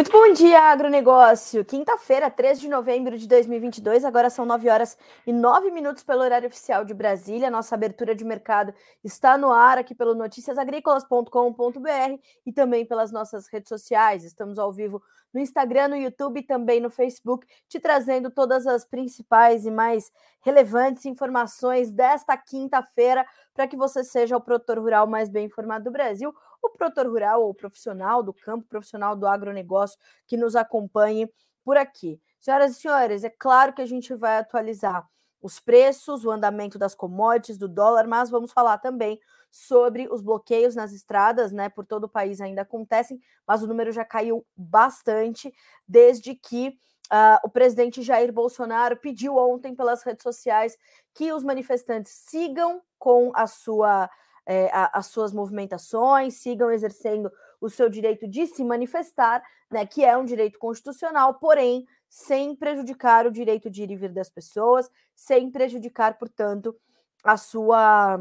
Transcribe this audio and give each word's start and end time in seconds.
Muito 0.00 0.12
bom 0.12 0.32
dia, 0.32 0.62
agronegócio. 0.62 1.62
Quinta-feira, 1.62 2.30
3 2.30 2.58
de 2.58 2.70
novembro 2.70 3.18
de 3.18 3.28
2022, 3.28 4.02
agora 4.02 4.30
são 4.30 4.46
9 4.46 4.70
horas 4.70 4.96
e 5.26 5.32
9 5.32 5.70
minutos 5.70 6.02
pelo 6.02 6.22
horário 6.22 6.48
oficial 6.48 6.86
de 6.86 6.94
Brasília. 6.94 7.50
Nossa 7.50 7.74
abertura 7.74 8.14
de 8.14 8.24
mercado 8.24 8.72
está 9.04 9.36
no 9.36 9.52
ar 9.52 9.76
aqui 9.76 9.94
pelo 9.94 10.14
noticiasagricolas.com.br 10.14 12.18
e 12.46 12.50
também 12.50 12.86
pelas 12.86 13.12
nossas 13.12 13.46
redes 13.48 13.68
sociais. 13.68 14.24
Estamos 14.24 14.58
ao 14.58 14.72
vivo 14.72 15.02
no 15.32 15.40
Instagram, 15.40 15.88
no 15.88 15.96
YouTube 15.96 16.40
e 16.40 16.46
também 16.46 16.80
no 16.80 16.90
Facebook, 16.90 17.46
te 17.68 17.78
trazendo 17.78 18.30
todas 18.30 18.66
as 18.66 18.84
principais 18.84 19.64
e 19.64 19.70
mais 19.70 20.10
relevantes 20.40 21.06
informações 21.06 21.90
desta 21.92 22.36
quinta-feira 22.36 23.26
para 23.54 23.66
que 23.66 23.76
você 23.76 24.02
seja 24.02 24.36
o 24.36 24.40
produtor 24.40 24.78
rural 24.78 25.06
mais 25.06 25.28
bem 25.28 25.46
informado 25.46 25.84
do 25.84 25.90
Brasil 25.90 26.34
o 26.62 26.68
produtor 26.68 27.06
rural 27.06 27.42
ou 27.42 27.54
profissional 27.54 28.22
do 28.22 28.32
campo, 28.32 28.66
profissional 28.68 29.16
do 29.16 29.26
agronegócio 29.26 29.98
que 30.26 30.36
nos 30.36 30.54
acompanhe 30.54 31.30
por 31.64 31.76
aqui. 31.76 32.20
Senhoras 32.40 32.72
e 32.72 32.80
senhores, 32.80 33.24
é 33.24 33.30
claro 33.30 33.72
que 33.72 33.82
a 33.82 33.86
gente 33.86 34.14
vai 34.14 34.38
atualizar 34.38 35.06
os 35.42 35.58
preços, 35.58 36.24
o 36.24 36.30
andamento 36.30 36.78
das 36.78 36.94
commodities, 36.94 37.58
do 37.58 37.68
dólar, 37.68 38.06
mas 38.06 38.30
vamos 38.30 38.52
falar 38.52 38.78
também 38.78 39.18
sobre 39.50 40.08
os 40.10 40.22
bloqueios 40.22 40.74
nas 40.74 40.92
estradas, 40.92 41.50
né? 41.50 41.68
Por 41.68 41.84
todo 41.84 42.04
o 42.04 42.08
país 42.08 42.40
ainda 42.40 42.62
acontecem, 42.62 43.20
mas 43.46 43.62
o 43.62 43.66
número 43.66 43.90
já 43.90 44.04
caiu 44.04 44.46
bastante 44.56 45.52
desde 45.88 46.34
que 46.34 46.68
uh, 47.12 47.38
o 47.44 47.48
presidente 47.48 48.02
Jair 48.02 48.32
Bolsonaro 48.32 48.96
pediu 48.96 49.36
ontem 49.36 49.74
pelas 49.74 50.02
redes 50.02 50.22
sociais 50.22 50.76
que 51.14 51.32
os 51.32 51.42
manifestantes 51.42 52.12
sigam 52.12 52.80
com 52.98 53.32
a 53.34 53.46
sua 53.46 54.08
é, 54.46 54.68
a, 54.72 54.98
as 54.98 55.06
suas 55.06 55.32
movimentações, 55.32 56.34
sigam 56.34 56.70
exercendo 56.70 57.30
o 57.60 57.68
seu 57.68 57.88
direito 57.88 58.26
de 58.26 58.46
se 58.46 58.64
manifestar, 58.64 59.42
né, 59.70 59.86
que 59.86 60.04
é 60.04 60.16
um 60.16 60.24
direito 60.24 60.58
constitucional, 60.58 61.34
porém 61.34 61.86
sem 62.10 62.56
prejudicar 62.56 63.26
o 63.26 63.30
direito 63.30 63.70
de 63.70 63.84
ir 63.84 63.90
e 63.92 63.96
vir 63.96 64.12
das 64.12 64.28
pessoas, 64.28 64.90
sem 65.14 65.50
prejudicar, 65.50 66.18
portanto, 66.18 66.76
a 67.22 67.36
sua 67.36 68.18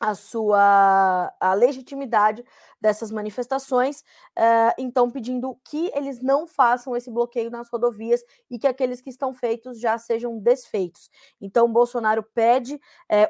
a 0.00 0.14
sua 0.14 1.32
a 1.40 1.54
legitimidade 1.54 2.44
dessas 2.80 3.10
manifestações, 3.12 4.00
uh, 4.36 4.74
então 4.76 5.10
pedindo 5.10 5.56
que 5.64 5.90
eles 5.94 6.20
não 6.20 6.46
façam 6.46 6.96
esse 6.96 7.10
bloqueio 7.10 7.50
nas 7.50 7.70
rodovias 7.70 8.20
e 8.50 8.58
que 8.58 8.66
aqueles 8.66 9.00
que 9.00 9.08
estão 9.08 9.32
feitos 9.32 9.80
já 9.80 9.96
sejam 9.96 10.38
desfeitos. 10.38 11.08
Então 11.40 11.72
Bolsonaro 11.72 12.22
pede 12.34 12.74
uh, 12.74 12.80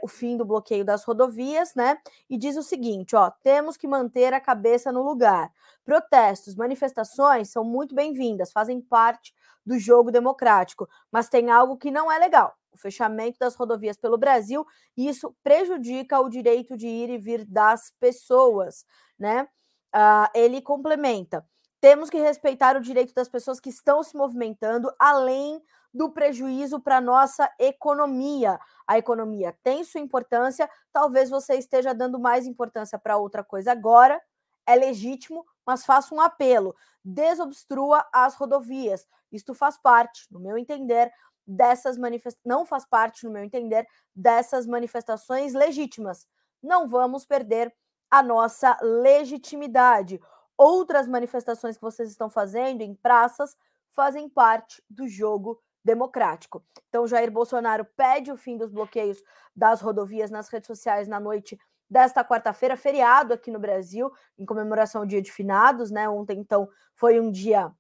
o 0.03 0.09
fim 0.09 0.37
do 0.37 0.45
bloqueio 0.45 0.85
das 0.85 1.05
rodovias, 1.05 1.75
né? 1.75 1.99
E 2.29 2.39
diz 2.39 2.57
o 2.57 2.63
seguinte: 2.63 3.15
ó, 3.15 3.31
temos 3.43 3.77
que 3.77 3.87
manter 3.87 4.33
a 4.33 4.41
cabeça 4.41 4.91
no 4.91 5.03
lugar. 5.03 5.53
Protestos, 5.85 6.57
manifestações 6.57 7.51
são 7.51 7.63
muito 7.63 7.95
bem-vindas, 7.95 8.51
fazem 8.51 8.81
parte 8.81 9.35
do 9.65 9.79
jogo 9.79 10.11
democrático, 10.11 10.89
mas 11.11 11.29
tem 11.29 11.51
algo 11.51 11.77
que 11.77 11.91
não 11.91 12.11
é 12.11 12.19
legal 12.19 12.55
o 12.75 12.79
fechamento 12.79 13.39
das 13.39 13.55
rodovias 13.55 13.97
pelo 13.97 14.19
Brasil, 14.19 14.67
e 14.97 15.09
isso 15.09 15.35
prejudica 15.43 16.21
o 16.21 16.29
direito 16.29 16.77
de 16.77 16.89
ir 16.89 17.09
e 17.09 17.19
vir 17.19 17.45
das 17.45 17.93
pessoas, 18.01 18.85
né? 19.19 19.49
Uh, 19.95 20.29
ele 20.35 20.61
complementa: 20.61 21.47
temos 21.81 22.11
que 22.11 22.19
respeitar 22.19 22.77
o 22.77 22.81
direito 22.81 23.15
das 23.15 23.29
pessoas 23.29 23.61
que 23.61 23.71
estão 23.71 24.03
se 24.03 24.17
movimentando, 24.17 24.93
além 24.99 25.63
do 25.93 26.11
prejuízo 26.11 26.81
para 26.81 27.01
nossa 27.01 27.49
economia. 27.59 28.59
A 28.87 28.99
economia 28.99 29.57
tem 29.63 29.85
sua 29.85 30.01
importância, 30.01 30.69
talvez 30.93 31.31
você 31.31 31.55
esteja 31.55 31.95
dando 31.95 32.19
mais 32.19 32.47
importância 32.47 32.99
para 32.99 33.17
outra 33.17 33.45
coisa 33.45 33.71
agora, 33.71 34.21
é 34.67 34.75
legítimo, 34.75 35.45
mas 35.67 35.85
faça 35.85 36.15
um 36.15 36.21
apelo: 36.21 36.75
desobstrua 37.05 38.07
as 38.13 38.35
rodovias. 38.35 39.07
Isto 39.31 39.55
faz 39.55 39.77
parte, 39.77 40.27
no 40.31 40.41
meu 40.41 40.57
entender, 40.57 41.13
dessas 41.47 41.99
manifestações, 41.99 42.45
não 42.45 42.65
faz 42.65 42.87
parte, 42.87 43.25
no 43.25 43.33
meu 43.33 43.45
entender, 43.45 43.87
dessas 44.15 44.67
manifestações 44.67 45.53
legítimas. 45.53 46.27
Não 46.63 46.89
vamos 46.89 47.25
perder 47.25 47.75
a 48.11 48.23
nossa 48.23 48.79
legitimidade. 48.81 50.21
Outras 50.57 51.09
manifestações 51.09 51.77
que 51.77 51.83
vocês 51.83 52.09
estão 52.11 52.31
fazendo 52.31 52.81
em 52.83 52.95
praças 52.95 53.57
fazem 53.91 54.29
parte 54.29 54.83
do 54.89 55.07
jogo 55.09 55.61
democrático. 55.85 56.65
Então, 56.89 57.07
Jair 57.07 57.31
Bolsonaro 57.31 57.85
pede 57.97 58.33
o 58.33 58.37
fim 58.37 58.57
dos 58.57 58.71
bloqueios 58.71 59.23
das 59.55 59.81
rodovias 59.81 60.31
nas 60.31 60.49
redes 60.49 60.67
sociais 60.67 61.07
na 61.07 61.21
noite 61.21 61.59
desta 61.89 62.25
quarta-feira, 62.25 62.77
feriado 62.77 63.33
aqui 63.35 63.51
no 63.51 63.59
Brasil, 63.59 64.11
em 64.39 64.45
comemoração 64.45 65.03
ao 65.03 65.07
Dia 65.07 65.23
de 65.23 65.31
Finados, 65.31 65.91
né? 65.91 66.09
Ontem, 66.09 66.39
então, 66.39 66.69
foi 66.95 67.21
um 67.21 67.31
dia 67.31 67.73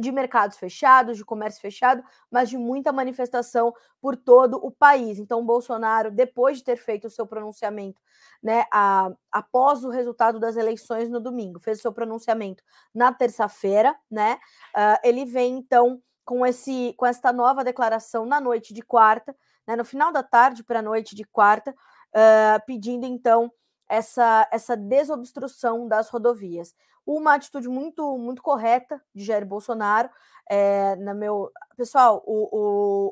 de 0.00 0.10
mercados 0.10 0.56
fechados, 0.56 1.16
de 1.16 1.24
comércio 1.24 1.60
fechado, 1.60 2.02
mas 2.30 2.48
de 2.48 2.58
muita 2.58 2.92
manifestação 2.92 3.72
por 4.00 4.16
todo 4.16 4.56
o 4.56 4.70
país. 4.70 5.18
Então, 5.18 5.44
Bolsonaro, 5.44 6.10
depois 6.10 6.58
de 6.58 6.64
ter 6.64 6.76
feito 6.76 7.06
o 7.06 7.10
seu 7.10 7.26
pronunciamento, 7.26 8.00
né, 8.42 8.64
a, 8.72 9.10
após 9.30 9.84
o 9.84 9.90
resultado 9.90 10.40
das 10.40 10.56
eleições 10.56 11.08
no 11.08 11.20
domingo, 11.20 11.60
fez 11.60 11.78
o 11.78 11.82
seu 11.82 11.92
pronunciamento 11.92 12.62
na 12.92 13.12
terça-feira, 13.12 13.94
né? 14.10 14.38
Uh, 14.74 14.98
ele 15.04 15.24
vem 15.24 15.56
então 15.58 16.02
com 16.24 16.44
esse 16.44 16.94
com 16.96 17.06
esta 17.06 17.32
nova 17.32 17.62
declaração 17.62 18.26
na 18.26 18.40
noite 18.40 18.72
de 18.74 18.82
quarta, 18.82 19.36
né, 19.66 19.76
no 19.76 19.84
final 19.84 20.12
da 20.12 20.22
tarde 20.22 20.64
para 20.64 20.80
a 20.80 20.82
noite 20.82 21.14
de 21.14 21.24
quarta, 21.24 21.74
uh, 22.14 22.64
pedindo 22.66 23.06
então 23.06 23.52
essa, 23.88 24.48
essa 24.50 24.76
desobstrução 24.76 25.86
das 25.86 26.08
rodovias. 26.08 26.74
Uma 27.06 27.34
atitude 27.34 27.68
muito, 27.68 28.16
muito 28.16 28.42
correta 28.42 29.00
de 29.14 29.24
Jair 29.24 29.44
Bolsonaro. 29.44 30.08
É, 30.48 30.96
na 30.96 31.12
meu 31.12 31.50
Pessoal, 31.76 32.22
o, 32.24 32.48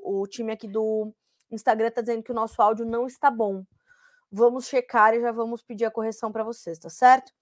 o, 0.04 0.20
o 0.20 0.26
time 0.26 0.52
aqui 0.52 0.68
do 0.68 1.12
Instagram 1.50 1.88
está 1.88 2.00
dizendo 2.00 2.22
que 2.22 2.30
o 2.30 2.34
nosso 2.34 2.62
áudio 2.62 2.86
não 2.86 3.06
está 3.06 3.30
bom. 3.30 3.64
Vamos 4.30 4.66
checar 4.66 5.14
e 5.14 5.20
já 5.20 5.30
vamos 5.30 5.62
pedir 5.62 5.84
a 5.84 5.90
correção 5.90 6.32
para 6.32 6.44
vocês, 6.44 6.78
tá 6.78 6.88
certo? 6.88 7.32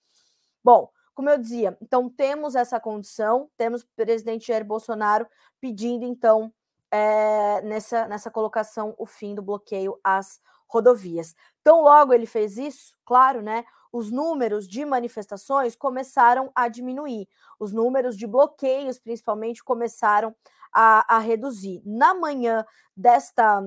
Bom, 0.64 0.90
como 1.14 1.28
eu 1.28 1.38
dizia, 1.38 1.76
então 1.80 2.08
temos 2.08 2.54
essa 2.54 2.80
condição, 2.80 3.48
temos 3.56 3.82
o 3.82 3.88
presidente 3.94 4.48
Jair 4.48 4.64
Bolsonaro 4.64 5.26
pedindo, 5.60 6.04
então, 6.04 6.52
é, 6.90 7.60
nessa, 7.62 8.08
nessa 8.08 8.30
colocação, 8.30 8.94
o 8.98 9.06
fim 9.06 9.34
do 9.34 9.42
bloqueio 9.42 10.00
às 10.02 10.40
rodovias. 10.70 11.34
Então, 11.60 11.82
logo 11.82 12.12
ele 12.12 12.26
fez 12.26 12.56
isso, 12.56 12.96
claro, 13.04 13.42
né? 13.42 13.64
Os 13.92 14.10
números 14.10 14.68
de 14.68 14.84
manifestações 14.84 15.74
começaram 15.74 16.50
a 16.54 16.68
diminuir, 16.68 17.28
os 17.58 17.72
números 17.72 18.16
de 18.16 18.26
bloqueios, 18.26 18.98
principalmente, 18.98 19.64
começaram 19.64 20.34
a, 20.72 21.16
a 21.16 21.18
reduzir. 21.18 21.82
Na 21.84 22.14
manhã 22.14 22.64
desta 22.96 23.62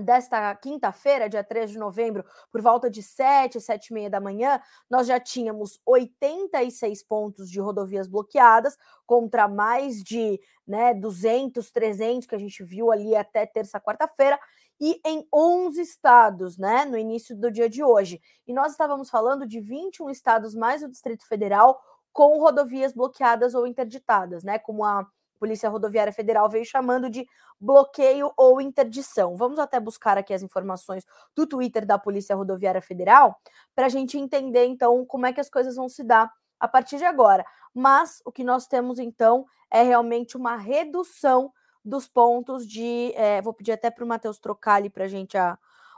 desta 0.00 0.54
quinta-feira, 0.56 1.28
dia 1.28 1.42
3 1.42 1.70
de 1.70 1.78
novembro, 1.78 2.24
por 2.50 2.60
volta 2.60 2.90
de 2.90 3.02
7, 3.02 3.60
7 3.60 3.86
e 3.86 3.94
meia 3.94 4.10
da 4.10 4.20
manhã, 4.20 4.60
nós 4.90 5.06
já 5.06 5.18
tínhamos 5.18 5.80
86 5.86 7.02
pontos 7.02 7.50
de 7.50 7.60
rodovias 7.60 8.06
bloqueadas, 8.06 8.76
contra 9.06 9.48
mais 9.48 10.02
de 10.02 10.40
né, 10.66 10.92
200, 10.92 11.70
300 11.70 12.26
que 12.26 12.34
a 12.34 12.38
gente 12.38 12.62
viu 12.64 12.90
ali 12.90 13.14
até 13.14 13.46
terça, 13.46 13.80
quarta-feira, 13.80 14.38
e 14.80 15.00
em 15.04 15.26
11 15.32 15.80
estados, 15.80 16.58
né, 16.58 16.84
no 16.84 16.98
início 16.98 17.36
do 17.36 17.50
dia 17.50 17.68
de 17.68 17.82
hoje. 17.82 18.20
E 18.46 18.52
nós 18.52 18.72
estávamos 18.72 19.10
falando 19.10 19.46
de 19.46 19.60
21 19.60 20.10
estados 20.10 20.54
mais 20.54 20.82
o 20.82 20.88
Distrito 20.88 21.26
Federal 21.26 21.80
com 22.12 22.38
rodovias 22.38 22.92
bloqueadas 22.92 23.54
ou 23.54 23.66
interditadas, 23.66 24.42
né, 24.42 24.58
como 24.58 24.84
a 24.84 25.06
Polícia 25.38 25.68
Rodoviária 25.68 26.12
Federal 26.12 26.48
veio 26.48 26.64
chamando 26.64 27.10
de 27.10 27.26
bloqueio 27.60 28.32
ou 28.36 28.60
interdição. 28.60 29.36
Vamos 29.36 29.58
até 29.58 29.78
buscar 29.78 30.18
aqui 30.18 30.32
as 30.32 30.42
informações 30.42 31.04
do 31.34 31.46
Twitter 31.46 31.86
da 31.86 31.98
Polícia 31.98 32.34
Rodoviária 32.34 32.82
Federal 32.82 33.36
para 33.74 33.86
a 33.86 33.90
gente 33.90 34.18
entender 34.18 34.64
então 34.64 35.04
como 35.04 35.26
é 35.26 35.32
que 35.32 35.40
as 35.40 35.50
coisas 35.50 35.76
vão 35.76 35.88
se 35.88 36.02
dar 36.02 36.32
a 36.58 36.66
partir 36.66 36.98
de 36.98 37.04
agora. 37.04 37.44
Mas 37.74 38.22
o 38.24 38.32
que 38.32 38.42
nós 38.42 38.66
temos 38.66 38.98
então 38.98 39.44
é 39.70 39.82
realmente 39.82 40.36
uma 40.36 40.56
redução 40.56 41.52
dos 41.86 42.08
pontos 42.08 42.66
de. 42.66 43.12
É, 43.14 43.40
vou 43.40 43.54
pedir 43.54 43.72
até 43.72 43.90
para 43.90 44.04
o 44.04 44.08
Matheus 44.08 44.38
trocar 44.38 44.74
ali 44.74 44.90
para 44.90 45.04
a 45.04 45.08
gente 45.08 45.36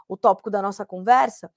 o 0.06 0.17
tópico 0.17 0.50
da 0.50 0.62
nossa 0.62 0.85
conversa, 0.85 1.49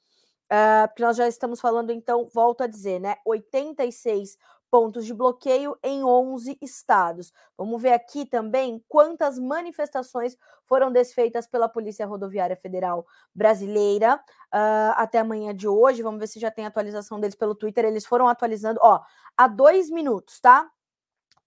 uh, 0.51 0.87
porque 0.87 1.03
nós 1.03 1.17
já 1.17 1.27
estamos 1.27 1.59
falando, 1.61 1.91
então, 1.91 2.25
volto 2.33 2.61
a 2.61 2.67
dizer, 2.67 2.99
né? 2.99 3.17
86 3.25 4.37
pontos 4.69 5.05
de 5.05 5.13
bloqueio 5.13 5.77
em 5.83 6.01
11 6.01 6.57
estados. 6.61 7.33
Vamos 7.57 7.81
ver 7.81 7.91
aqui 7.91 8.25
também 8.25 8.81
quantas 8.87 9.37
manifestações 9.37 10.37
foram 10.63 10.91
desfeitas 10.91 11.45
pela 11.45 11.67
Polícia 11.67 12.05
Rodoviária 12.05 12.55
Federal 12.55 13.05
Brasileira 13.35 14.15
uh, 14.15 14.93
até 14.95 15.19
amanhã 15.19 15.53
de 15.53 15.67
hoje. 15.67 16.01
Vamos 16.01 16.21
ver 16.21 16.27
se 16.27 16.39
já 16.39 16.49
tem 16.49 16.65
atualização 16.65 17.19
deles 17.19 17.35
pelo 17.35 17.53
Twitter. 17.53 17.83
Eles 17.83 18.05
foram 18.05 18.29
atualizando, 18.29 18.79
ó, 18.81 19.01
há 19.35 19.47
dois 19.47 19.89
minutos, 19.89 20.39
tá? 20.39 20.69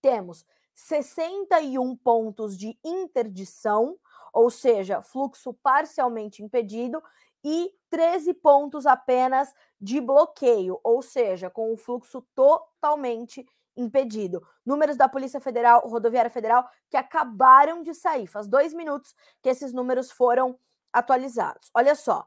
Temos 0.03 0.45
61 0.75 1.97
pontos 1.97 2.57
de 2.57 2.79
interdição, 2.85 3.97
ou 4.33 4.51
seja, 4.51 5.01
fluxo 5.01 5.55
parcialmente 5.55 6.43
impedido, 6.43 7.03
e 7.45 7.71
13 7.91 8.33
pontos 8.35 8.87
apenas 8.87 9.55
de 9.81 10.01
bloqueio, 10.01 10.81
ou 10.83 11.03
seja, 11.03 11.51
com 11.51 11.73
o 11.73 11.77
fluxo 11.77 12.23
totalmente 12.35 13.47
impedido. 13.77 14.43
Números 14.65 14.97
da 14.97 15.09
Polícia 15.09 15.41
Federal, 15.41 15.87
Rodoviária 15.87 16.31
Federal, 16.31 16.69
que 16.89 16.97
acabaram 16.97 17.83
de 17.83 17.93
sair. 17.93 18.27
Faz 18.27 18.47
dois 18.47 18.73
minutos 18.73 19.15
que 19.43 19.49
esses 19.49 19.73
números 19.73 20.11
foram 20.11 20.59
atualizados. 20.93 21.71
Olha 21.75 21.95
só. 21.95 22.27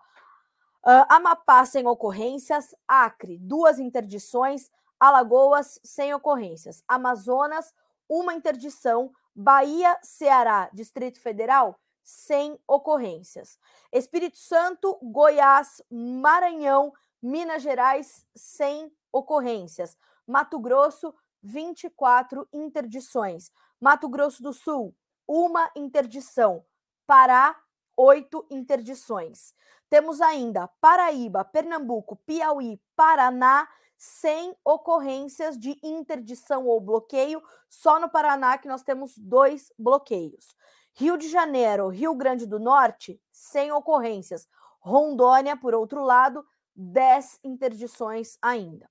Uh, 0.86 1.04
Amapá 1.10 1.66
sem 1.66 1.86
ocorrências, 1.88 2.76
Acre, 2.88 3.38
duas 3.40 3.80
interdições, 3.80 4.70
Alagoas 5.00 5.80
sem 5.84 6.14
ocorrências, 6.14 6.84
Amazonas, 6.88 7.74
uma 8.10 8.34
interdição, 8.34 9.12
Bahia, 9.36 9.98
Ceará, 10.02 10.70
Distrito 10.74 11.20
Federal, 11.20 11.80
sem 12.04 12.58
ocorrências. 12.68 13.60
Espírito 13.92 14.38
Santo, 14.38 14.98
Goiás, 15.02 15.82
Maranhão, 15.92 16.94
Minas 17.22 17.62
Gerais, 17.62 18.26
sem 18.36 18.92
ocorrências. 19.12 19.98
Mato 20.26 20.60
Grosso, 20.60 21.14
24 21.44 22.48
interdições. 22.54 23.52
Mato 23.80 24.08
Grosso 24.08 24.42
do 24.42 24.54
Sul, 24.54 24.96
uma 25.28 25.70
interdição. 25.76 26.66
Pará, 27.06 27.56
oito 27.96 28.46
interdições. 28.50 29.54
Temos 29.90 30.22
ainda 30.22 30.68
Paraíba, 30.82 31.46
Pernambuco, 31.46 32.16
Piauí, 32.18 32.80
Paraná, 32.96 33.68
sem 33.98 34.56
ocorrências 34.64 35.58
de 35.58 35.78
interdição 35.82 36.68
ou 36.68 36.80
bloqueio. 36.80 37.42
Só 37.68 38.00
no 38.00 38.10
Paraná 38.10 38.58
que 38.58 38.68
nós 38.68 38.84
temos 38.84 39.18
dois 39.18 39.72
bloqueios. 39.78 40.56
Rio 40.94 41.18
de 41.18 41.30
Janeiro, 41.30 41.90
Rio 41.90 42.16
Grande 42.16 42.46
do 42.46 42.60
Norte, 42.60 43.22
sem 43.32 43.72
ocorrências. 43.72 44.48
Rondônia, 44.80 45.58
por 45.58 45.76
outro 45.76 46.04
lado, 46.04 46.46
10 46.76 47.40
interdições 47.44 48.38
ainda. 48.42 48.90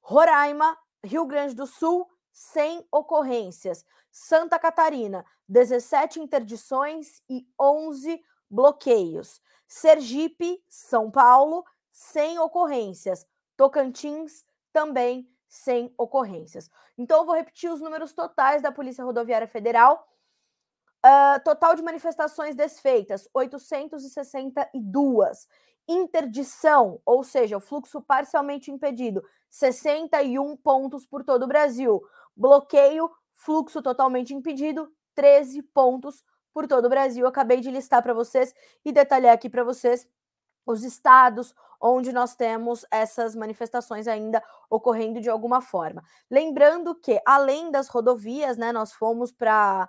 Roraima, 0.00 0.78
Rio 1.04 1.26
Grande 1.26 1.54
do 1.54 1.66
Sul, 1.66 2.08
sem 2.32 2.86
ocorrências. 2.90 3.84
Santa 4.10 4.58
Catarina, 4.58 5.24
17 5.48 6.20
interdições 6.20 7.22
e 7.28 7.46
11 7.60 8.20
bloqueios. 8.48 9.40
Sergipe, 9.66 10.62
São 10.68 11.10
Paulo, 11.10 11.64
sem 11.92 12.38
ocorrências. 12.38 13.26
Tocantins, 13.56 14.44
também 14.72 15.28
sem 15.48 15.92
ocorrências. 15.96 16.68
Então, 16.98 17.20
eu 17.20 17.26
vou 17.26 17.34
repetir 17.34 17.70
os 17.70 17.80
números 17.80 18.12
totais 18.12 18.60
da 18.62 18.72
Polícia 18.72 19.04
Rodoviária 19.04 19.46
Federal. 19.46 20.06
Uh, 21.04 21.38
total 21.44 21.74
de 21.74 21.82
manifestações 21.82 22.54
desfeitas: 22.54 23.28
862. 23.32 25.48
Interdição, 25.88 27.00
ou 27.06 27.22
seja, 27.22 27.56
o 27.56 27.60
fluxo 27.60 28.02
parcialmente 28.02 28.70
impedido: 28.70 29.22
61 29.50 30.56
pontos 30.56 31.06
por 31.06 31.24
todo 31.24 31.44
o 31.44 31.48
Brasil. 31.48 32.02
Bloqueio, 32.36 33.10
fluxo 33.32 33.80
totalmente 33.80 34.34
impedido: 34.34 34.92
13 35.14 35.62
pontos 35.62 36.24
por 36.52 36.66
todo 36.66 36.86
o 36.86 36.88
Brasil. 36.88 37.26
Acabei 37.26 37.60
de 37.60 37.70
listar 37.70 38.02
para 38.02 38.14
vocês 38.14 38.52
e 38.84 38.90
detalhar 38.90 39.34
aqui 39.34 39.48
para 39.48 39.62
vocês 39.62 40.08
os 40.66 40.82
estados 40.82 41.54
onde 41.80 42.12
nós 42.12 42.34
temos 42.34 42.84
essas 42.90 43.36
manifestações 43.36 44.08
ainda 44.08 44.42
ocorrendo 44.68 45.20
de 45.20 45.30
alguma 45.30 45.60
forma. 45.60 46.02
Lembrando 46.30 46.94
que, 46.94 47.20
além 47.24 47.70
das 47.70 47.88
rodovias, 47.88 48.56
né, 48.56 48.72
nós 48.72 48.92
fomos 48.92 49.30
para 49.30 49.88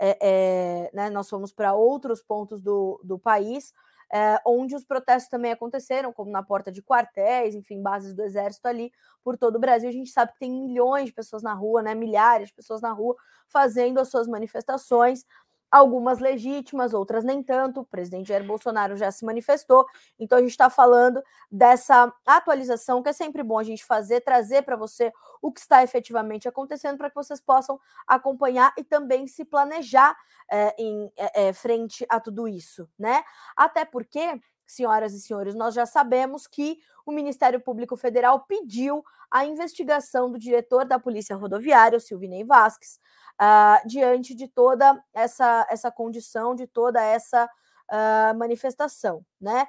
é, 0.00 0.18
é, 0.20 0.90
né, 0.94 1.10
nós 1.10 1.28
fomos 1.28 1.52
para 1.52 1.74
outros 1.74 2.22
pontos 2.22 2.62
do, 2.62 3.00
do 3.02 3.18
país, 3.18 3.72
é, 4.12 4.40
onde 4.46 4.74
os 4.74 4.84
protestos 4.84 5.28
também 5.28 5.52
aconteceram, 5.52 6.12
como 6.12 6.30
na 6.30 6.42
porta 6.42 6.72
de 6.72 6.82
quartéis, 6.82 7.54
enfim, 7.54 7.82
bases 7.82 8.14
do 8.14 8.22
exército 8.22 8.66
ali 8.68 8.92
por 9.22 9.36
todo 9.36 9.56
o 9.56 9.58
Brasil. 9.58 9.88
A 9.88 9.92
gente 9.92 10.10
sabe 10.10 10.32
que 10.32 10.38
tem 10.38 10.50
milhões 10.50 11.06
de 11.06 11.12
pessoas 11.12 11.42
na 11.42 11.52
rua, 11.52 11.82
né, 11.82 11.94
milhares 11.94 12.48
de 12.48 12.54
pessoas 12.54 12.80
na 12.80 12.92
rua 12.92 13.16
fazendo 13.48 13.98
as 13.98 14.08
suas 14.08 14.26
manifestações 14.26 15.24
algumas 15.70 16.18
legítimas, 16.18 16.94
outras 16.94 17.24
nem 17.24 17.42
tanto. 17.42 17.80
O 17.80 17.84
presidente 17.84 18.28
Jair 18.28 18.44
Bolsonaro 18.44 18.96
já 18.96 19.10
se 19.10 19.24
manifestou. 19.24 19.86
Então 20.18 20.38
a 20.38 20.40
gente 20.40 20.50
está 20.50 20.70
falando 20.70 21.22
dessa 21.50 22.12
atualização 22.26 23.02
que 23.02 23.08
é 23.08 23.12
sempre 23.12 23.42
bom 23.42 23.58
a 23.58 23.64
gente 23.64 23.84
fazer, 23.84 24.20
trazer 24.20 24.62
para 24.62 24.76
você 24.76 25.12
o 25.40 25.52
que 25.52 25.60
está 25.60 25.82
efetivamente 25.82 26.48
acontecendo 26.48 26.98
para 26.98 27.08
que 27.08 27.16
vocês 27.16 27.40
possam 27.40 27.78
acompanhar 28.06 28.72
e 28.76 28.84
também 28.84 29.26
se 29.26 29.44
planejar 29.44 30.16
é, 30.50 30.74
em 30.78 31.12
é, 31.16 31.52
frente 31.52 32.06
a 32.08 32.18
tudo 32.18 32.48
isso, 32.48 32.88
né? 32.98 33.22
Até 33.56 33.84
porque 33.84 34.40
senhoras 34.68 35.14
e 35.14 35.20
senhores, 35.20 35.54
nós 35.54 35.74
já 35.74 35.86
sabemos 35.86 36.46
que 36.46 36.78
o 37.06 37.10
Ministério 37.10 37.58
Público 37.60 37.96
Federal 37.96 38.40
pediu 38.40 39.02
a 39.30 39.44
investigação 39.44 40.30
do 40.30 40.38
diretor 40.38 40.84
da 40.84 40.98
Polícia 40.98 41.34
Rodoviária, 41.34 41.96
o 41.96 42.00
Silvinei 42.00 42.44
Vasques, 42.44 43.00
uh, 43.40 43.88
diante 43.88 44.34
de 44.34 44.46
toda 44.46 45.02
essa, 45.12 45.66
essa 45.70 45.90
condição, 45.90 46.54
de 46.54 46.66
toda 46.66 47.02
essa 47.02 47.46
uh, 47.46 48.38
manifestação, 48.38 49.24
né? 49.40 49.66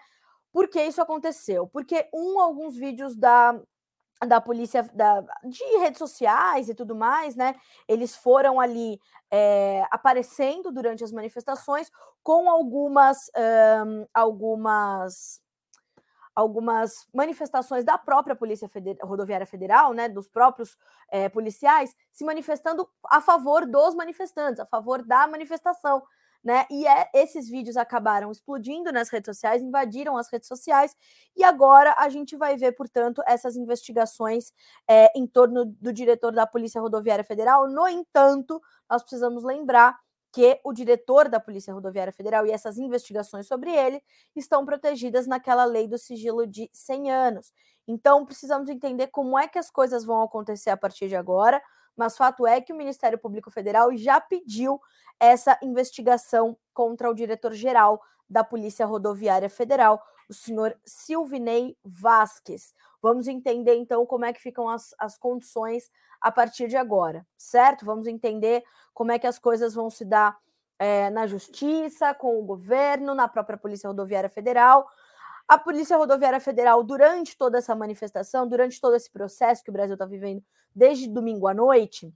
Por 0.51 0.67
que 0.67 0.81
isso 0.81 1.01
aconteceu? 1.01 1.67
Porque 1.67 2.09
um, 2.13 2.39
alguns 2.39 2.75
vídeos 2.75 3.15
da, 3.15 3.59
da 4.27 4.41
polícia 4.41 4.83
da, 4.93 5.21
de 5.45 5.63
redes 5.79 5.97
sociais 5.97 6.67
e 6.67 6.75
tudo 6.75 6.95
mais, 6.95 7.35
né? 7.35 7.55
Eles 7.87 8.15
foram 8.15 8.59
ali 8.59 8.99
é, 9.31 9.85
aparecendo 9.91 10.71
durante 10.71 11.03
as 11.03 11.11
manifestações 11.11 11.89
com 12.21 12.49
algumas 12.49 13.17
um, 13.85 14.05
algumas 14.13 15.41
algumas 16.35 17.05
manifestações 17.13 17.83
da 17.83 17.97
própria 17.97 18.35
Polícia 18.35 18.69
Rodoviária 19.03 19.45
Federal, 19.45 19.91
né, 19.91 20.07
dos 20.07 20.29
próprios 20.29 20.77
é, 21.11 21.27
policiais, 21.27 21.93
se 22.13 22.23
manifestando 22.23 22.87
a 23.05 23.19
favor 23.19 23.65
dos 23.65 23.93
manifestantes, 23.93 24.59
a 24.61 24.65
favor 24.65 25.03
da 25.03 25.27
manifestação. 25.27 26.01
Né? 26.43 26.65
E 26.71 26.87
é, 26.87 27.09
esses 27.13 27.49
vídeos 27.49 27.75
acabaram 27.75 28.31
explodindo 28.31 28.91
nas 28.93 29.09
redes 29.09 29.25
sociais, 29.25 29.61
invadiram 29.61 30.15
as 30.15 30.31
redes 30.31 30.47
sociais, 30.47 30.95
e 31.35 31.43
agora 31.43 31.93
a 31.97 32.07
gente 32.07 32.37
vai 32.37 32.55
ver, 32.55 32.71
portanto, 32.71 33.21
essas 33.27 33.57
investigações 33.57 34.53
é, 34.87 35.11
em 35.17 35.27
torno 35.27 35.65
do 35.65 35.91
diretor 35.91 36.31
da 36.31 36.47
Polícia 36.47 36.79
Rodoviária 36.79 37.25
Federal. 37.25 37.67
No 37.67 37.87
entanto, 37.87 38.61
nós 38.89 39.01
precisamos 39.01 39.43
lembrar 39.43 39.99
que 40.31 40.59
o 40.63 40.71
diretor 40.71 41.27
da 41.27 41.39
Polícia 41.39 41.73
Rodoviária 41.73 42.13
Federal 42.13 42.45
e 42.45 42.51
essas 42.51 42.77
investigações 42.77 43.47
sobre 43.47 43.71
ele 43.71 44.01
estão 44.35 44.65
protegidas 44.65 45.27
naquela 45.27 45.65
lei 45.65 45.87
do 45.87 45.97
sigilo 45.97 46.45
de 46.45 46.69
100 46.71 47.11
anos. 47.11 47.51
Então, 47.87 48.25
precisamos 48.25 48.69
entender 48.69 49.07
como 49.07 49.37
é 49.37 49.47
que 49.47 49.57
as 49.57 49.71
coisas 49.71 50.05
vão 50.05 50.21
acontecer 50.21 50.69
a 50.69 50.77
partir 50.77 51.07
de 51.07 51.15
agora, 51.15 51.61
mas 51.99 52.15
fato 52.15 52.47
é 52.47 52.61
que 52.61 52.71
o 52.71 52.77
Ministério 52.77 53.19
Público 53.19 53.51
Federal 53.51 53.93
já 53.93 54.21
pediu 54.21 54.79
essa 55.19 55.59
investigação 55.61 56.57
contra 56.73 57.11
o 57.11 57.13
diretor-geral 57.13 58.01
da 58.29 58.41
Polícia 58.41 58.85
Rodoviária 58.85 59.49
Federal, 59.49 60.01
o 60.29 60.33
senhor 60.33 60.79
Silvinei 60.85 61.75
Vasques. 61.83 62.73
Vamos 63.01 63.27
entender 63.27 63.75
então 63.75 64.05
como 64.05 64.23
é 64.23 64.31
que 64.31 64.41
ficam 64.41 64.69
as, 64.69 64.95
as 64.97 65.17
condições 65.17 65.91
a 66.21 66.31
partir 66.31 66.69
de 66.69 66.77
agora, 66.77 67.27
certo? 67.37 67.83
Vamos 67.83 68.07
entender 68.07 68.63
como 68.93 69.11
é 69.11 69.19
que 69.19 69.27
as 69.27 69.37
coisas 69.37 69.73
vão 69.73 69.89
se 69.89 70.05
dar 70.05 70.37
é, 70.77 71.09
na 71.09 71.27
justiça, 71.27 72.13
com 72.13 72.39
o 72.39 72.45
governo, 72.45 73.13
na 73.13 73.27
própria 73.27 73.57
Polícia 73.57 73.89
Rodoviária 73.89 74.29
Federal. 74.29 74.87
A 75.49 75.57
Polícia 75.57 75.97
Rodoviária 75.97 76.39
Federal, 76.39 76.83
durante 76.83 77.35
toda 77.35 77.57
essa 77.57 77.73
manifestação, 77.73 78.47
durante 78.47 78.79
todo 78.79 78.95
esse 78.95 79.09
processo 79.09 79.63
que 79.63 79.71
o 79.71 79.73
Brasil 79.73 79.95
está 79.95 80.05
vivendo 80.05 80.43
desde 80.75 81.07
domingo 81.07 81.47
à 81.47 81.55
noite, 81.55 82.13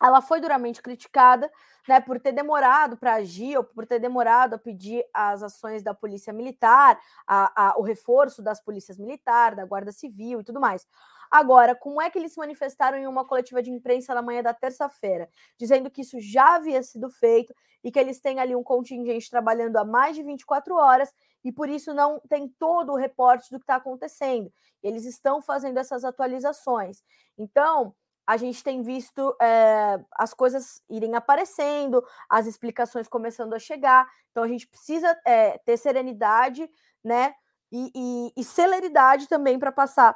ela 0.00 0.22
foi 0.22 0.40
duramente 0.40 0.80
criticada 0.80 1.50
né, 1.88 2.00
por 2.00 2.20
ter 2.20 2.30
demorado 2.30 2.96
para 2.96 3.14
agir, 3.14 3.56
ou 3.56 3.64
por 3.64 3.84
ter 3.84 3.98
demorado 3.98 4.54
a 4.54 4.58
pedir 4.58 5.04
as 5.12 5.42
ações 5.42 5.82
da 5.82 5.92
Polícia 5.92 6.32
Militar, 6.32 6.96
a, 7.26 7.70
a, 7.70 7.78
o 7.78 7.82
reforço 7.82 8.40
das 8.40 8.62
polícias 8.62 8.96
militares, 8.96 9.56
da 9.56 9.64
Guarda 9.64 9.90
Civil 9.90 10.40
e 10.40 10.44
tudo 10.44 10.60
mais. 10.60 10.86
Agora, 11.28 11.74
como 11.74 12.00
é 12.00 12.08
que 12.08 12.16
eles 12.16 12.32
se 12.32 12.38
manifestaram 12.38 12.96
em 12.96 13.08
uma 13.08 13.24
coletiva 13.24 13.60
de 13.60 13.72
imprensa 13.72 14.14
na 14.14 14.22
manhã 14.22 14.40
da 14.40 14.54
terça-feira, 14.54 15.28
dizendo 15.58 15.90
que 15.90 16.02
isso 16.02 16.20
já 16.20 16.54
havia 16.54 16.80
sido 16.82 17.10
feito 17.10 17.52
e 17.82 17.90
que 17.90 17.98
eles 17.98 18.20
têm 18.20 18.38
ali 18.38 18.54
um 18.54 18.62
contingente 18.62 19.28
trabalhando 19.28 19.76
há 19.76 19.84
mais 19.84 20.14
de 20.14 20.22
24 20.22 20.74
horas 20.76 21.12
e 21.48 21.52
por 21.52 21.66
isso 21.66 21.94
não 21.94 22.20
tem 22.28 22.46
todo 22.46 22.92
o 22.92 22.96
reporte 22.96 23.50
do 23.50 23.58
que 23.58 23.62
está 23.62 23.76
acontecendo. 23.76 24.52
Eles 24.82 25.06
estão 25.06 25.40
fazendo 25.40 25.78
essas 25.78 26.04
atualizações. 26.04 27.02
Então, 27.38 27.94
a 28.26 28.36
gente 28.36 28.62
tem 28.62 28.82
visto 28.82 29.34
é, 29.40 29.98
as 30.12 30.34
coisas 30.34 30.82
irem 30.90 31.14
aparecendo, 31.14 32.04
as 32.28 32.46
explicações 32.46 33.08
começando 33.08 33.54
a 33.54 33.58
chegar. 33.58 34.06
Então, 34.30 34.42
a 34.44 34.46
gente 34.46 34.68
precisa 34.68 35.18
é, 35.24 35.56
ter 35.56 35.78
serenidade, 35.78 36.68
né? 37.02 37.34
E, 37.72 37.90
e, 37.94 38.32
e 38.36 38.44
celeridade 38.44 39.26
também 39.26 39.58
para 39.58 39.72
passar 39.72 40.14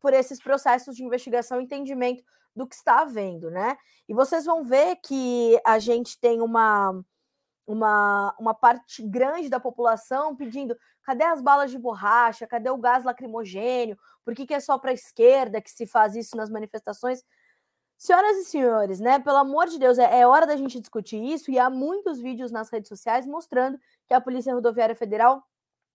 por 0.00 0.14
esses 0.14 0.42
processos 0.42 0.96
de 0.96 1.04
investigação 1.04 1.60
e 1.60 1.64
entendimento 1.64 2.24
do 2.56 2.66
que 2.66 2.74
está 2.74 3.00
havendo, 3.00 3.50
né? 3.50 3.76
E 4.08 4.14
vocês 4.14 4.46
vão 4.46 4.64
ver 4.64 4.96
que 5.04 5.60
a 5.66 5.78
gente 5.78 6.18
tem 6.18 6.40
uma, 6.40 6.98
uma, 7.66 8.34
uma 8.38 8.54
parte 8.54 9.02
grande 9.02 9.48
da 9.48 9.60
população 9.60 10.34
pedindo 10.36 10.76
cadê 11.02 11.24
as 11.24 11.40
balas 11.40 11.70
de 11.70 11.78
borracha, 11.78 12.46
cadê 12.46 12.70
o 12.70 12.78
gás 12.78 13.04
lacrimogênio, 13.04 13.98
por 14.24 14.34
que, 14.34 14.46
que 14.46 14.54
é 14.54 14.60
só 14.60 14.78
para 14.78 14.90
a 14.90 14.94
esquerda 14.94 15.60
que 15.60 15.70
se 15.70 15.86
faz 15.86 16.14
isso 16.14 16.36
nas 16.36 16.50
manifestações? 16.50 17.24
Senhoras 17.98 18.36
e 18.38 18.44
senhores, 18.44 18.98
né? 19.00 19.18
Pelo 19.20 19.36
amor 19.36 19.68
de 19.68 19.78
Deus, 19.78 19.98
é, 19.98 20.20
é, 20.20 20.26
hora 20.26 20.46
da 20.46 20.56
gente 20.56 20.80
discutir 20.80 21.22
isso 21.22 21.50
e 21.50 21.58
há 21.58 21.70
muitos 21.70 22.20
vídeos 22.20 22.50
nas 22.50 22.68
redes 22.70 22.88
sociais 22.88 23.26
mostrando 23.26 23.78
que 24.08 24.14
a 24.14 24.20
Polícia 24.20 24.54
Rodoviária 24.54 24.94
Federal 24.94 25.42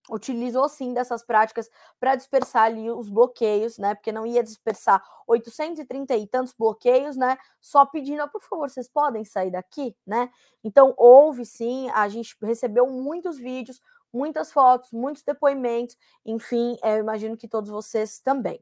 utilizou 0.10 0.68
sim 0.70 0.94
dessas 0.94 1.24
práticas 1.24 1.70
para 2.00 2.16
dispersar 2.16 2.64
ali 2.64 2.90
os 2.90 3.10
bloqueios, 3.10 3.78
né? 3.78 3.96
Porque 3.96 4.12
não 4.12 4.26
ia 4.26 4.44
dispersar 4.44 5.04
830 5.28 6.16
e 6.16 6.28
tantos 6.28 6.54
bloqueios, 6.58 7.16
né? 7.16 7.38
Só 7.62 7.86
pedindo, 7.86 8.28
por 8.30 8.42
favor, 8.42 8.70
vocês 8.70 8.88
podem 8.88 9.26
sair 9.26 9.52
daqui, 9.52 9.96
né? 10.06 10.30
Então 10.64 10.94
houve 10.98 11.46
sim, 11.46 11.90
a 11.92 12.08
gente 12.08 12.36
recebeu 12.42 12.88
muitos 12.88 13.38
vídeos 13.38 13.82
muitas 14.12 14.52
fotos, 14.52 14.92
muitos 14.92 15.24
depoimentos, 15.24 15.96
enfim, 16.26 16.78
eu 16.84 16.98
imagino 16.98 17.38
que 17.38 17.48
todos 17.48 17.70
vocês 17.70 18.20
também. 18.20 18.60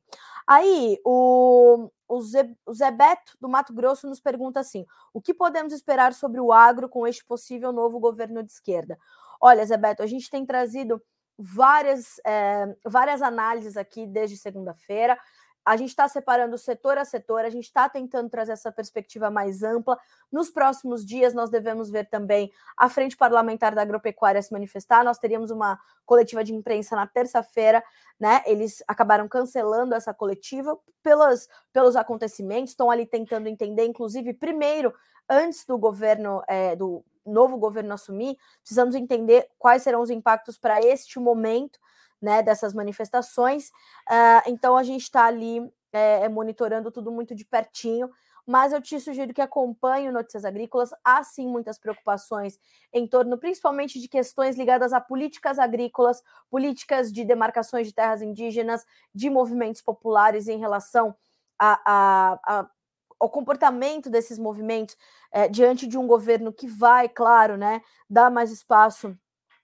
Aí, 0.48 1.00
o, 1.06 1.90
o, 2.08 2.22
Zé, 2.22 2.50
o 2.66 2.74
Zé 2.74 2.92
Beto, 2.92 3.38
do 3.40 3.50
Mato 3.50 3.74
Grosso, 3.74 4.08
nos 4.08 4.20
pergunta 4.20 4.60
assim: 4.60 4.86
o 5.14 5.22
que 5.22 5.34
podemos 5.34 5.74
esperar 5.74 6.14
sobre 6.14 6.40
o 6.40 6.52
agro 6.52 6.90
com 6.90 7.08
este 7.08 7.24
possível 7.26 7.72
novo 7.72 8.00
governo 8.00 8.44
de 8.44 8.52
esquerda? 8.52 8.98
Olha, 9.42 9.66
Zé 9.66 9.78
Beto, 9.78 10.04
a 10.04 10.08
gente 10.08 10.30
tem 10.30 10.46
trazido 10.46 11.02
várias, 11.38 12.20
é, 12.26 12.76
várias 12.86 13.22
análises 13.22 13.78
aqui 13.78 14.06
desde 14.08 14.38
segunda-feira 14.38 15.18
a 15.66 15.76
gente 15.76 15.90
está 15.90 16.08
separando 16.08 16.58
setor 16.60 16.98
a 16.98 17.04
setor, 17.04 17.44
a 17.44 17.50
gente 17.50 17.64
está 17.64 17.90
tentando 17.90 18.30
trazer 18.30 18.52
essa 18.52 18.72
perspectiva 18.72 19.32
mais 19.32 19.64
ampla. 19.64 19.98
Nos 20.32 20.52
próximos 20.52 21.04
dias, 21.04 21.34
nós 21.34 21.50
devemos 21.50 21.90
ver 21.90 22.08
também 22.08 22.52
a 22.78 22.88
Frente 22.88 23.18
Parlamentar 23.18 23.74
da 23.74 23.82
Agropecuária 23.82 24.42
se 24.42 24.54
manifestar. 24.54 25.04
Nós 25.04 25.18
teríamos 25.18 25.50
uma 25.50 25.80
coletiva 26.06 26.44
de 26.44 26.54
imprensa 26.54 26.96
na 26.96 27.08
terça-feira, 27.08 27.84
né? 28.20 28.44
Eles 28.46 28.84
acabaram 28.88 29.28
cancelando 29.28 29.96
essa 29.96 30.14
coletiva 30.14 30.78
pelos, 31.02 31.50
pelos 31.74 31.96
acontecimentos, 31.96 32.72
estão 32.72 32.92
ali 32.92 33.08
tentando 33.08 33.48
entender, 33.48 33.86
inclusive, 33.86 34.34
primeiro, 34.36 34.94
antes 35.28 35.66
do 35.66 35.80
governo, 35.80 36.44
é, 36.48 36.76
do 36.76 37.04
novo 37.26 37.58
governo 37.58 37.92
assumir, 37.92 38.38
precisamos 38.62 38.94
entender 38.94 39.50
quais 39.58 39.82
serão 39.82 40.02
os 40.02 40.12
impactos 40.12 40.60
para 40.60 40.80
este 40.80 41.20
momento 41.20 41.80
né, 42.22 42.42
dessas 42.42 42.74
manifestações. 42.74 43.70
Uh, 44.10 44.48
então 44.48 44.76
a 44.76 44.84
gente 44.84 45.04
está 45.04 45.26
ali 45.26 45.62
é, 45.92 46.28
monitorando 46.28 46.92
tudo 46.92 47.12
muito 47.12 47.34
de 47.36 47.46
pertinho. 47.46 48.10
Mas 48.48 48.72
eu 48.72 48.82
te 48.82 49.00
sugiro 49.00 49.34
que 49.34 49.42
acompanhe 49.42 50.12
Notícias 50.12 50.46
Agrícolas. 50.46 50.92
Há 51.04 51.24
sim 51.24 51.48
muitas 51.48 51.80
preocupações 51.80 52.60
em 52.94 53.08
torno, 53.08 53.40
principalmente, 53.40 54.00
de 54.00 54.08
questões 54.08 54.56
ligadas 54.56 54.94
a 54.94 55.02
políticas 55.02 55.58
agrícolas, 55.58 56.22
políticas 56.50 57.12
de 57.12 57.26
demarcações 57.26 57.88
de 57.88 57.94
terras 57.94 58.22
indígenas, 58.22 58.86
de 59.14 59.32
movimentos 59.32 59.82
populares 59.82 60.48
em 60.48 60.60
relação 60.60 61.16
a, 61.58 61.82
a, 61.86 62.40
a 62.46 62.70
ao 63.18 63.30
comportamento 63.30 64.10
desses 64.10 64.38
movimentos 64.38 64.98
é, 65.32 65.48
diante 65.48 65.88
de 65.88 65.98
um 65.98 66.06
governo 66.06 66.52
que 66.52 66.68
vai, 66.68 67.08
claro, 67.08 67.56
né, 67.56 67.82
dar 68.10 68.30
mais 68.30 68.52
espaço 68.52 69.18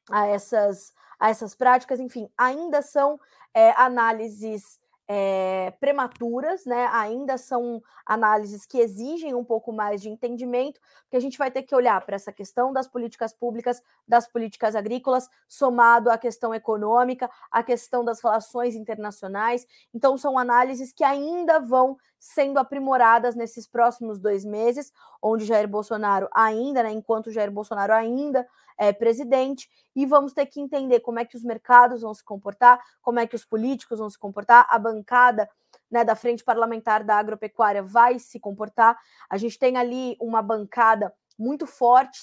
a 0.10 0.25
essas 0.25 0.93
a 1.21 1.29
essas 1.29 1.53
práticas, 1.53 1.99
enfim, 1.99 2.27
ainda 2.35 2.81
são 2.81 3.19
é, 3.53 3.69
análises 3.79 4.81
é, 5.07 5.71
prematuras, 5.79 6.65
né? 6.65 6.89
Ainda 6.91 7.37
são 7.37 7.79
análises 8.03 8.65
que 8.65 8.79
exigem 8.79 9.35
um 9.35 9.43
pouco 9.43 9.71
mais 9.71 10.01
de 10.01 10.09
entendimento, 10.09 10.79
porque 11.03 11.17
a 11.17 11.19
gente 11.19 11.37
vai 11.37 11.51
ter 11.51 11.61
que 11.61 11.75
olhar 11.75 12.03
para 12.05 12.15
essa 12.15 12.31
questão 12.31 12.73
das 12.73 12.87
políticas 12.87 13.33
públicas, 13.33 13.83
das 14.07 14.27
políticas 14.27 14.75
agrícolas, 14.75 15.29
somado 15.47 16.09
à 16.09 16.17
questão 16.17 16.55
econômica, 16.55 17.29
à 17.51 17.61
questão 17.61 18.03
das 18.03 18.19
relações 18.19 18.73
internacionais. 18.73 19.67
Então, 19.93 20.17
são 20.17 20.39
análises 20.39 20.91
que 20.91 21.03
ainda 21.03 21.59
vão 21.59 21.97
sendo 22.17 22.57
aprimoradas 22.57 23.35
nesses 23.35 23.67
próximos 23.67 24.17
dois 24.17 24.43
meses, 24.43 24.91
onde 25.21 25.45
Jair 25.45 25.67
Bolsonaro 25.67 26.27
ainda, 26.33 26.81
né, 26.81 26.91
enquanto 26.91 27.31
Jair 27.31 27.51
Bolsonaro 27.51 27.93
ainda 27.93 28.47
é 28.81 28.91
presidente, 28.91 29.69
e 29.95 30.07
vamos 30.07 30.33
ter 30.33 30.47
que 30.47 30.59
entender 30.59 31.01
como 31.01 31.19
é 31.19 31.25
que 31.25 31.38
os 31.38 31.43
mercados 31.43 32.01
vão 32.01 32.15
se 32.15 32.23
comportar, 32.23 32.81
como 33.00 33.19
é 33.19 33.27
que 33.27 33.35
os 33.35 33.45
políticos 33.45 34.00
vão 34.00 34.09
se 34.09 34.17
comportar, 34.17 34.65
a 34.67 34.79
bancada 34.79 35.47
né, 35.89 36.03
da 36.03 36.15
frente 36.15 36.43
parlamentar 36.43 37.03
da 37.03 37.15
agropecuária 37.15 37.83
vai 37.83 38.17
se 38.17 38.39
comportar. 38.39 38.97
A 39.29 39.38
gente 39.38 39.59
tem 39.59 39.77
ali 39.77 40.17
uma 40.19 40.41
bancada 40.41 41.13
muito 41.38 41.67
forte 41.67 42.19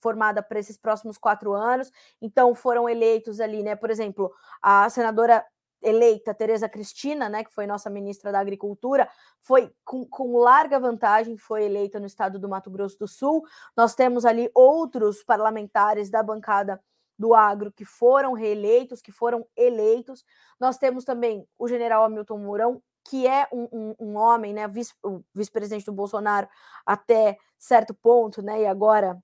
formada 0.00 0.42
para 0.42 0.60
esses 0.60 0.76
próximos 0.76 1.18
quatro 1.18 1.52
anos. 1.52 1.90
Então 2.22 2.54
foram 2.54 2.88
eleitos 2.88 3.40
ali, 3.40 3.62
né? 3.62 3.74
Por 3.74 3.90
exemplo, 3.90 4.32
a 4.62 4.88
senadora 4.88 5.44
eleita 5.82 6.34
Tereza 6.34 6.68
Cristina, 6.68 7.28
né, 7.28 7.44
que 7.44 7.52
foi 7.52 7.66
nossa 7.66 7.88
ministra 7.90 8.32
da 8.32 8.40
Agricultura, 8.40 9.08
foi 9.40 9.72
com, 9.84 10.04
com, 10.06 10.38
larga 10.38 10.80
vantagem, 10.80 11.36
foi 11.36 11.64
eleita 11.64 12.00
no 12.00 12.06
estado 12.06 12.38
do 12.38 12.48
Mato 12.48 12.70
Grosso 12.70 12.98
do 12.98 13.08
Sul. 13.08 13.44
Nós 13.76 13.94
temos 13.94 14.24
ali 14.24 14.50
outros 14.54 15.22
parlamentares 15.22 16.10
da 16.10 16.22
bancada 16.22 16.80
do 17.18 17.34
agro 17.34 17.72
que 17.72 17.84
foram 17.84 18.32
reeleitos, 18.32 19.00
que 19.00 19.12
foram 19.12 19.46
eleitos. 19.56 20.24
Nós 20.60 20.76
temos 20.76 21.04
também 21.04 21.46
o 21.58 21.68
general 21.68 22.04
Hamilton 22.04 22.38
Mourão, 22.38 22.82
que 23.08 23.26
é 23.26 23.48
um, 23.52 23.68
um, 23.72 23.94
um 23.98 24.16
homem, 24.16 24.52
né, 24.52 24.66
vice, 24.66 24.92
o 25.02 25.22
vice-presidente 25.34 25.86
do 25.86 25.92
Bolsonaro 25.92 26.48
até 26.84 27.38
certo 27.58 27.94
ponto, 27.94 28.42
né, 28.42 28.62
e 28.62 28.66
agora 28.66 29.16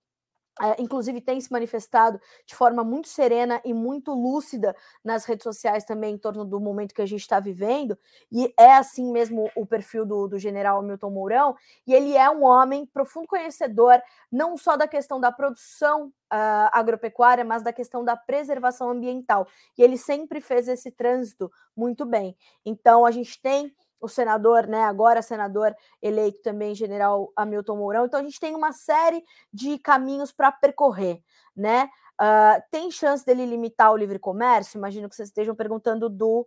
é, 0.60 0.80
inclusive 0.80 1.20
tem 1.20 1.40
se 1.40 1.50
manifestado 1.50 2.20
de 2.46 2.54
forma 2.54 2.84
muito 2.84 3.08
serena 3.08 3.60
e 3.64 3.72
muito 3.72 4.12
lúcida 4.12 4.76
nas 5.02 5.24
redes 5.24 5.44
sociais 5.44 5.84
também 5.84 6.14
em 6.14 6.18
torno 6.18 6.44
do 6.44 6.60
momento 6.60 6.94
que 6.94 7.00
a 7.00 7.06
gente 7.06 7.22
está 7.22 7.40
vivendo, 7.40 7.98
e 8.30 8.52
é 8.58 8.74
assim 8.74 9.10
mesmo 9.10 9.50
o 9.56 9.64
perfil 9.64 10.04
do, 10.04 10.28
do 10.28 10.38
general 10.38 10.82
Milton 10.82 11.10
Mourão, 11.10 11.56
e 11.86 11.94
ele 11.94 12.16
é 12.16 12.28
um 12.28 12.44
homem 12.44 12.84
profundo 12.84 13.26
conhecedor 13.26 14.00
não 14.30 14.56
só 14.56 14.76
da 14.76 14.86
questão 14.86 15.18
da 15.18 15.32
produção 15.32 16.08
uh, 16.08 16.68
agropecuária, 16.72 17.44
mas 17.44 17.62
da 17.62 17.72
questão 17.72 18.04
da 18.04 18.16
preservação 18.16 18.90
ambiental, 18.90 19.46
e 19.76 19.82
ele 19.82 19.96
sempre 19.96 20.40
fez 20.40 20.68
esse 20.68 20.90
trânsito 20.90 21.50
muito 21.74 22.04
bem. 22.04 22.36
Então 22.64 23.06
a 23.06 23.10
gente 23.10 23.40
tem 23.40 23.74
o 24.02 24.08
senador, 24.08 24.66
né, 24.66 24.82
agora 24.82 25.22
senador 25.22 25.74
eleito 26.02 26.42
também, 26.42 26.74
general 26.74 27.32
Hamilton 27.36 27.76
Mourão. 27.76 28.04
Então 28.04 28.18
a 28.18 28.22
gente 28.22 28.40
tem 28.40 28.54
uma 28.54 28.72
série 28.72 29.24
de 29.52 29.78
caminhos 29.78 30.32
para 30.32 30.50
percorrer, 30.50 31.22
né? 31.56 31.88
Uh, 32.20 32.62
tem 32.70 32.90
chance 32.90 33.24
dele 33.24 33.46
limitar 33.46 33.92
o 33.92 33.96
livre 33.96 34.18
comércio? 34.18 34.76
Imagino 34.76 35.08
que 35.08 35.14
vocês 35.14 35.28
estejam 35.28 35.54
perguntando 35.54 36.08
do, 36.10 36.46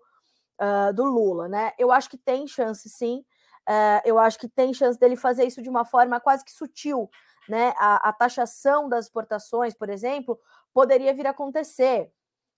uh, 0.62 0.94
do 0.94 1.06
Lula, 1.06 1.48
né? 1.48 1.72
Eu 1.78 1.92
acho 1.92 2.10
que 2.10 2.18
tem 2.18 2.46
chance, 2.46 2.90
sim. 2.90 3.26
Uh, 3.68 4.02
eu 4.04 4.20
acho 4.20 4.38
que 4.38 4.48
tem 4.48 4.74
chance 4.74 5.00
dele 5.00 5.16
fazer 5.16 5.46
isso 5.46 5.62
de 5.62 5.70
uma 5.70 5.86
forma 5.86 6.20
quase 6.20 6.46
que 6.46 6.52
sutil, 6.52 7.10
né? 7.48 7.74
A, 7.78 8.10
a 8.10 8.14
taxação 8.14 8.88
das 8.88 9.06
exportações, 9.06 9.74
por 9.74 9.90
exemplo, 9.90 10.40
poderia 10.74 11.14
vir 11.14 11.26
a 11.26 11.32
acontecer. 11.32 12.12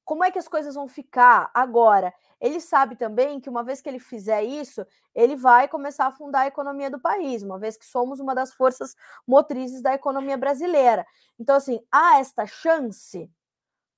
Como 0.08 0.24
é 0.24 0.32
que 0.32 0.40
as 0.40 0.48
coisas 0.48 0.74
vão 0.74 0.88
ficar 0.88 1.52
agora? 1.54 2.14
Ele 2.40 2.62
sabe 2.62 2.96
também 2.96 3.42
que 3.42 3.50
uma 3.50 3.62
vez 3.62 3.82
que 3.82 3.90
ele 3.90 4.00
fizer 4.00 4.42
isso, 4.42 4.88
ele 5.14 5.36
vai 5.36 5.68
começar 5.68 6.06
a 6.06 6.08
afundar 6.08 6.44
a 6.44 6.48
economia 6.48 6.90
do 6.90 6.98
país, 6.98 7.44
uma 7.44 7.60
vez 7.60 7.76
que 7.76 7.86
somos 7.86 8.22
uma 8.22 8.34
das 8.34 8.54
forças 8.54 8.96
motrizes 9.28 9.82
da 9.82 9.94
economia 9.94 10.38
brasileira. 10.38 11.06
Então, 11.38 11.58
assim, 11.58 11.82
há 11.92 12.22
esta 12.22 12.46
chance, 12.46 13.30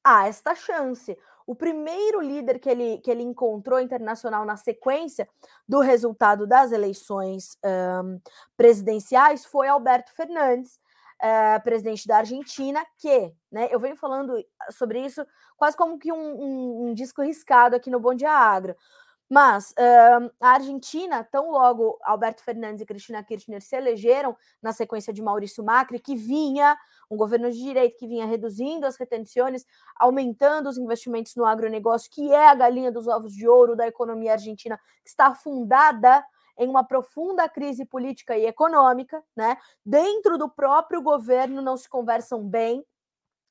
há 0.04 0.28
esta 0.28 0.56
chance. 0.56 1.16
O 1.46 1.54
primeiro 1.54 2.22
líder 2.22 2.58
que 2.58 2.72
ele, 2.72 2.98
que 2.98 3.12
ele 3.12 3.22
encontrou 3.22 3.80
internacional 3.80 4.44
na 4.46 4.58
sequência 4.58 5.30
do 5.68 5.80
resultado 5.80 6.48
das 6.48 6.72
eleições 6.72 7.56
um, 8.04 8.20
presidenciais 8.58 9.46
foi 9.46 9.68
Alberto 9.68 10.12
Fernandes, 10.16 10.80
uh, 11.22 11.62
presidente 11.64 12.08
da 12.08 12.18
Argentina, 12.18 12.86
que, 12.98 13.34
né, 13.52 13.68
eu 13.72 13.80
venho 13.80 13.96
falando 13.96 14.34
sobre 14.72 15.00
isso 15.06 15.26
quase 15.58 15.76
como 15.76 16.00
que 16.00 16.12
um, 16.12 16.18
um, 16.18 16.88
um 16.88 16.94
disco 16.94 17.22
riscado 17.22 17.76
aqui 17.76 17.90
no 17.90 18.00
Bom 18.00 18.14
Dia 18.14 18.32
Agro. 18.32 18.76
Mas 19.30 19.72
uh, 19.72 20.32
a 20.42 20.54
Argentina, 20.54 21.24
tão 21.24 21.52
logo 21.52 22.00
Alberto 22.02 22.44
Fernandes 22.44 22.82
e 22.82 22.86
Cristina 22.86 23.24
Kirchner 23.24 23.62
se 23.62 23.76
elegeram 23.76 24.36
na 24.60 24.74
sequência 24.74 25.14
de 25.14 25.22
Maurício 25.22 25.64
Macri, 25.64 26.00
que 26.00 26.16
vinha, 26.16 26.76
um 27.12 27.16
governo 27.16 27.52
de 27.52 27.60
direito 27.60 27.98
que 28.00 28.08
vinha 28.08 28.26
reduzindo 28.26 28.88
as 28.88 28.98
retenções, 28.98 29.66
aumentando 29.96 30.68
os 30.68 30.80
investimentos 30.80 31.36
no 31.36 31.46
agronegócio, 31.46 32.10
que 32.12 32.32
é 32.32 32.50
a 32.50 32.56
galinha 32.56 32.92
dos 32.92 33.08
ovos 33.08 33.32
de 33.32 33.48
ouro 33.48 33.76
da 33.76 33.88
economia 33.88 34.32
argentina, 34.32 34.80
que 35.04 35.10
está 35.10 35.28
afundada 35.28 36.26
em 36.60 36.68
uma 36.68 36.84
profunda 36.84 37.48
crise 37.48 37.86
política 37.86 38.38
e 38.38 38.46
econômica, 38.46 39.24
né? 39.36 39.58
Dentro 39.84 40.38
do 40.38 40.50
próprio 40.50 41.02
governo 41.02 41.62
não 41.62 41.78
se 41.78 41.88
conversam 41.88 42.46
bem. 42.46 42.86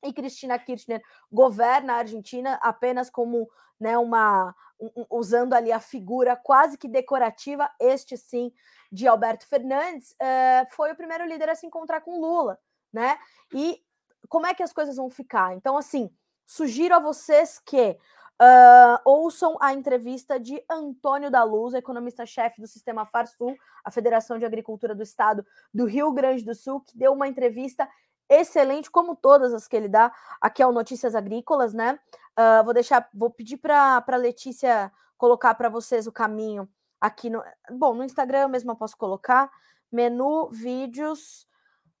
E 0.03 0.13
Cristina 0.13 0.57
Kirchner 0.57 1.01
governa 1.29 1.93
a 1.93 1.97
Argentina 1.97 2.53
apenas 2.61 3.09
como 3.09 3.49
né, 3.77 3.97
uma 3.97 4.55
um, 4.79 5.05
usando 5.09 5.53
ali 5.53 5.71
a 5.71 5.79
figura 5.79 6.37
quase 6.37 6.77
que 6.77 6.87
decorativa, 6.87 7.69
este 7.79 8.15
sim, 8.15 8.53
de 8.91 9.07
Alberto 9.07 9.45
Fernandes, 9.47 10.11
uh, 10.11 10.69
foi 10.71 10.91
o 10.91 10.95
primeiro 10.95 11.25
líder 11.25 11.49
a 11.49 11.55
se 11.55 11.65
encontrar 11.65 12.01
com 12.01 12.21
Lula, 12.21 12.57
né? 12.93 13.17
E 13.53 13.83
como 14.29 14.45
é 14.45 14.53
que 14.53 14.63
as 14.63 14.71
coisas 14.71 14.95
vão 14.95 15.09
ficar? 15.09 15.55
Então, 15.55 15.75
assim, 15.75 16.09
sugiro 16.45 16.95
a 16.95 16.99
vocês 16.99 17.59
que 17.59 17.97
Uh, 18.41 18.97
ouçam 19.03 19.57
a 19.59 19.73
entrevista 19.73 20.39
de 20.39 20.63
Antônio 20.69 21.29
da 21.29 21.43
Luz, 21.43 21.73
economista-chefe 21.73 22.61
do 22.61 22.67
Sistema 22.67 23.05
Farsul, 23.05 23.53
a 23.83 23.91
Federação 23.91 24.39
de 24.39 24.45
Agricultura 24.45 24.95
do 24.95 25.03
Estado 25.03 25.45
do 25.73 25.83
Rio 25.85 26.09
Grande 26.13 26.45
do 26.45 26.55
Sul, 26.55 26.79
que 26.79 26.97
deu 26.97 27.11
uma 27.11 27.27
entrevista 27.27 27.85
excelente, 28.29 28.89
como 28.89 29.13
todas 29.13 29.53
as 29.53 29.67
que 29.67 29.75
ele 29.75 29.89
dá 29.89 30.13
aqui 30.39 30.63
ao 30.63 30.71
Notícias 30.71 31.15
Agrícolas, 31.15 31.73
né? 31.73 31.99
Uh, 32.37 32.63
vou 32.63 32.73
deixar, 32.73 33.09
vou 33.13 33.29
pedir 33.29 33.57
para 33.57 34.01
a 34.07 34.15
Letícia 34.15 34.89
colocar 35.17 35.53
para 35.55 35.67
vocês 35.67 36.07
o 36.07 36.11
caminho 36.11 36.69
aqui 37.01 37.29
no. 37.29 37.43
Bom, 37.71 37.93
no 37.93 38.05
Instagram 38.05 38.43
eu 38.43 38.49
mesma 38.49 38.73
posso 38.73 38.95
colocar. 38.95 39.51
Menu, 39.91 40.49
vídeos, 40.49 41.45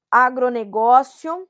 agronegócio 0.09 1.49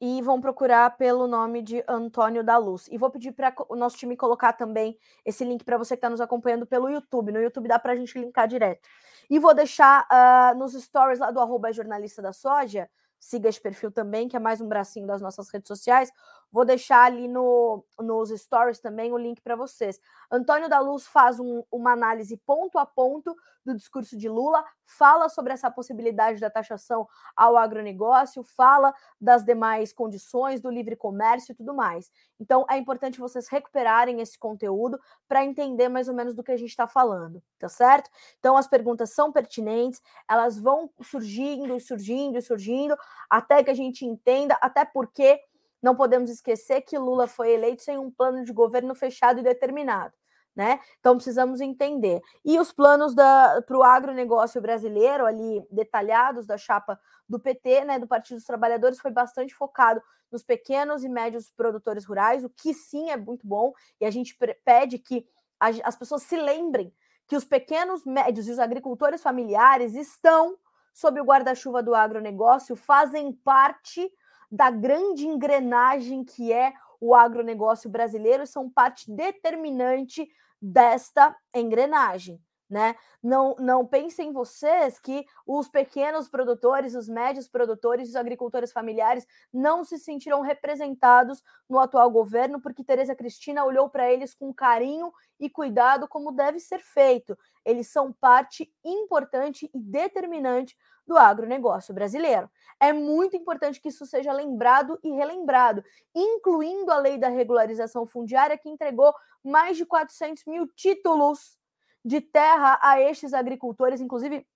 e 0.00 0.22
vão 0.22 0.40
procurar 0.40 0.96
pelo 0.96 1.26
nome 1.26 1.60
de 1.60 1.82
Antônio 1.88 2.44
da 2.44 2.56
Luz. 2.56 2.88
E 2.90 2.96
vou 2.96 3.10
pedir 3.10 3.32
para 3.32 3.52
o 3.68 3.74
nosso 3.74 3.96
time 3.96 4.16
colocar 4.16 4.52
também 4.52 4.96
esse 5.24 5.44
link 5.44 5.64
para 5.64 5.76
você 5.76 5.96
que 5.96 5.98
está 5.98 6.08
nos 6.08 6.20
acompanhando 6.20 6.66
pelo 6.66 6.88
YouTube. 6.88 7.32
No 7.32 7.40
YouTube 7.40 7.68
dá 7.68 7.78
para 7.78 7.92
a 7.92 7.96
gente 7.96 8.18
linkar 8.18 8.46
direto. 8.46 8.88
E 9.28 9.38
vou 9.38 9.52
deixar 9.54 10.06
uh, 10.06 10.58
nos 10.58 10.72
stories 10.72 11.18
lá 11.18 11.30
do 11.30 11.40
arroba 11.40 11.72
jornalista 11.72 12.22
da 12.22 12.32
soja, 12.32 12.88
siga 13.18 13.48
esse 13.48 13.60
perfil 13.60 13.90
também, 13.90 14.28
que 14.28 14.36
é 14.36 14.40
mais 14.40 14.60
um 14.60 14.68
bracinho 14.68 15.06
das 15.06 15.20
nossas 15.20 15.50
redes 15.50 15.68
sociais. 15.68 16.12
Vou 16.50 16.64
deixar 16.64 17.04
ali 17.04 17.28
no, 17.28 17.84
nos 17.98 18.30
stories 18.30 18.80
também 18.80 19.12
o 19.12 19.18
link 19.18 19.40
para 19.40 19.54
vocês. 19.54 20.00
Antônio 20.30 20.68
da 20.68 20.80
Luz 20.80 21.06
faz 21.06 21.38
um, 21.38 21.62
uma 21.70 21.92
análise 21.92 22.36
ponto 22.38 22.78
a 22.78 22.86
ponto 22.86 23.36
do 23.64 23.76
discurso 23.76 24.16
de 24.16 24.28
Lula, 24.28 24.64
fala 24.82 25.28
sobre 25.28 25.52
essa 25.52 25.70
possibilidade 25.70 26.40
da 26.40 26.48
taxação 26.48 27.06
ao 27.36 27.56
agronegócio, 27.56 28.42
fala 28.42 28.94
das 29.20 29.44
demais 29.44 29.92
condições 29.92 30.62
do 30.62 30.70
livre 30.70 30.96
comércio 30.96 31.52
e 31.52 31.54
tudo 31.54 31.74
mais. 31.74 32.10
Então 32.40 32.64
é 32.70 32.78
importante 32.78 33.20
vocês 33.20 33.48
recuperarem 33.48 34.20
esse 34.20 34.38
conteúdo 34.38 34.98
para 35.28 35.44
entender 35.44 35.88
mais 35.88 36.08
ou 36.08 36.14
menos 36.14 36.34
do 36.34 36.42
que 36.42 36.52
a 36.52 36.56
gente 36.56 36.70
está 36.70 36.86
falando, 36.86 37.42
tá 37.58 37.68
certo? 37.68 38.10
Então 38.38 38.56
as 38.56 38.66
perguntas 38.66 39.10
são 39.10 39.30
pertinentes, 39.30 40.00
elas 40.28 40.58
vão 40.58 40.90
surgindo, 41.02 41.78
surgindo, 41.78 42.40
surgindo, 42.40 42.96
até 43.28 43.62
que 43.62 43.70
a 43.70 43.74
gente 43.74 44.06
entenda, 44.06 44.56
até 44.62 44.84
porque 44.84 45.40
não 45.82 45.94
podemos 45.94 46.30
esquecer 46.30 46.82
que 46.82 46.98
Lula 46.98 47.26
foi 47.26 47.52
eleito 47.52 47.82
sem 47.82 47.98
um 47.98 48.10
plano 48.10 48.44
de 48.44 48.52
governo 48.52 48.94
fechado 48.94 49.40
e 49.40 49.42
determinado. 49.42 50.14
Né? 50.54 50.80
Então 50.98 51.14
precisamos 51.14 51.60
entender. 51.60 52.20
E 52.44 52.58
os 52.58 52.72
planos 52.72 53.14
para 53.14 53.78
o 53.78 53.82
agronegócio 53.84 54.60
brasileiro, 54.60 55.24
ali 55.24 55.64
detalhados 55.70 56.46
da 56.46 56.58
chapa 56.58 56.98
do 57.28 57.38
PT, 57.38 57.84
né, 57.84 57.98
do 57.98 58.08
Partido 58.08 58.38
dos 58.38 58.44
Trabalhadores, 58.44 58.98
foi 58.98 59.12
bastante 59.12 59.54
focado 59.54 60.02
nos 60.32 60.42
pequenos 60.42 61.04
e 61.04 61.08
médios 61.08 61.50
produtores 61.50 62.04
rurais, 62.04 62.44
o 62.44 62.50
que 62.50 62.74
sim 62.74 63.08
é 63.08 63.16
muito 63.16 63.46
bom, 63.46 63.72
e 64.00 64.04
a 64.04 64.10
gente 64.10 64.36
pede 64.64 64.98
que 64.98 65.24
as 65.60 65.96
pessoas 65.96 66.22
se 66.22 66.36
lembrem 66.36 66.92
que 67.26 67.36
os 67.36 67.44
pequenos, 67.44 68.04
médios 68.04 68.48
e 68.48 68.50
os 68.50 68.58
agricultores 68.58 69.22
familiares 69.22 69.94
estão 69.94 70.56
sob 70.92 71.20
o 71.20 71.24
guarda-chuva 71.24 71.82
do 71.82 71.94
agronegócio, 71.94 72.74
fazem 72.74 73.32
parte 73.32 74.10
da 74.50 74.70
grande 74.70 75.26
engrenagem 75.26 76.24
que 76.24 76.52
é 76.52 76.72
o 77.00 77.14
agronegócio 77.14 77.88
brasileiro, 77.88 78.46
são 78.46 78.68
parte 78.68 79.10
determinante 79.10 80.28
desta 80.60 81.36
engrenagem. 81.54 82.40
Né? 82.68 82.94
Não, 83.22 83.56
não 83.58 83.86
pensem 83.86 84.30
vocês 84.30 84.98
que 84.98 85.24
os 85.46 85.68
pequenos 85.68 86.28
produtores, 86.28 86.94
os 86.94 87.08
médios 87.08 87.48
produtores, 87.48 88.10
os 88.10 88.16
agricultores 88.16 88.72
familiares 88.72 89.26
não 89.50 89.84
se 89.84 89.98
sentirão 89.98 90.42
representados 90.42 91.42
no 91.66 91.78
atual 91.78 92.10
governo, 92.10 92.60
porque 92.60 92.84
Tereza 92.84 93.14
Cristina 93.14 93.64
olhou 93.64 93.88
para 93.88 94.12
eles 94.12 94.34
com 94.34 94.52
carinho 94.52 95.10
e 95.40 95.48
cuidado, 95.48 96.06
como 96.06 96.30
deve 96.30 96.60
ser 96.60 96.80
feito. 96.80 97.38
Eles 97.64 97.88
são 97.88 98.12
parte 98.12 98.70
importante 98.84 99.70
e 99.72 99.78
determinante 99.78 100.76
do 101.06 101.16
agronegócio 101.16 101.94
brasileiro. 101.94 102.50
É 102.78 102.92
muito 102.92 103.34
importante 103.34 103.80
que 103.80 103.88
isso 103.88 104.04
seja 104.04 104.32
lembrado 104.32 104.98
e 105.02 105.10
relembrado, 105.10 105.82
incluindo 106.14 106.92
a 106.92 106.98
lei 106.98 107.16
da 107.16 107.28
regularização 107.28 108.06
fundiária, 108.06 108.58
que 108.58 108.68
entregou 108.68 109.12
mais 109.42 109.76
de 109.76 109.86
400 109.86 110.44
mil 110.44 110.66
títulos 110.68 111.57
de 112.04 112.20
terra 112.20 112.78
a 112.82 113.00
estes 113.00 113.32
agricultores, 113.32 114.00
inclusive 114.00 114.46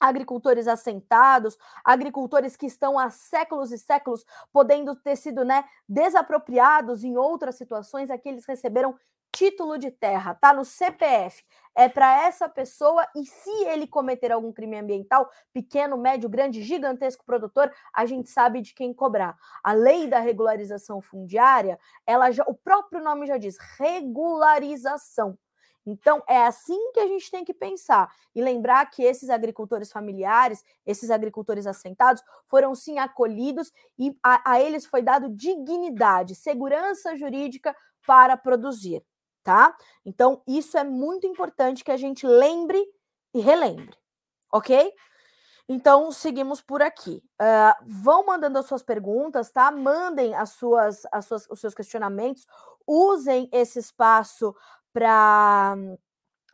agricultores 0.00 0.68
assentados, 0.68 1.56
agricultores 1.84 2.56
que 2.56 2.66
estão 2.66 2.98
há 2.98 3.10
séculos 3.10 3.72
e 3.72 3.78
séculos 3.78 4.24
podendo 4.52 4.94
ter 4.94 5.16
sido 5.16 5.44
né, 5.44 5.64
desapropriados 5.88 7.02
em 7.02 7.16
outras 7.16 7.56
situações, 7.56 8.10
aqui 8.10 8.28
eles 8.28 8.44
receberam 8.46 8.94
título 9.36 9.76
de 9.76 9.90
terra, 9.90 10.34
tá 10.34 10.54
no 10.54 10.64
CPF. 10.64 11.44
É 11.74 11.90
para 11.90 12.26
essa 12.26 12.48
pessoa 12.48 13.06
e 13.14 13.26
se 13.26 13.50
ele 13.66 13.86
cometer 13.86 14.32
algum 14.32 14.50
crime 14.50 14.78
ambiental, 14.78 15.30
pequeno, 15.52 15.98
médio, 15.98 16.26
grande, 16.26 16.62
gigantesco 16.62 17.22
produtor, 17.24 17.70
a 17.92 18.06
gente 18.06 18.30
sabe 18.30 18.62
de 18.62 18.72
quem 18.72 18.94
cobrar. 18.94 19.36
A 19.62 19.74
lei 19.74 20.08
da 20.08 20.18
regularização 20.18 21.02
fundiária, 21.02 21.78
ela 22.06 22.30
já, 22.30 22.44
o 22.46 22.54
próprio 22.54 23.02
nome 23.02 23.26
já 23.26 23.36
diz, 23.36 23.58
regularização. 23.78 25.38
Então, 25.86 26.20
é 26.28 26.44
assim 26.44 26.90
que 26.92 26.98
a 26.98 27.06
gente 27.06 27.30
tem 27.30 27.44
que 27.44 27.54
pensar 27.54 28.12
e 28.34 28.42
lembrar 28.42 28.84
que 28.90 29.04
esses 29.04 29.30
agricultores 29.30 29.92
familiares, 29.92 30.64
esses 30.84 31.10
agricultores 31.10 31.64
assentados, 31.66 32.22
foram 32.48 32.74
sim 32.74 32.98
acolhidos 32.98 33.72
e 33.96 34.18
a, 34.20 34.52
a 34.52 34.60
eles 34.60 34.84
foi 34.84 35.00
dado 35.00 35.28
dignidade, 35.28 36.34
segurança 36.34 37.14
jurídica 37.14 37.74
para 38.04 38.36
produzir, 38.36 39.00
tá? 39.44 39.76
Então, 40.04 40.42
isso 40.46 40.76
é 40.76 40.82
muito 40.82 41.26
importante 41.26 41.84
que 41.84 41.92
a 41.92 41.96
gente 41.96 42.26
lembre 42.26 42.84
e 43.32 43.40
relembre, 43.40 43.96
ok? 44.52 44.92
Então, 45.68 46.12
seguimos 46.12 46.60
por 46.60 46.80
aqui. 46.80 47.22
Uh, 47.40 47.84
vão 47.84 48.26
mandando 48.26 48.58
as 48.58 48.66
suas 48.66 48.82
perguntas, 48.82 49.50
tá? 49.50 49.70
Mandem 49.70 50.34
as 50.34 50.50
suas, 50.50 51.02
as 51.10 51.26
suas, 51.26 51.48
os 51.50 51.60
seus 51.60 51.74
questionamentos, 51.74 52.46
usem 52.86 53.48
esse 53.52 53.80
espaço 53.80 54.54
para 54.96 55.76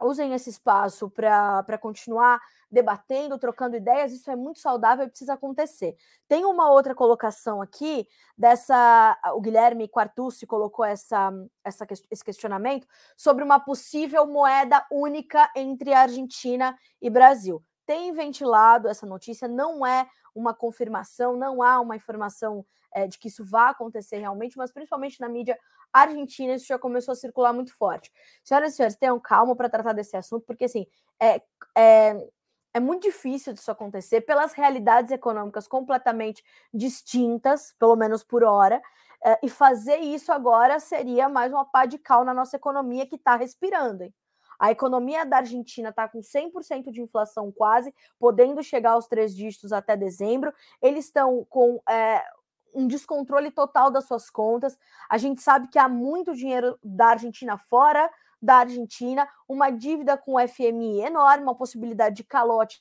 usem 0.01 0.35
esse 0.35 0.51
espaço 0.51 1.09
para 1.09 1.79
continuar 1.79 2.41
debatendo, 2.69 3.39
trocando 3.39 3.77
ideias, 3.77 4.13
isso 4.13 4.29
é 4.33 4.35
muito 4.35 4.59
saudável 4.59 5.05
e 5.07 5.09
precisa 5.09 5.35
acontecer. 5.35 5.95
Tem 6.27 6.45
uma 6.45 6.69
outra 6.73 6.93
colocação 6.93 7.63
aqui 7.63 8.09
dessa. 8.37 9.17
O 9.37 9.41
Guilherme 9.41 9.89
Quartucci 9.89 10.45
colocou 10.45 10.85
essa, 10.85 11.33
essa, 11.63 11.87
esse 12.11 12.25
questionamento 12.25 12.85
sobre 13.17 13.45
uma 13.45 13.61
possível 13.61 14.27
moeda 14.27 14.85
única 14.91 15.49
entre 15.55 15.93
Argentina 15.93 16.77
e 17.01 17.09
Brasil. 17.09 17.63
Tem 17.87 18.13
ventilado 18.13 18.89
essa 18.89 19.07
notícia, 19.07 19.47
não 19.47 19.87
é 19.87 20.09
uma 20.35 20.55
confirmação, 20.55 21.37
não 21.37 21.63
há 21.63 21.81
uma 21.81 21.97
informação 21.97 22.65
é, 22.93 23.07
de 23.07 23.19
que 23.19 23.29
isso 23.29 23.45
vá 23.45 23.71
acontecer 23.71 24.19
realmente, 24.19 24.57
mas 24.57 24.73
principalmente 24.73 25.21
na 25.21 25.29
mídia 25.29 25.59
argentina 25.93 26.55
isso 26.55 26.67
já 26.67 26.79
começou 26.79 27.13
a 27.13 27.17
circular 27.17 27.53
muito 27.53 27.75
forte. 27.77 28.13
Senhoras 28.43 28.73
e 28.73 28.77
senhores, 28.77 28.97
tenham 28.97 29.19
calma 29.21 29.55
para 29.55 29.69
tratar 29.69 29.93
desse 29.93 30.17
assunto, 30.17 30.45
porque 30.47 30.65
assim 30.65 30.87
é, 31.21 31.43
é, 31.77 32.29
é 32.75 32.81
muito 32.81 33.03
difícil 33.03 33.53
disso 33.53 33.71
acontecer 33.71 34.23
pelas 34.23 34.53
realidades 34.55 35.11
econômicas 35.11 35.69
completamente 35.69 36.43
distintas, 36.73 37.75
pelo 37.79 37.97
menos 37.97 38.25
por 38.25 38.43
hora. 38.43 38.81
É, 39.25 39.39
e 39.43 39.49
fazer 39.49 39.99
isso 39.99 40.33
agora 40.33 40.81
seria 40.81 41.29
mais 41.29 41.53
uma 41.53 41.65
pá 41.65 41.87
de 41.87 41.97
cal 41.97 42.25
na 42.25 42.35
nossa 42.35 42.57
economia 42.57 43.07
que 43.07 43.15
está 43.15 43.37
respirando. 43.37 44.03
Hein? 44.03 44.15
A 44.63 44.71
economia 44.71 45.27
da 45.27 45.39
Argentina 45.39 45.89
está 45.89 46.07
com 46.07 46.21
100% 46.21 46.93
de 46.93 47.03
inflação 47.03 47.51
quase, 47.51 47.93
podendo 48.17 48.63
chegar 48.63 48.93
aos 48.93 49.09
três 49.09 49.35
dígitos 49.35 49.73
até 49.73 49.97
dezembro. 49.97 50.55
Eles 50.81 51.07
estão 51.07 51.45
com 51.51 51.83
é, 51.89 52.25
um 52.73 52.87
descontrole 52.87 53.51
total 53.51 53.91
das 53.91 54.05
suas 54.05 54.31
contas. 54.31 54.79
A 55.11 55.19
gente 55.19 55.43
sabe 55.43 55.67
que 55.67 55.81
há 55.81 55.89
muito 55.89 56.33
dinheiro 56.33 56.79
da 56.81 57.09
Argentina 57.09 57.59
fora 57.59 58.09
da 58.41 58.59
Argentina, 58.59 59.29
uma 59.49 59.69
dívida 59.69 60.17
com 60.17 60.35
o 60.35 60.49
FMI 60.49 61.01
enorme, 61.01 61.43
uma 61.43 61.57
possibilidade 61.57 62.15
de 62.15 62.25
calote 62.25 62.81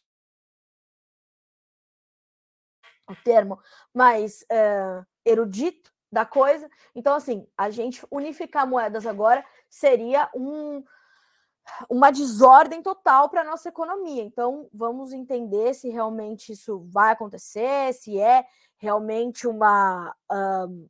o 3.10 3.16
termo 3.24 3.60
mais 3.92 4.44
uh, 4.44 5.04
erudito 5.26 5.92
da 6.12 6.26
coisa. 6.26 6.70
Então, 6.94 7.16
assim, 7.16 7.48
a 7.58 7.72
gente 7.72 8.06
unificar 8.12 8.68
moedas 8.68 9.08
agora 9.08 9.44
seria 9.68 10.30
um, 10.36 10.84
uma 11.90 12.12
desordem 12.12 12.82
total 12.82 13.30
para 13.30 13.42
a 13.42 13.46
nossa 13.46 13.70
economia. 13.70 14.24
Então, 14.24 14.68
vamos 14.74 15.14
entender 15.14 15.74
se 15.74 15.90
realmente 15.90 16.52
isso 16.52 16.80
vai 16.90 17.12
acontecer, 17.12 17.94
se 17.94 18.20
é 18.20 18.46
realmente 18.78 19.48
uma, 19.48 20.16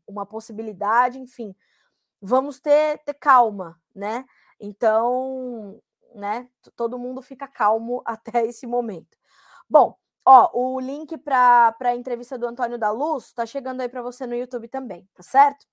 uma 0.08 0.26
possibilidade, 0.26 1.20
enfim, 1.20 1.54
vamos 2.22 2.60
ter, 2.60 3.00
ter 3.00 3.14
calma, 3.14 3.80
né? 3.94 4.26
Então, 4.60 5.82
né, 6.16 6.48
todo 6.76 7.00
mundo 7.00 7.22
fica 7.22 7.48
calmo 7.48 8.02
até 8.06 8.46
esse 8.46 8.66
momento. 8.66 9.18
Bom, 9.70 9.98
ó, 10.26 10.50
o 10.54 10.80
link 10.80 11.18
para 11.18 11.76
a 11.80 11.96
entrevista 11.96 12.38
do 12.38 12.48
Antônio 12.48 12.78
da 12.78 12.92
Luz 12.92 13.26
está 13.26 13.46
chegando 13.46 13.82
aí 13.82 13.90
para 13.90 14.02
você 14.02 14.26
no 14.26 14.36
YouTube 14.36 14.68
também, 14.68 15.08
tá 15.14 15.24
certo? 15.24 15.66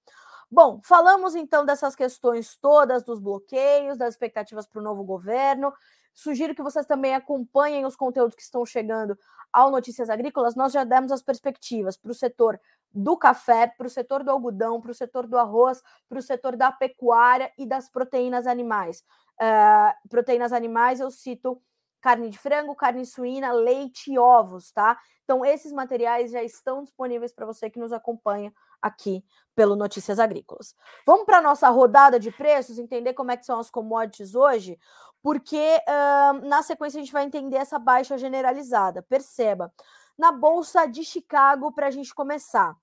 Bom, 0.50 0.80
falamos 0.82 1.34
então 1.34 1.64
dessas 1.66 1.94
questões 1.94 2.56
todas, 2.56 3.02
dos 3.04 3.20
bloqueios, 3.20 3.98
das 3.98 4.14
expectativas 4.14 4.66
para 4.66 4.80
o 4.80 4.82
novo 4.82 5.04
governo. 5.04 5.72
Sugiro 6.14 6.54
que 6.54 6.62
vocês 6.62 6.87
também 6.87 7.14
acompanhem 7.14 7.84
os 7.84 7.94
conteúdos 7.94 8.34
que 8.34 8.42
estão 8.42 8.64
chegando 8.64 9.16
ao 9.52 9.70
Notícias 9.70 10.08
Agrícolas. 10.08 10.56
Nós 10.56 10.72
já 10.72 10.84
demos 10.84 11.12
as 11.12 11.22
perspectivas 11.22 11.98
para 11.98 12.11
o 12.11 12.14
setor 12.14 12.58
do 12.92 13.16
café, 13.16 13.66
para 13.66 13.87
o 13.87 13.90
setor 13.90 14.24
do 14.24 14.30
algodão, 14.30 14.80
para 14.80 14.90
o 14.90 14.94
setor 14.94 15.26
do 15.26 15.37
arroz, 15.37 15.82
para 16.08 16.18
o 16.18 16.22
setor 16.22 16.56
da 16.56 16.72
pecuária 16.72 17.52
e 17.58 17.66
das 17.66 17.90
proteínas 17.90 18.46
animais. 18.46 19.04
Uh, 19.40 20.08
proteínas 20.08 20.52
animais, 20.52 20.98
eu 20.98 21.11
cito 21.11 21.61
carne 22.00 22.30
de 22.30 22.38
frango, 22.38 22.74
carne 22.74 23.04
suína, 23.04 23.52
leite 23.52 24.12
e 24.12 24.18
ovos, 24.18 24.72
tá? 24.72 24.98
Então, 25.24 25.44
esses 25.44 25.72
materiais 25.72 26.30
já 26.30 26.42
estão 26.42 26.82
disponíveis 26.82 27.32
para 27.34 27.44
você 27.44 27.68
que 27.68 27.78
nos 27.78 27.92
acompanha 27.92 28.52
aqui 28.80 29.24
pelo 29.54 29.74
Notícias 29.74 30.18
Agrícolas. 30.18 30.74
Vamos 31.04 31.26
para 31.26 31.38
a 31.38 31.42
nossa 31.42 31.68
rodada 31.68 32.18
de 32.18 32.30
preços, 32.30 32.78
entender 32.78 33.12
como 33.14 33.32
é 33.32 33.36
que 33.36 33.44
são 33.44 33.58
as 33.58 33.68
commodities 33.68 34.34
hoje, 34.34 34.78
porque 35.22 35.82
uh, 35.88 36.46
na 36.46 36.62
sequência 36.62 36.98
a 36.98 37.02
gente 37.02 37.12
vai 37.12 37.24
entender 37.24 37.56
essa 37.56 37.78
baixa 37.78 38.16
generalizada. 38.16 39.02
Perceba, 39.02 39.72
na 40.16 40.32
Bolsa 40.32 40.86
de 40.86 41.04
Chicago, 41.04 41.72
para 41.72 41.88
a 41.88 41.90
gente 41.90 42.14
começar, 42.14 42.76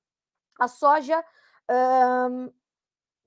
a 0.59 0.67
soja 0.67 1.19
uh, 1.19 2.53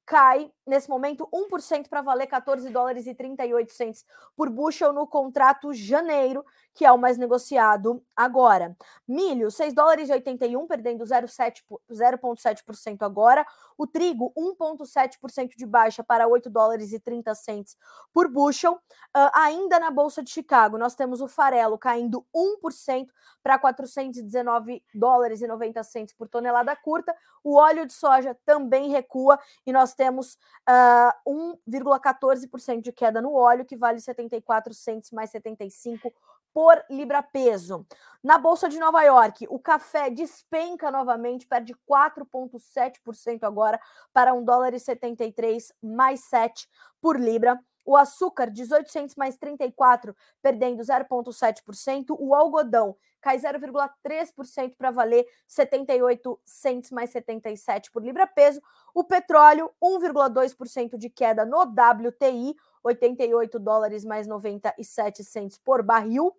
cai 0.04 0.52
nesse 0.68 0.88
momento 0.88 1.28
1% 1.33 1.88
para 1.88 2.02
valer 2.02 2.26
14 2.26 2.68
dólares 2.70 3.07
e 3.07 3.14
38 3.14 3.72
centes 3.72 4.04
por 4.37 4.50
bushel 4.50 4.92
no 4.92 5.07
contrato 5.07 5.72
janeiro, 5.72 6.44
que 6.74 6.85
é 6.85 6.92
o 6.92 6.98
mais 6.98 7.16
negociado 7.16 8.02
agora. 8.14 8.76
Milho, 9.07 9.50
6 9.50 9.72
dólares 9.72 10.11
e 10.11 10.12
81, 10.12 10.66
perdendo 10.66 11.04
0,7% 11.04 13.02
agora. 13.02 13.46
O 13.76 13.87
trigo, 13.87 14.33
1,7% 14.37 15.57
de 15.57 15.66
baixa 15.66 16.04
para 16.04 16.28
8 16.28 16.50
dólares 16.50 16.92
e 16.92 17.00
30 17.00 17.35
centes 17.35 17.76
por 18.12 18.28
bushel. 18.28 18.74
Uh, 18.74 19.31
ainda 19.35 19.81
na 19.81 19.90
Bolsa 19.90 20.22
de 20.22 20.31
Chicago, 20.31 20.76
nós 20.76 20.94
temos 20.94 21.20
o 21.20 21.28
farelo 21.28 21.78
caindo 21.78 22.26
1% 22.35 23.09
para 23.42 23.59
419 23.59 24.83
dólares 24.94 25.40
e 25.40 25.46
90 25.46 25.83
centes 25.83 26.14
por 26.14 26.28
tonelada 26.28 26.76
curta. 26.76 27.16
O 27.42 27.57
óleo 27.57 27.87
de 27.87 27.92
soja 27.92 28.37
também 28.44 28.90
recua 28.90 29.38
e 29.66 29.72
nós 29.72 29.94
temos 29.94 30.37
uh, 30.68 31.11
ah, 31.11 31.14
1,14% 31.27 32.81
de 32.81 32.92
queda 32.92 33.21
no 33.21 33.35
óleo, 33.35 33.64
que 33.64 33.77
vale 33.77 34.01
74 34.01 34.73
centos 34.75 35.11
mais 35.11 35.31
75 35.31 36.12
por 36.53 36.83
libra 36.90 37.23
peso. 37.23 37.87
Na 38.23 38.38
bolsa 38.38 38.68
de 38.68 38.79
Nova 38.79 39.03
York, 39.03 39.47
o 39.49 39.59
café 39.59 40.11
despenca 40.11 40.90
novamente, 40.90 41.47
perde 41.47 41.75
4,7% 41.88 43.44
agora 43.44 43.79
para 44.12 44.35
1 44.35 44.44
dólar 44.44 44.75
e 44.75 44.81
73 44.81 45.73
mais 45.83 46.21
7 46.25 46.68
por 47.01 47.21
libra. 47.21 47.59
O 47.88 47.96
açúcar, 47.96 48.51
18 48.51 48.90
centos 48.90 49.16
mais 49.16 49.38
34, 49.38 50.14
perdendo 50.42 50.83
0,7%. 50.83 52.14
O 52.18 52.35
algodão 52.35 52.94
cai 53.18 53.38
0,3% 53.38 54.77
para 54.77 54.90
valer 54.90 55.27
78 55.46 56.38
centos 56.44 56.90
mais 56.90 57.09
77 57.09 57.90
por 57.90 58.05
libra-peso. 58.05 58.61
O 58.94 59.05
petróleo, 59.05 59.70
1,2% 59.83 60.98
de 60.98 61.09
queda 61.09 61.46
no 61.46 61.62
WTI, 61.62 62.55
88 62.85 63.59
dólares 63.59 64.05
mais 64.05 64.27
97 64.27 65.24
centos 65.24 65.57
por 65.57 65.83
barril. 65.83 66.37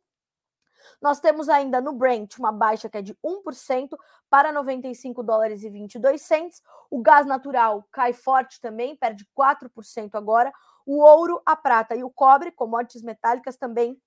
Nós 1.01 1.19
temos 1.19 1.49
ainda 1.49 1.81
no 1.81 1.93
Brent 1.93 2.37
uma 2.37 2.51
baixa 2.51 2.89
que 2.89 2.97
é 2.97 3.01
de 3.01 3.15
1% 3.25 3.97
para 4.29 4.51
95 4.51 5.23
dólares 5.23 5.63
e 5.63 5.69
22 5.69 6.21
centos. 6.21 6.61
O 6.89 7.01
gás 7.01 7.25
natural 7.25 7.87
cai 7.91 8.13
forte 8.13 8.61
também, 8.61 8.95
perde 8.95 9.25
4% 9.35 10.11
agora. 10.13 10.51
O 10.91 11.03
ouro, 11.03 11.39
a 11.45 11.55
prata 11.55 11.95
e 11.95 12.03
o 12.03 12.09
cobre, 12.09 12.49
commodities 12.49 13.03
metálicas, 13.03 13.55
também 13.55 14.01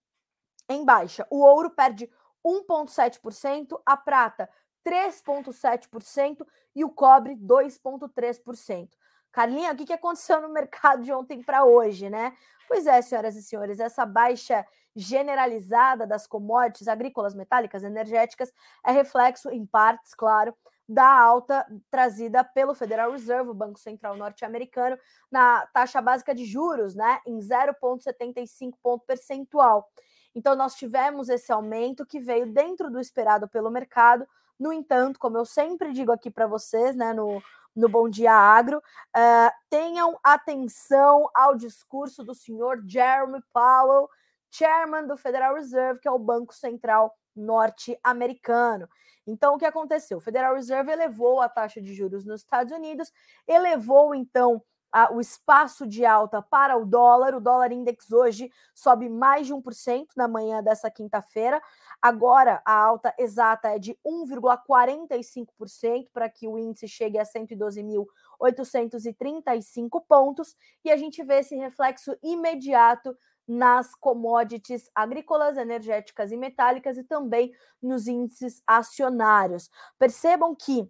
em 0.68 0.84
baixa. 0.84 1.24
O 1.30 1.38
ouro 1.38 1.70
perde 1.70 2.10
1,7%, 2.44 3.80
a 3.86 3.96
prata 3.96 4.50
3,7% 4.84 6.44
e 6.74 6.84
o 6.84 6.90
cobre 6.90 7.36
2,3%. 7.36 8.88
Carlinha, 9.30 9.70
o 9.70 9.76
que 9.76 9.92
aconteceu 9.92 10.40
no 10.40 10.48
mercado 10.48 11.04
de 11.04 11.12
ontem 11.12 11.40
para 11.40 11.64
hoje, 11.64 12.10
né? 12.10 12.36
Pois 12.66 12.84
é, 12.88 13.00
senhoras 13.00 13.36
e 13.36 13.44
senhores, 13.44 13.78
essa 13.78 14.04
baixa 14.04 14.66
generalizada 14.96 16.04
das 16.04 16.26
commodities 16.26 16.88
agrícolas, 16.88 17.32
metálicas, 17.32 17.84
energéticas 17.84 18.52
é 18.84 18.90
reflexo, 18.90 19.50
em 19.50 19.64
partes, 19.64 20.16
claro, 20.16 20.52
da 20.92 21.08
alta 21.08 21.66
trazida 21.90 22.44
pelo 22.44 22.74
Federal 22.74 23.10
Reserve, 23.12 23.50
o 23.50 23.54
Banco 23.54 23.78
Central 23.78 24.16
norte-americano, 24.16 24.98
na 25.30 25.66
taxa 25.72 26.00
básica 26.00 26.34
de 26.34 26.44
juros, 26.44 26.94
né, 26.94 27.20
em 27.26 27.38
0,75 27.38 28.76
ponto 28.82 29.04
percentual. 29.06 29.88
Então, 30.34 30.54
nós 30.54 30.74
tivemos 30.74 31.28
esse 31.28 31.52
aumento 31.52 32.06
que 32.06 32.20
veio 32.20 32.46
dentro 32.46 32.90
do 32.90 33.00
esperado 33.00 33.48
pelo 33.48 33.70
mercado. 33.70 34.26
No 34.58 34.72
entanto, 34.72 35.18
como 35.18 35.36
eu 35.36 35.44
sempre 35.44 35.92
digo 35.92 36.12
aqui 36.12 36.30
para 36.30 36.46
vocês, 36.46 36.96
né, 36.96 37.12
no, 37.12 37.42
no 37.74 37.88
Bom 37.88 38.08
Dia 38.08 38.32
Agro, 38.32 38.78
uh, 38.78 39.52
tenham 39.68 40.18
atenção 40.22 41.28
ao 41.34 41.54
discurso 41.54 42.24
do 42.24 42.34
senhor 42.34 42.82
Jeremy 42.86 43.42
Powell, 43.52 44.08
chairman 44.52 45.06
do 45.06 45.16
Federal 45.16 45.54
Reserve, 45.54 46.00
que 46.00 46.08
é 46.08 46.10
o 46.10 46.18
Banco 46.18 46.54
Central 46.54 47.16
norte-americano. 47.34 48.88
Então, 49.26 49.54
o 49.54 49.58
que 49.58 49.64
aconteceu? 49.64 50.18
O 50.18 50.20
Federal 50.20 50.54
Reserve 50.54 50.92
elevou 50.92 51.40
a 51.40 51.48
taxa 51.48 51.80
de 51.80 51.94
juros 51.94 52.24
nos 52.24 52.42
Estados 52.42 52.72
Unidos, 52.72 53.10
elevou 53.46 54.14
então 54.14 54.62
a, 54.92 55.12
o 55.12 55.20
espaço 55.20 55.86
de 55.86 56.04
alta 56.04 56.42
para 56.42 56.76
o 56.76 56.84
dólar. 56.84 57.34
O 57.34 57.40
dólar 57.40 57.72
index 57.72 58.12
hoje 58.12 58.52
sobe 58.74 59.08
mais 59.08 59.46
de 59.46 59.54
1% 59.54 60.08
na 60.16 60.28
manhã 60.28 60.62
dessa 60.62 60.90
quinta-feira. 60.90 61.62
Agora, 62.00 62.62
a 62.64 62.74
alta 62.74 63.12
exata 63.18 63.68
é 63.68 63.78
de 63.78 63.98
1,45% 64.06 66.08
para 66.12 66.28
que 66.28 66.46
o 66.46 66.58
índice 66.58 66.86
chegue 66.86 67.18
a 67.18 67.24
112.835 67.24 70.04
pontos. 70.06 70.54
E 70.84 70.90
a 70.90 70.96
gente 70.96 71.24
vê 71.24 71.38
esse 71.38 71.56
reflexo 71.56 72.14
imediato 72.22 73.16
nas 73.46 73.94
commodities 73.94 74.90
agrícolas, 74.94 75.56
energéticas 75.56 76.32
e 76.32 76.36
metálicas 76.36 76.96
e 76.96 77.04
também 77.04 77.52
nos 77.82 78.06
índices 78.06 78.62
acionários. 78.66 79.70
Percebam 79.98 80.54
que 80.54 80.88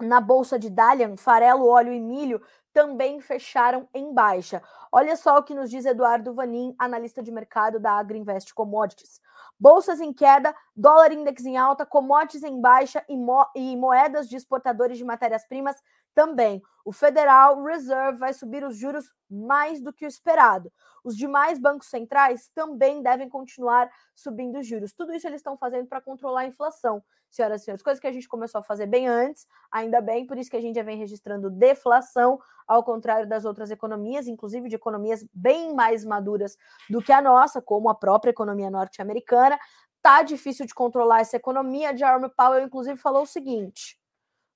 na 0.00 0.20
bolsa 0.20 0.58
de 0.58 0.70
Dalian, 0.70 1.16
farelo, 1.16 1.68
óleo 1.68 1.92
e 1.92 2.00
milho 2.00 2.42
também 2.72 3.20
fecharam 3.20 3.88
em 3.94 4.12
baixa. 4.12 4.62
Olha 4.90 5.14
só 5.16 5.38
o 5.38 5.42
que 5.42 5.54
nos 5.54 5.70
diz 5.70 5.84
Eduardo 5.84 6.34
Vanin, 6.34 6.74
analista 6.78 7.22
de 7.22 7.30
mercado 7.30 7.78
da 7.78 7.92
Agriinvest 7.92 8.52
Commodities. 8.54 9.20
Bolsas 9.60 10.00
em 10.00 10.12
queda, 10.12 10.54
dólar 10.74 11.12
index 11.12 11.44
em 11.44 11.56
alta, 11.56 11.84
commodities 11.84 12.42
em 12.42 12.60
baixa 12.60 13.04
e, 13.08 13.16
mo 13.16 13.46
e 13.54 13.76
moedas 13.76 14.28
de 14.28 14.36
exportadores 14.36 14.98
de 14.98 15.04
matérias-primas 15.04 15.76
também. 16.14 16.62
O 16.84 16.92
Federal 16.92 17.62
Reserve 17.62 18.18
vai 18.18 18.32
subir 18.32 18.64
os 18.64 18.76
juros 18.76 19.04
mais 19.30 19.80
do 19.80 19.92
que 19.92 20.04
o 20.04 20.08
esperado. 20.08 20.72
Os 21.04 21.16
demais 21.16 21.58
bancos 21.58 21.88
centrais 21.88 22.50
também 22.54 23.02
devem 23.02 23.28
continuar 23.28 23.90
subindo 24.14 24.58
os 24.58 24.66
juros. 24.66 24.92
Tudo 24.92 25.12
isso 25.12 25.26
eles 25.26 25.40
estão 25.40 25.56
fazendo 25.56 25.86
para 25.86 26.00
controlar 26.00 26.40
a 26.40 26.46
inflação, 26.46 27.02
senhoras 27.30 27.62
e 27.62 27.64
senhores. 27.64 27.82
Coisa 27.82 28.00
que 28.00 28.06
a 28.06 28.12
gente 28.12 28.28
começou 28.28 28.60
a 28.60 28.64
fazer 28.64 28.86
bem 28.86 29.06
antes, 29.08 29.46
ainda 29.70 30.00
bem, 30.00 30.26
por 30.26 30.36
isso 30.36 30.50
que 30.50 30.56
a 30.56 30.60
gente 30.60 30.74
já 30.74 30.82
vem 30.82 30.98
registrando 30.98 31.50
deflação, 31.50 32.40
ao 32.66 32.82
contrário 32.84 33.28
das 33.28 33.44
outras 33.44 33.70
economias, 33.70 34.26
inclusive 34.26 34.68
de 34.68 34.76
economias 34.76 35.24
bem 35.32 35.74
mais 35.74 36.04
maduras 36.04 36.56
do 36.88 37.02
que 37.02 37.12
a 37.12 37.20
nossa, 37.20 37.60
como 37.60 37.88
a 37.88 37.94
própria 37.94 38.30
economia 38.30 38.70
norte-americana. 38.70 39.58
Tá 40.00 40.22
difícil 40.22 40.66
de 40.66 40.74
controlar 40.74 41.20
essa 41.20 41.36
economia. 41.36 41.96
Jerome 41.96 42.28
Powell, 42.36 42.64
inclusive, 42.64 42.98
falou 42.98 43.22
o 43.22 43.26
seguinte: 43.26 43.98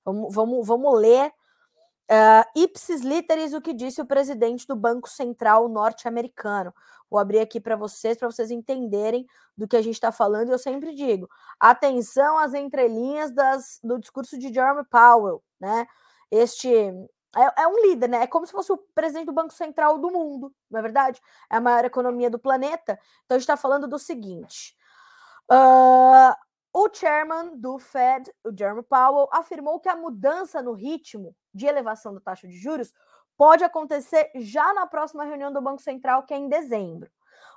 vamos, 0.03 0.33
vamos, 0.33 0.67
vamos 0.67 0.99
ler 0.99 1.31
Uh, 2.09 2.43
ipsis 2.55 3.01
literis, 3.01 3.53
o 3.53 3.61
que 3.61 3.73
disse 3.73 4.01
o 4.01 4.05
presidente 4.05 4.65
do 4.65 4.75
Banco 4.75 5.09
Central 5.09 5.67
norte-americano. 5.67 6.73
Vou 7.09 7.19
abrir 7.19 7.39
aqui 7.39 7.59
para 7.59 7.75
vocês, 7.75 8.17
para 8.17 8.29
vocês 8.29 8.49
entenderem 8.49 9.25
do 9.57 9.67
que 9.67 9.75
a 9.75 9.81
gente 9.81 9.95
está 9.95 10.11
falando. 10.11 10.51
Eu 10.51 10.59
sempre 10.59 10.93
digo: 10.93 11.29
atenção 11.59 12.37
às 12.37 12.53
entrelinhas 12.53 13.31
das, 13.31 13.79
do 13.83 13.99
discurso 13.99 14.37
de 14.37 14.53
Jeremy 14.53 14.85
Powell, 14.89 15.43
né? 15.59 15.85
Este 16.31 16.73
é, 17.35 17.63
é, 17.63 17.67
um 17.67 17.81
líder, 17.81 18.09
né? 18.09 18.23
É 18.23 18.27
como 18.27 18.45
se 18.45 18.51
fosse 18.51 18.71
o 18.71 18.77
presidente 18.95 19.27
do 19.27 19.33
Banco 19.33 19.53
Central 19.53 19.97
do 19.99 20.09
mundo, 20.09 20.53
não 20.71 20.79
é 20.79 20.81
verdade? 20.81 21.21
É 21.51 21.57
a 21.57 21.61
maior 21.61 21.85
economia 21.85 22.29
do 22.29 22.39
planeta. 22.39 22.99
Então 23.25 23.35
a 23.35 23.39
gente 23.39 23.43
está 23.43 23.57
falando 23.57 23.87
do 23.87 23.99
seguinte: 23.99 24.75
uh, 25.51 26.35
o 26.77 26.87
chairman 26.93 27.57
do 27.57 27.79
Fed, 27.79 28.31
o 28.43 28.55
Jeremy 28.55 28.83
Powell, 28.83 29.27
afirmou 29.31 29.79
que 29.79 29.89
a 29.89 29.95
mudança 29.95 30.61
no 30.61 30.73
ritmo 30.73 31.35
de 31.51 31.65
elevação 31.65 32.13
da 32.13 32.19
taxa 32.19 32.47
de 32.47 32.55
juros 32.55 32.93
pode 33.35 33.63
acontecer 33.63 34.29
já 34.35 34.75
na 34.75 34.85
próxima 34.85 35.23
reunião 35.23 35.51
do 35.51 35.59
Banco 35.59 35.81
Central, 35.81 36.21
que 36.21 36.35
é 36.35 36.37
em 36.37 36.47
dezembro. 36.47 37.09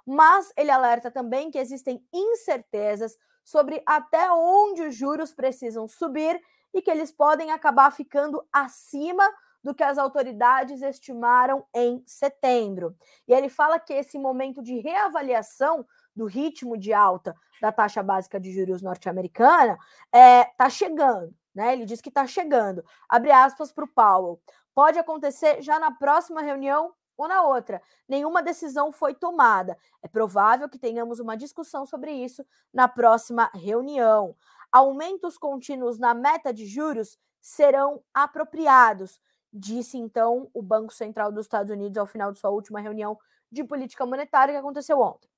Mas 0.07 0.51
ele 0.57 0.71
alerta 0.71 1.11
também 1.11 1.51
que 1.51 1.59
existem 1.59 2.03
incertezas 2.11 3.19
sobre 3.45 3.83
até 3.85 4.33
onde 4.33 4.85
os 4.85 4.95
juros 4.95 5.35
precisam 5.35 5.87
subir 5.87 6.41
e 6.73 6.81
que 6.81 6.91
eles 6.91 7.13
podem 7.13 7.51
acabar 7.51 7.91
ficando 7.91 8.43
acima 8.51 9.29
do 9.63 9.75
que 9.75 9.83
as 9.83 9.99
autoridades 9.99 10.81
estimaram 10.81 11.67
em 11.75 12.03
setembro. 12.07 12.97
E 13.29 13.35
ele 13.35 13.51
fala 13.51 13.79
que 13.79 13.93
esse 13.93 14.19
momento 14.19 14.63
de 14.63 14.79
reavaliação 14.79 15.87
do 16.21 16.27
ritmo 16.27 16.77
de 16.77 16.93
alta 16.93 17.35
da 17.63 17.73
taxa 17.73 18.03
básica 18.03 18.39
de 18.39 18.53
juros 18.53 18.83
norte-americana 18.83 19.79
está 20.05 20.19
é, 20.19 20.45
tá 20.45 20.69
chegando. 20.69 21.35
Né? 21.55 21.73
Ele 21.73 21.87
diz 21.87 22.03
que 22.03 22.11
está 22.11 22.27
chegando. 22.27 22.85
Abre 23.09 23.33
aspas 23.33 23.73
para 23.73 23.87
o 23.87 23.89
Powell. 23.89 24.39
Pode 24.75 24.99
acontecer 24.99 25.63
já 25.63 25.79
na 25.79 25.91
próxima 25.91 26.43
reunião 26.43 26.93
ou 27.17 27.27
na 27.27 27.43
outra. 27.43 27.81
Nenhuma 28.07 28.43
decisão 28.43 28.93
foi 28.93 29.15
tomada. 29.15 29.79
É 30.03 30.09
provável 30.09 30.69
que 30.69 30.79
tenhamos 30.79 31.21
uma 31.21 31.39
discussão 31.39 31.87
sobre 31.87 32.13
isso 32.13 32.45
na 32.71 32.87
próxima 32.87 33.51
reunião. 33.55 34.37
Aumentos 34.71 35.39
contínuos 35.39 35.99
na 35.99 36.13
meta 36.13 36.53
de 36.53 36.67
juros 36.67 37.19
serão 37.41 38.03
apropriados, 38.13 39.19
disse 39.51 39.97
então 39.97 40.51
o 40.53 40.61
Banco 40.61 40.93
Central 40.93 41.33
dos 41.33 41.47
Estados 41.47 41.73
Unidos 41.73 41.97
ao 41.97 42.07
final 42.07 42.31
de 42.31 42.39
sua 42.39 42.51
última 42.51 42.79
reunião 42.79 43.19
de 43.51 43.65
política 43.65 44.05
monetária 44.05 44.53
que 44.53 44.61
aconteceu 44.61 45.01
ontem. 45.01 45.30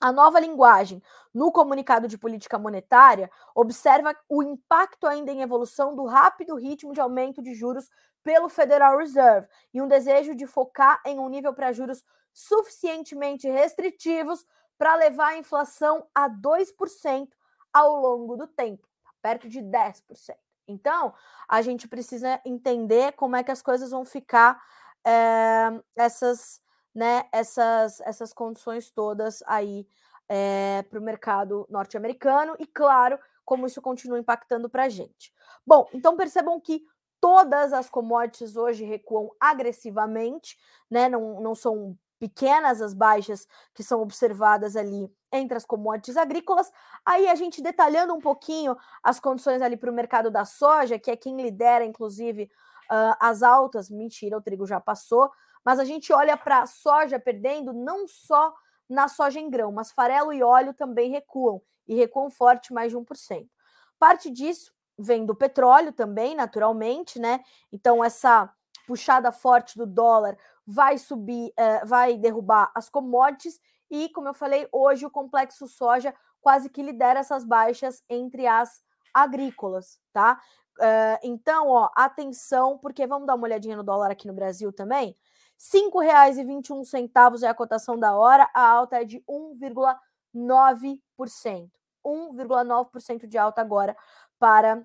A 0.00 0.10
nova 0.10 0.40
linguagem 0.40 1.02
no 1.32 1.52
comunicado 1.52 2.08
de 2.08 2.16
política 2.16 2.58
monetária 2.58 3.30
observa 3.54 4.16
o 4.28 4.42
impacto 4.42 5.06
ainda 5.06 5.30
em 5.30 5.42
evolução 5.42 5.94
do 5.94 6.06
rápido 6.06 6.56
ritmo 6.56 6.94
de 6.94 7.00
aumento 7.00 7.42
de 7.42 7.54
juros 7.54 7.88
pelo 8.22 8.48
Federal 8.48 8.96
Reserve 8.96 9.46
e 9.74 9.80
um 9.82 9.86
desejo 9.86 10.34
de 10.34 10.46
focar 10.46 11.00
em 11.04 11.18
um 11.18 11.28
nível 11.28 11.52
para 11.52 11.72
juros 11.72 12.02
suficientemente 12.32 13.48
restritivos 13.48 14.46
para 14.78 14.94
levar 14.94 15.28
a 15.28 15.38
inflação 15.38 16.06
a 16.14 16.28
2% 16.28 17.28
ao 17.72 17.96
longo 17.96 18.36
do 18.36 18.46
tempo, 18.46 18.88
perto 19.20 19.48
de 19.48 19.60
10%. 19.60 20.34
Então, 20.66 21.12
a 21.46 21.60
gente 21.60 21.86
precisa 21.86 22.40
entender 22.44 23.12
como 23.12 23.36
é 23.36 23.42
que 23.42 23.50
as 23.50 23.60
coisas 23.60 23.90
vão 23.90 24.04
ficar 24.04 24.62
é, 25.04 25.70
essas 25.96 26.60
né, 26.94 27.24
essas, 27.32 28.00
essas 28.00 28.32
condições 28.32 28.90
todas 28.90 29.42
aí 29.46 29.86
é, 30.28 30.82
para 30.88 30.98
o 30.98 31.02
mercado 31.02 31.66
norte-americano 31.68 32.54
e, 32.58 32.66
claro, 32.66 33.18
como 33.44 33.66
isso 33.66 33.82
continua 33.82 34.18
impactando 34.18 34.68
para 34.68 34.84
a 34.84 34.88
gente. 34.88 35.32
Bom, 35.66 35.88
então 35.92 36.16
percebam 36.16 36.60
que 36.60 36.84
todas 37.20 37.72
as 37.72 37.90
commodities 37.90 38.56
hoje 38.56 38.84
recuam 38.84 39.30
agressivamente, 39.38 40.56
né? 40.90 41.08
Não, 41.08 41.40
não 41.40 41.54
são 41.54 41.96
pequenas 42.18 42.82
as 42.82 42.92
baixas 42.94 43.48
que 43.74 43.82
são 43.82 44.02
observadas 44.02 44.76
ali 44.76 45.10
entre 45.32 45.56
as 45.56 45.64
commodities 45.64 46.16
agrícolas. 46.16 46.70
Aí 47.04 47.28
a 47.28 47.34
gente 47.34 47.62
detalhando 47.62 48.14
um 48.14 48.20
pouquinho 48.20 48.76
as 49.02 49.18
condições 49.18 49.62
ali 49.62 49.76
para 49.76 49.90
o 49.90 49.94
mercado 49.94 50.30
da 50.30 50.44
soja, 50.44 50.98
que 50.98 51.10
é 51.10 51.16
quem 51.16 51.40
lidera, 51.40 51.84
inclusive, 51.84 52.44
uh, 52.90 53.16
as 53.18 53.42
altas. 53.42 53.88
Mentira, 53.90 54.36
o 54.36 54.42
trigo 54.42 54.66
já 54.66 54.78
passou, 54.78 55.30
mas 55.64 55.78
a 55.78 55.84
gente 55.84 56.12
olha 56.12 56.36
para 56.36 56.62
a 56.62 56.66
soja 56.66 57.18
perdendo 57.18 57.72
não 57.72 58.06
só 58.06 58.54
na 58.88 59.06
soja 59.08 59.38
em 59.38 59.48
grão, 59.48 59.70
mas 59.70 59.92
farelo 59.92 60.32
e 60.32 60.42
óleo 60.42 60.74
também 60.74 61.10
recuam, 61.10 61.62
e 61.86 61.94
recuam 61.94 62.30
forte 62.30 62.72
mais 62.72 62.90
de 62.90 62.98
1%. 62.98 63.48
Parte 63.98 64.30
disso 64.30 64.72
vem 64.98 65.24
do 65.24 65.34
petróleo 65.34 65.92
também, 65.92 66.34
naturalmente, 66.34 67.18
né? 67.18 67.40
Então, 67.72 68.04
essa 68.04 68.52
puxada 68.86 69.30
forte 69.30 69.78
do 69.78 69.86
dólar 69.86 70.36
vai 70.66 70.98
subir, 70.98 71.50
uh, 71.50 71.86
vai 71.86 72.16
derrubar 72.16 72.70
as 72.74 72.88
commodities, 72.88 73.60
e, 73.90 74.08
como 74.10 74.28
eu 74.28 74.34
falei, 74.34 74.68
hoje 74.70 75.04
o 75.04 75.10
complexo 75.10 75.66
soja 75.66 76.14
quase 76.40 76.68
que 76.68 76.82
lidera 76.82 77.20
essas 77.20 77.44
baixas 77.44 78.02
entre 78.08 78.46
as 78.46 78.82
agrícolas, 79.12 80.00
tá? 80.12 80.40
Uh, 80.78 81.18
então, 81.22 81.68
ó, 81.68 81.90
atenção, 81.94 82.78
porque 82.78 83.06
vamos 83.06 83.26
dar 83.26 83.34
uma 83.34 83.44
olhadinha 83.44 83.76
no 83.76 83.82
dólar 83.82 84.10
aqui 84.10 84.26
no 84.26 84.32
Brasil 84.32 84.72
também. 84.72 85.16
R$ 85.60 85.90
5,21 85.92 87.42
é 87.42 87.48
a 87.48 87.54
cotação 87.54 87.98
da 87.98 88.16
hora, 88.16 88.48
a 88.54 88.66
alta 88.66 89.02
é 89.02 89.04
de 89.04 89.22
1,9%. 89.28 91.70
1,9% 92.02 93.26
de 93.26 93.36
alta 93.36 93.60
agora 93.60 93.94
para 94.38 94.82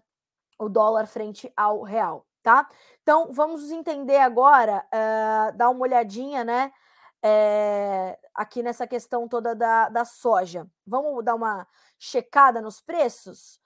o 0.59 0.67
dólar 0.67 1.07
frente 1.07 1.51
ao 1.55 1.81
real, 1.81 2.27
tá? 2.43 2.67
Então, 3.01 3.31
vamos 3.31 3.71
entender 3.71 4.17
agora, 4.17 4.85
uh, 4.87 5.57
dar 5.57 5.69
uma 5.69 5.81
olhadinha, 5.81 6.43
né, 6.43 6.73
é, 7.23 8.19
aqui 8.33 8.61
nessa 8.61 8.85
questão 8.85 9.27
toda 9.27 9.55
da, 9.55 9.89
da 9.89 10.05
soja. 10.05 10.67
Vamos 10.85 11.23
dar 11.23 11.35
uma 11.35 11.67
checada 11.97 12.61
nos 12.61 12.81
preços? 12.81 13.59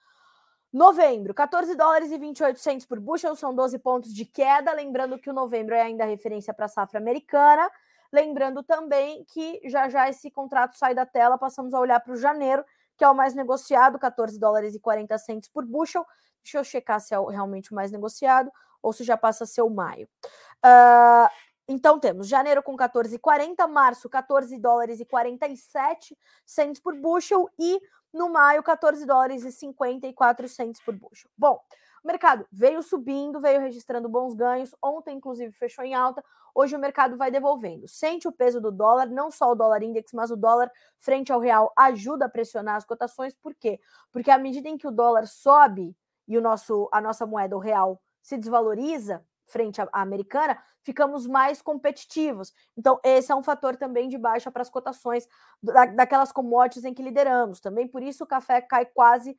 Novembro, 0.72 1.34
14 1.34 1.74
dólares 1.74 2.12
e 2.12 2.18
28 2.18 2.58
centos 2.60 2.86
por 2.86 3.00
bushel, 3.00 3.34
são 3.34 3.52
12 3.52 3.78
pontos 3.80 4.14
de 4.14 4.24
queda. 4.24 4.72
Lembrando 4.72 5.18
que 5.18 5.28
o 5.28 5.32
novembro 5.32 5.74
é 5.74 5.82
ainda 5.82 6.04
referência 6.04 6.54
para 6.54 6.66
a 6.66 6.68
safra 6.68 7.00
americana. 7.00 7.68
Lembrando 8.12 8.62
também 8.62 9.24
que 9.24 9.60
já 9.64 9.88
já 9.88 10.08
esse 10.08 10.30
contrato 10.30 10.76
sai 10.76 10.94
da 10.94 11.04
tela, 11.04 11.36
passamos 11.36 11.74
a 11.74 11.80
olhar 11.80 11.98
para 12.00 12.12
o 12.12 12.16
janeiro, 12.16 12.64
que 12.96 13.02
é 13.02 13.08
o 13.08 13.14
mais 13.14 13.34
negociado, 13.34 13.98
14 13.98 14.38
dólares 14.38 14.74
e 14.74 14.80
40 14.80 15.18
centos 15.18 15.48
por 15.48 15.64
bushel. 15.64 16.06
Deixa 16.42 16.58
eu 16.58 16.64
checar 16.64 17.00
se 17.00 17.14
é 17.14 17.18
realmente 17.18 17.72
o 17.72 17.74
mais 17.74 17.90
negociado 17.90 18.50
ou 18.80 18.92
se 18.92 19.02
já 19.02 19.16
passa 19.16 19.44
a 19.44 19.46
ser 19.46 19.62
o 19.62 19.70
maio. 19.70 20.08
Uh, 20.64 21.28
então 21.68 22.00
temos 22.00 22.26
janeiro 22.26 22.62
com 22.62 22.76
14,40, 22.76 23.68
março 23.68 24.08
14 24.08 24.58
dólares 24.58 24.98
e 24.98 25.04
47 25.04 26.16
centos 26.44 26.80
por 26.80 26.96
bushel 26.96 27.48
e 27.58 27.80
no 28.12 28.28
maio, 28.28 28.62
14 28.62 29.04
dólares 29.06 29.44
e 29.44 29.52
54 29.52 30.48
centos 30.48 30.80
por 30.82 30.94
bushel. 30.94 31.30
Bom, 31.36 31.60
o 32.02 32.06
mercado 32.06 32.46
veio 32.50 32.82
subindo, 32.82 33.40
veio 33.40 33.60
registrando 33.60 34.08
bons 34.08 34.34
ganhos. 34.34 34.74
Ontem, 34.82 35.16
inclusive, 35.16 35.52
fechou 35.52 35.84
em 35.84 35.94
alta. 35.94 36.24
Hoje 36.54 36.74
o 36.74 36.78
mercado 36.78 37.16
vai 37.16 37.30
devolvendo. 37.30 37.86
Sente 37.86 38.26
o 38.26 38.32
peso 38.32 38.60
do 38.60 38.72
dólar, 38.72 39.06
não 39.06 39.30
só 39.30 39.52
o 39.52 39.54
dólar 39.54 39.82
index, 39.82 40.12
mas 40.12 40.30
o 40.30 40.36
dólar 40.36 40.70
frente 40.98 41.30
ao 41.30 41.40
real 41.40 41.72
ajuda 41.76 42.24
a 42.24 42.28
pressionar 42.28 42.76
as 42.76 42.84
cotações. 42.84 43.34
Por 43.34 43.54
quê? 43.54 43.78
Porque 44.10 44.30
à 44.30 44.38
medida 44.38 44.68
em 44.68 44.78
que 44.78 44.86
o 44.86 44.90
dólar 44.90 45.26
sobe 45.26 45.94
e 46.26 46.38
o 46.38 46.40
nosso, 46.40 46.88
a 46.90 47.00
nossa 47.00 47.26
moeda, 47.26 47.56
o 47.56 47.60
real, 47.60 48.00
se 48.22 48.38
desvaloriza, 48.38 49.24
frente 49.50 49.80
à, 49.80 49.88
americana, 49.92 50.58
ficamos 50.82 51.26
mais 51.26 51.60
competitivos. 51.60 52.52
Então, 52.76 52.98
esse 53.04 53.30
é 53.30 53.34
um 53.34 53.42
fator 53.42 53.76
também 53.76 54.08
de 54.08 54.16
baixa 54.16 54.50
para 54.50 54.62
as 54.62 54.70
cotações 54.70 55.28
da, 55.62 55.86
daquelas 55.86 56.32
commodities 56.32 56.84
em 56.84 56.94
que 56.94 57.02
lideramos. 57.02 57.60
Também 57.60 57.86
por 57.86 58.02
isso 58.02 58.24
o 58.24 58.26
café 58.26 58.60
cai 58.60 58.86
quase, 58.86 59.36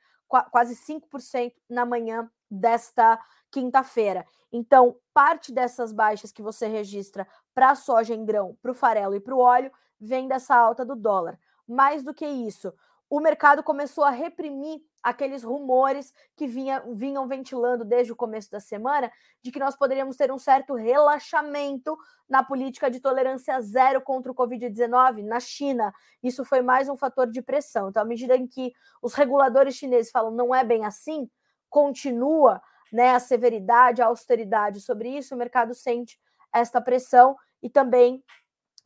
quase 0.52 0.76
5% 0.76 1.54
na 1.70 1.86
manhã 1.86 2.30
desta 2.50 3.20
quinta-feira. 3.52 4.26
Então, 4.52 4.98
parte 5.14 5.52
dessas 5.54 5.92
baixas 5.92 6.32
que 6.32 6.42
você 6.42 6.68
registra 6.68 7.28
para 7.54 7.72
a 7.72 7.76
soja 7.76 8.14
em 8.14 8.26
grão, 8.26 8.58
para 8.62 8.72
o 8.72 8.76
farelo 8.76 9.16
e 9.16 9.20
para 9.20 9.36
o 9.36 9.40
óleo, 9.40 9.72
vem 10.00 10.28
dessa 10.28 10.56
alta 10.56 10.84
do 10.84 10.96
dólar. 10.96 11.40
Mais 11.68 12.04
do 12.04 12.14
que 12.14 12.26
isso, 12.26 12.74
o 13.12 13.20
mercado 13.20 13.62
começou 13.62 14.06
a 14.06 14.10
reprimir 14.10 14.80
aqueles 15.04 15.44
rumores 15.44 16.14
que 16.38 16.48
vinha, 16.48 16.82
vinham 16.94 17.28
ventilando 17.28 17.84
desde 17.84 18.14
o 18.14 18.16
começo 18.16 18.50
da 18.50 18.62
semana 18.62 19.12
de 19.44 19.52
que 19.52 19.60
nós 19.60 19.76
poderíamos 19.76 20.16
ter 20.16 20.32
um 20.32 20.38
certo 20.38 20.76
relaxamento 20.76 21.98
na 22.30 22.42
política 22.42 22.90
de 22.90 23.02
tolerância 23.02 23.60
zero 23.60 24.00
contra 24.00 24.32
o 24.32 24.36
Covid-19 24.36 25.26
na 25.26 25.42
China. 25.42 25.94
Isso 26.24 26.46
foi 26.46 26.62
mais 26.62 26.88
um 26.88 26.96
fator 26.96 27.30
de 27.30 27.42
pressão. 27.42 27.90
Então, 27.90 28.02
à 28.02 28.06
medida 28.06 28.38
em 28.38 28.48
que 28.48 28.72
os 29.02 29.14
reguladores 29.14 29.76
chineses 29.76 30.10
falam 30.10 30.32
não 30.32 30.56
é 30.56 30.64
bem 30.64 30.86
assim, 30.86 31.30
continua 31.70 32.62
né, 32.94 33.14
a 33.14 33.20
severidade, 33.20 34.02
a 34.02 34.06
austeridade 34.06 34.80
sobre 34.80 35.10
isso, 35.18 35.36
o 35.36 35.38
mercado 35.38 35.76
sente 35.76 36.18
esta 36.54 36.80
pressão 36.80 37.36
e 37.62 37.70
também 37.70 38.24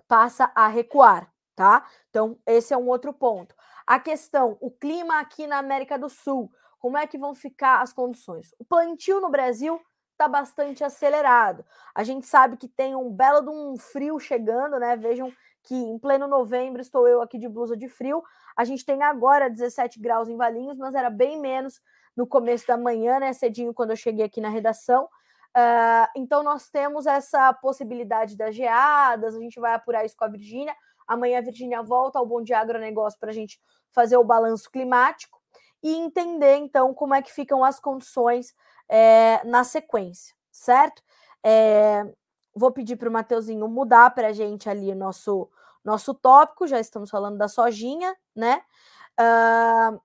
passa 0.07 0.51
a 0.55 0.67
recuar, 0.67 1.31
tá? 1.55 1.85
Então, 2.09 2.39
esse 2.43 2.73
é 2.73 2.77
um 2.77 2.87
outro 2.87 3.13
ponto. 3.13 3.54
A 3.85 3.99
questão, 3.99 4.57
o 4.59 4.71
clima 4.71 5.19
aqui 5.19 5.45
na 5.45 5.57
América 5.57 5.97
do 5.97 6.09
Sul, 6.09 6.51
como 6.79 6.97
é 6.97 7.05
que 7.05 7.17
vão 7.17 7.33
ficar 7.33 7.81
as 7.81 7.93
condições? 7.93 8.53
O 8.59 8.65
plantio 8.65 9.19
no 9.19 9.29
Brasil 9.29 9.79
está 10.11 10.27
bastante 10.27 10.83
acelerado. 10.83 11.65
A 11.93 12.03
gente 12.03 12.25
sabe 12.25 12.57
que 12.57 12.67
tem 12.67 12.95
um 12.95 13.11
belo 13.11 13.41
de 13.41 13.49
um 13.49 13.77
frio 13.77 14.19
chegando, 14.19 14.79
né? 14.79 14.95
Vejam 14.95 15.31
que 15.63 15.75
em 15.75 15.99
pleno 15.99 16.27
novembro 16.27 16.81
estou 16.81 17.07
eu 17.07 17.21
aqui 17.21 17.37
de 17.37 17.49
blusa 17.49 17.75
de 17.75 17.89
frio. 17.89 18.23
A 18.55 18.63
gente 18.63 18.85
tem 18.85 19.03
agora 19.03 19.49
17 19.49 19.99
graus 19.99 20.29
em 20.29 20.37
Valinhos, 20.37 20.77
mas 20.77 20.95
era 20.95 21.09
bem 21.09 21.39
menos 21.39 21.81
no 22.15 22.25
começo 22.25 22.65
da 22.65 22.77
manhã, 22.77 23.19
né? 23.19 23.33
Cedinho 23.33 23.73
quando 23.73 23.91
eu 23.91 23.95
cheguei 23.95 24.25
aqui 24.25 24.39
na 24.39 24.49
redação. 24.49 25.05
Uh, 25.55 26.07
então 26.15 26.43
nós 26.43 26.69
temos 26.69 27.05
essa 27.05 27.53
possibilidade 27.53 28.35
das 28.35 28.53
geadas, 28.53 29.35
a 29.35 29.39
gente 29.39 29.59
vai 29.59 29.73
apurar 29.73 30.05
isso 30.05 30.15
com 30.17 30.25
a 30.25 30.29
Virgínia. 30.29 30.75
Amanhã 31.07 31.39
a 31.39 31.41
Virgínia 31.41 31.81
volta 31.81 32.19
ao 32.19 32.25
Bom 32.25 32.41
Dia 32.41 32.59
Agronegócio 32.59 33.19
para 33.19 33.29
a 33.29 33.33
gente 33.33 33.59
fazer 33.91 34.17
o 34.17 34.23
balanço 34.23 34.69
climático 34.69 35.39
e 35.81 35.93
entender, 35.93 36.55
então, 36.55 36.93
como 36.93 37.13
é 37.13 37.21
que 37.21 37.31
ficam 37.31 37.63
as 37.63 37.79
condições 37.79 38.55
é, 38.89 39.43
na 39.45 39.63
sequência, 39.63 40.35
certo? 40.51 41.03
É, 41.43 42.03
vou 42.55 42.71
pedir 42.71 42.95
para 42.95 43.09
o 43.09 43.11
Mateuzinho 43.11 43.67
mudar 43.67 44.09
para 44.15 44.29
a 44.29 44.33
gente 44.33 44.69
ali 44.69 44.91
o 44.91 44.95
nosso, 44.95 45.49
nosso 45.83 46.13
tópico, 46.13 46.65
já 46.65 46.79
estamos 46.79 47.09
falando 47.09 47.37
da 47.37 47.47
sojinha, 47.47 48.15
né? 48.35 48.63
Uh, 49.19 50.01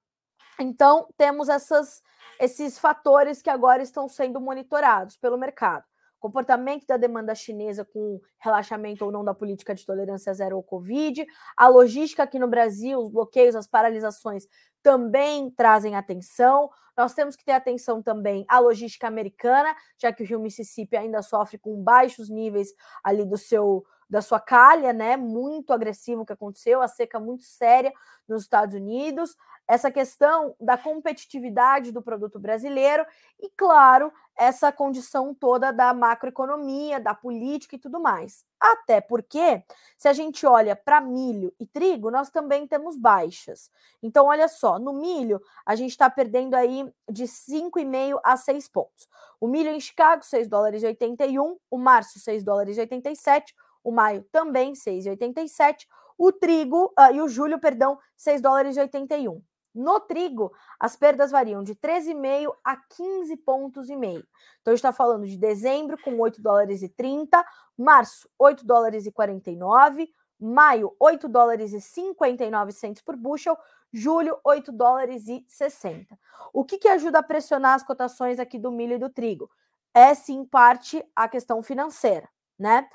então, 0.58 1.08
temos 1.16 1.48
essas, 1.48 2.02
esses 2.38 2.78
fatores 2.78 3.40
que 3.40 3.48
agora 3.48 3.82
estão 3.82 4.06
sendo 4.08 4.40
monitorados 4.40 5.16
pelo 5.16 5.38
mercado. 5.38 5.84
Comportamento 6.20 6.86
da 6.86 6.96
demanda 6.96 7.34
chinesa 7.34 7.84
com 7.84 8.20
relaxamento 8.38 9.04
ou 9.04 9.10
não 9.10 9.24
da 9.24 9.34
política 9.34 9.74
de 9.74 9.84
tolerância 9.84 10.32
zero 10.34 10.56
ao 10.56 10.62
Covid, 10.62 11.26
a 11.56 11.66
logística 11.66 12.22
aqui 12.22 12.38
no 12.38 12.46
Brasil, 12.46 13.00
os 13.00 13.10
bloqueios, 13.10 13.56
as 13.56 13.66
paralisações 13.66 14.46
também 14.82 15.50
trazem 15.50 15.96
atenção. 15.96 16.70
Nós 16.96 17.14
temos 17.14 17.36
que 17.36 17.44
ter 17.44 17.52
atenção 17.52 18.02
também 18.02 18.44
à 18.48 18.58
logística 18.58 19.06
americana, 19.06 19.74
já 19.98 20.12
que 20.12 20.22
o 20.22 20.26
Rio 20.26 20.40
Mississippi 20.40 20.96
ainda 20.96 21.22
sofre 21.22 21.58
com 21.58 21.82
baixos 21.82 22.28
níveis 22.28 22.68
ali 23.02 23.24
do 23.24 23.38
seu 23.38 23.84
da 24.10 24.20
sua 24.20 24.40
calha, 24.40 24.92
né? 24.92 25.16
Muito 25.16 25.72
agressivo 25.72 26.26
que 26.26 26.32
aconteceu, 26.32 26.82
a 26.82 26.88
seca 26.88 27.20
muito 27.20 27.44
séria 27.44 27.92
nos 28.28 28.42
Estados 28.42 28.74
Unidos 28.74 29.36
essa 29.70 29.88
questão 29.88 30.52
da 30.60 30.76
competitividade 30.76 31.92
do 31.92 32.02
produto 32.02 32.40
brasileiro 32.40 33.06
e, 33.38 33.48
claro, 33.50 34.12
essa 34.36 34.72
condição 34.72 35.32
toda 35.32 35.72
da 35.72 35.94
macroeconomia, 35.94 36.98
da 36.98 37.14
política 37.14 37.76
e 37.76 37.78
tudo 37.78 38.00
mais. 38.00 38.44
Até 38.58 39.00
porque, 39.00 39.62
se 39.96 40.08
a 40.08 40.12
gente 40.12 40.44
olha 40.44 40.74
para 40.74 41.00
milho 41.00 41.54
e 41.60 41.64
trigo, 41.64 42.10
nós 42.10 42.30
também 42.30 42.66
temos 42.66 42.96
baixas. 42.96 43.70
Então, 44.02 44.26
olha 44.26 44.48
só, 44.48 44.76
no 44.76 44.92
milho, 44.92 45.40
a 45.64 45.76
gente 45.76 45.90
está 45.90 46.10
perdendo 46.10 46.54
aí 46.54 46.92
de 47.08 47.28
5,5 47.28 48.18
a 48.24 48.36
6 48.36 48.66
pontos. 48.66 49.08
O 49.40 49.46
milho 49.46 49.70
em 49.70 49.78
Chicago, 49.78 50.24
6 50.24 50.48
dólares 50.48 50.82
e 50.82 50.86
81, 50.86 51.56
o 51.70 51.78
março, 51.78 52.18
6 52.18 52.42
dólares 52.42 52.76
e 52.76 52.80
87, 52.80 53.54
o 53.82 53.90
maio 53.90 54.24
também 54.30 54.72
6,87, 54.72 55.86
o 56.18 56.32
trigo 56.32 56.92
uh, 56.98 57.14
e 57.14 57.20
o 57.20 57.28
julho, 57.28 57.58
perdão, 57.58 57.98
6 58.16 58.40
dólares 58.40 58.76
e 58.76 58.80
81. 58.80 59.42
No 59.74 60.00
trigo, 60.00 60.52
as 60.78 60.96
perdas 60.96 61.30
variam 61.30 61.62
de 61.62 61.74
13,5 61.76 62.52
a 62.64 62.76
15 62.76 63.36
pontos 63.38 63.88
e 63.88 63.96
meio. 63.96 64.26
Então, 64.60 64.74
está 64.74 64.92
falando 64.92 65.26
de 65.26 65.36
dezembro 65.36 65.96
com 66.02 66.18
8 66.18 66.42
dólares 66.42 66.82
e 66.82 66.88
30, 66.88 67.44
março 67.78 68.28
8 68.38 68.66
dólares 68.66 69.06
e 69.06 69.12
49, 69.12 70.10
maio 70.40 70.94
8 70.98 71.28
dólares 71.28 71.72
e 71.72 71.80
59 71.80 72.72
centos 72.72 73.02
por 73.02 73.14
bushel, 73.16 73.56
julho 73.92 74.38
8 74.44 74.72
dólares 74.72 75.28
e 75.28 75.44
60. 75.48 76.18
O 76.52 76.64
que, 76.64 76.78
que 76.78 76.88
ajuda 76.88 77.20
a 77.20 77.22
pressionar 77.22 77.74
as 77.74 77.82
cotações 77.82 78.38
aqui 78.38 78.58
do 78.58 78.72
milho 78.72 78.94
e 78.94 78.98
do 78.98 79.10
trigo? 79.10 79.48
É 79.94 80.14
sim 80.14 80.44
parte 80.44 81.04
a 81.14 81.28
questão 81.28 81.62
financeira, 81.62 82.28
né? 82.58 82.88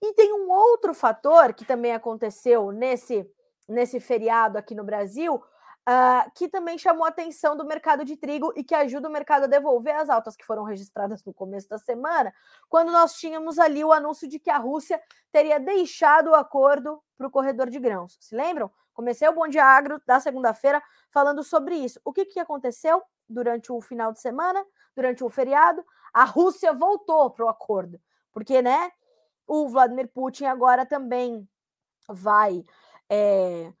E 0.00 0.12
tem 0.14 0.32
um 0.32 0.50
outro 0.50 0.94
fator 0.94 1.52
que 1.52 1.64
também 1.64 1.92
aconteceu 1.92 2.70
nesse 2.70 3.28
nesse 3.68 4.00
feriado 4.00 4.56
aqui 4.56 4.74
no 4.74 4.82
Brasil, 4.82 5.34
uh, 5.34 6.30
que 6.34 6.48
também 6.48 6.78
chamou 6.78 7.04
a 7.04 7.08
atenção 7.08 7.54
do 7.54 7.66
mercado 7.66 8.04
de 8.04 8.16
trigo 8.16 8.52
e 8.56 8.64
que 8.64 8.74
ajuda 8.74 9.08
o 9.08 9.12
mercado 9.12 9.44
a 9.44 9.46
devolver 9.46 9.94
as 9.94 10.08
altas 10.08 10.34
que 10.34 10.44
foram 10.44 10.64
registradas 10.64 11.22
no 11.22 11.34
começo 11.34 11.68
da 11.68 11.76
semana, 11.76 12.32
quando 12.68 12.90
nós 12.90 13.14
tínhamos 13.14 13.58
ali 13.58 13.84
o 13.84 13.92
anúncio 13.92 14.26
de 14.26 14.38
que 14.38 14.50
a 14.50 14.56
Rússia 14.56 15.00
teria 15.30 15.60
deixado 15.60 16.30
o 16.30 16.34
acordo 16.34 17.02
para 17.16 17.26
o 17.26 17.30
corredor 17.30 17.68
de 17.68 17.78
grãos. 17.78 18.16
Se 18.18 18.34
lembram? 18.34 18.70
Comecei 18.94 19.28
o 19.28 19.32
Bom 19.32 19.46
Dia 19.46 19.64
Agro 19.64 20.00
da 20.04 20.18
segunda-feira 20.18 20.82
falando 21.10 21.44
sobre 21.44 21.76
isso. 21.76 22.00
O 22.04 22.12
que, 22.12 22.24
que 22.24 22.40
aconteceu 22.40 23.00
durante 23.28 23.70
o 23.70 23.80
final 23.80 24.12
de 24.12 24.20
semana, 24.20 24.64
durante 24.96 25.22
o 25.22 25.28
feriado? 25.28 25.84
A 26.12 26.24
Rússia 26.24 26.72
voltou 26.72 27.30
para 27.30 27.44
o 27.44 27.48
acordo, 27.48 28.00
porque, 28.32 28.60
né? 28.60 28.90
O 29.48 29.68
Vladimir 29.68 30.08
Putin 30.08 30.44
agora 30.44 30.86
também 30.86 31.48
vai 32.08 32.64
é, 33.10 33.72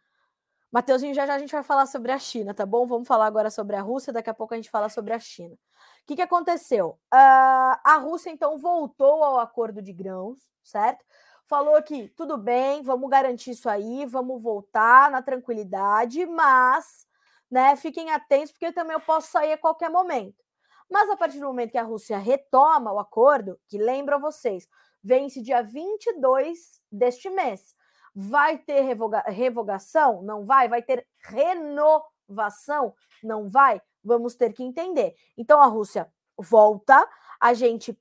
Mateuzinho, 0.70 1.14
já 1.14 1.26
já 1.26 1.34
a 1.34 1.38
gente 1.38 1.52
vai 1.52 1.62
falar 1.62 1.86
sobre 1.86 2.12
a 2.12 2.18
China, 2.18 2.52
tá 2.52 2.66
bom? 2.66 2.86
Vamos 2.86 3.08
falar 3.08 3.24
agora 3.24 3.50
sobre 3.50 3.74
a 3.74 3.80
Rússia, 3.80 4.12
daqui 4.12 4.28
a 4.28 4.34
pouco 4.34 4.52
a 4.52 4.56
gente 4.56 4.70
fala 4.70 4.90
sobre 4.90 5.14
a 5.14 5.18
China. 5.18 5.54
O 5.54 6.06
que, 6.06 6.16
que 6.16 6.22
aconteceu? 6.22 6.98
Uh, 7.12 7.78
a 7.84 7.98
Rússia, 7.98 8.30
então, 8.30 8.58
voltou 8.58 9.24
ao 9.24 9.38
acordo 9.38 9.80
de 9.80 9.94
grãos, 9.94 10.38
certo? 10.62 11.02
Falou 11.46 11.82
que 11.82 12.08
tudo 12.10 12.36
bem, 12.36 12.82
vamos 12.82 13.08
garantir 13.08 13.52
isso 13.52 13.68
aí, 13.68 14.04
vamos 14.04 14.42
voltar 14.42 15.10
na 15.10 15.22
tranquilidade, 15.22 16.26
mas 16.26 17.06
né, 17.50 17.74
fiquem 17.76 18.10
atentos, 18.10 18.52
porque 18.52 18.70
também 18.70 18.92
eu 18.92 19.00
posso 19.00 19.30
sair 19.30 19.52
a 19.52 19.58
qualquer 19.58 19.88
momento. 19.88 20.44
Mas 20.90 21.08
a 21.08 21.16
partir 21.16 21.38
do 21.38 21.46
momento 21.46 21.70
que 21.72 21.78
a 21.78 21.82
Rússia 21.82 22.18
retoma 22.18 22.92
o 22.92 22.98
acordo, 22.98 23.58
que 23.68 23.78
lembra 23.78 24.18
vocês, 24.18 24.68
vence 25.08 25.40
dia 25.40 25.62
22 25.62 26.82
deste 26.92 27.30
mês. 27.30 27.74
Vai 28.14 28.58
ter 28.58 28.82
revoga 28.82 29.22
revogação? 29.26 30.22
Não 30.22 30.44
vai. 30.44 30.68
Vai 30.68 30.82
ter 30.82 31.06
renovação? 31.20 32.94
Não 33.22 33.48
vai. 33.48 33.80
Vamos 34.04 34.34
ter 34.34 34.52
que 34.52 34.62
entender. 34.62 35.14
Então 35.36 35.62
a 35.62 35.66
Rússia 35.66 36.12
volta, 36.36 37.08
a 37.40 37.54
gente 37.54 37.98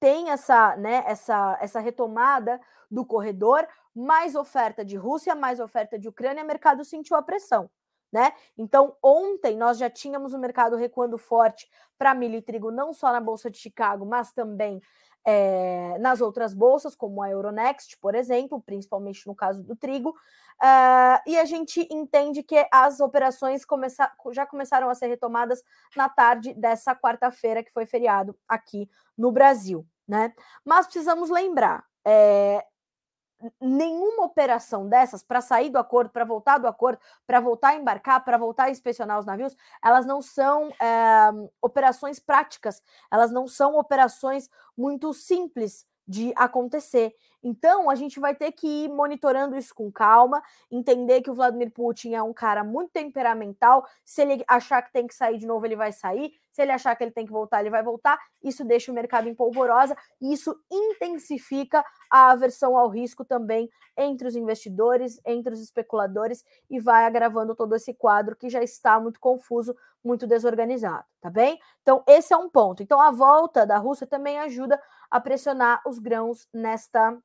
tem 0.00 0.30
essa, 0.30 0.76
né, 0.76 1.04
essa, 1.06 1.58
essa 1.60 1.80
retomada 1.80 2.60
do 2.90 3.04
corredor, 3.04 3.66
mais 3.94 4.34
oferta 4.34 4.84
de 4.84 4.96
Rússia, 4.96 5.34
mais 5.34 5.60
oferta 5.60 5.98
de 5.98 6.08
Ucrânia, 6.08 6.44
o 6.44 6.46
mercado 6.46 6.84
sentiu 6.84 7.16
a 7.16 7.22
pressão. 7.22 7.70
Né? 8.12 8.32
Então, 8.56 8.96
ontem 9.02 9.56
nós 9.56 9.78
já 9.78 9.90
tínhamos 9.90 10.32
o 10.32 10.38
mercado 10.38 10.76
recuando 10.76 11.18
forte 11.18 11.68
para 11.98 12.14
milho 12.14 12.36
e 12.36 12.42
trigo, 12.42 12.70
não 12.70 12.94
só 12.94 13.12
na 13.12 13.20
Bolsa 13.20 13.50
de 13.50 13.58
Chicago, 13.58 14.06
mas 14.06 14.32
também 14.32 14.80
é, 15.30 15.98
nas 15.98 16.22
outras 16.22 16.54
bolsas, 16.54 16.94
como 16.94 17.22
a 17.22 17.28
Euronext, 17.28 17.98
por 18.00 18.14
exemplo, 18.14 18.62
principalmente 18.62 19.26
no 19.26 19.34
caso 19.34 19.62
do 19.62 19.76
trigo, 19.76 20.10
uh, 20.10 21.20
e 21.26 21.36
a 21.36 21.44
gente 21.44 21.86
entende 21.90 22.42
que 22.42 22.66
as 22.72 22.98
operações 22.98 23.62
começa, 23.62 24.10
já 24.32 24.46
começaram 24.46 24.88
a 24.88 24.94
ser 24.94 25.08
retomadas 25.08 25.62
na 25.94 26.08
tarde 26.08 26.54
dessa 26.54 26.94
quarta-feira, 26.94 27.62
que 27.62 27.70
foi 27.70 27.84
feriado 27.84 28.34
aqui 28.48 28.88
no 29.18 29.30
Brasil. 29.30 29.86
Né? 30.06 30.32
Mas 30.64 30.86
precisamos 30.86 31.28
lembrar, 31.28 31.84
é, 32.06 32.64
nenhuma 33.60 34.24
operação 34.24 34.88
dessas 34.88 35.22
para 35.22 35.40
sair 35.40 35.70
do 35.70 35.78
acordo, 35.78 36.10
para 36.10 36.24
voltar 36.24 36.58
do 36.58 36.66
acordo, 36.66 36.98
para 37.26 37.40
voltar 37.40 37.68
a 37.68 37.76
embarcar, 37.76 38.24
para 38.24 38.36
voltar 38.36 38.64
a 38.64 38.70
inspecionar 38.70 39.18
os 39.18 39.26
navios, 39.26 39.56
elas 39.82 40.06
não 40.06 40.20
são 40.20 40.68
é, 40.80 41.30
operações 41.62 42.18
práticas, 42.18 42.82
elas 43.10 43.30
não 43.30 43.46
são 43.46 43.76
operações 43.76 44.50
muito 44.76 45.12
simples 45.12 45.86
de 46.06 46.32
acontecer. 46.36 47.14
Então, 47.42 47.88
a 47.88 47.94
gente 47.94 48.18
vai 48.18 48.34
ter 48.34 48.52
que 48.52 48.66
ir 48.66 48.88
monitorando 48.88 49.56
isso 49.56 49.74
com 49.74 49.90
calma, 49.90 50.42
entender 50.70 51.22
que 51.22 51.30
o 51.30 51.34
Vladimir 51.34 51.72
Putin 51.72 52.14
é 52.14 52.22
um 52.22 52.32
cara 52.32 52.64
muito 52.64 52.90
temperamental. 52.90 53.86
Se 54.04 54.22
ele 54.22 54.44
achar 54.48 54.82
que 54.82 54.92
tem 54.92 55.06
que 55.06 55.14
sair 55.14 55.38
de 55.38 55.46
novo, 55.46 55.64
ele 55.64 55.76
vai 55.76 55.92
sair. 55.92 56.32
Se 56.52 56.62
ele 56.62 56.72
achar 56.72 56.96
que 56.96 57.04
ele 57.04 57.12
tem 57.12 57.24
que 57.24 57.30
voltar, 57.30 57.60
ele 57.60 57.70
vai 57.70 57.84
voltar. 57.84 58.18
Isso 58.42 58.64
deixa 58.64 58.90
o 58.90 58.94
mercado 58.94 59.28
em 59.28 59.34
polvorosa 59.34 59.96
e 60.20 60.32
isso 60.32 60.60
intensifica 60.70 61.84
a 62.10 62.32
aversão 62.32 62.76
ao 62.76 62.88
risco 62.88 63.24
também 63.24 63.70
entre 63.96 64.26
os 64.26 64.34
investidores, 64.34 65.20
entre 65.24 65.52
os 65.52 65.60
especuladores 65.60 66.44
e 66.68 66.80
vai 66.80 67.04
agravando 67.04 67.54
todo 67.54 67.76
esse 67.76 67.94
quadro 67.94 68.34
que 68.34 68.48
já 68.48 68.60
está 68.60 68.98
muito 68.98 69.20
confuso, 69.20 69.76
muito 70.02 70.26
desorganizado, 70.26 71.04
tá 71.20 71.30
bem? 71.30 71.60
Então, 71.82 72.02
esse 72.06 72.32
é 72.32 72.36
um 72.36 72.48
ponto. 72.48 72.82
Então, 72.82 73.00
a 73.00 73.10
volta 73.10 73.64
da 73.64 73.78
Rússia 73.78 74.06
também 74.06 74.38
ajuda 74.38 74.80
a 75.10 75.20
pressionar 75.20 75.80
os 75.86 75.98
grãos 75.98 76.48
nesta 76.52 77.16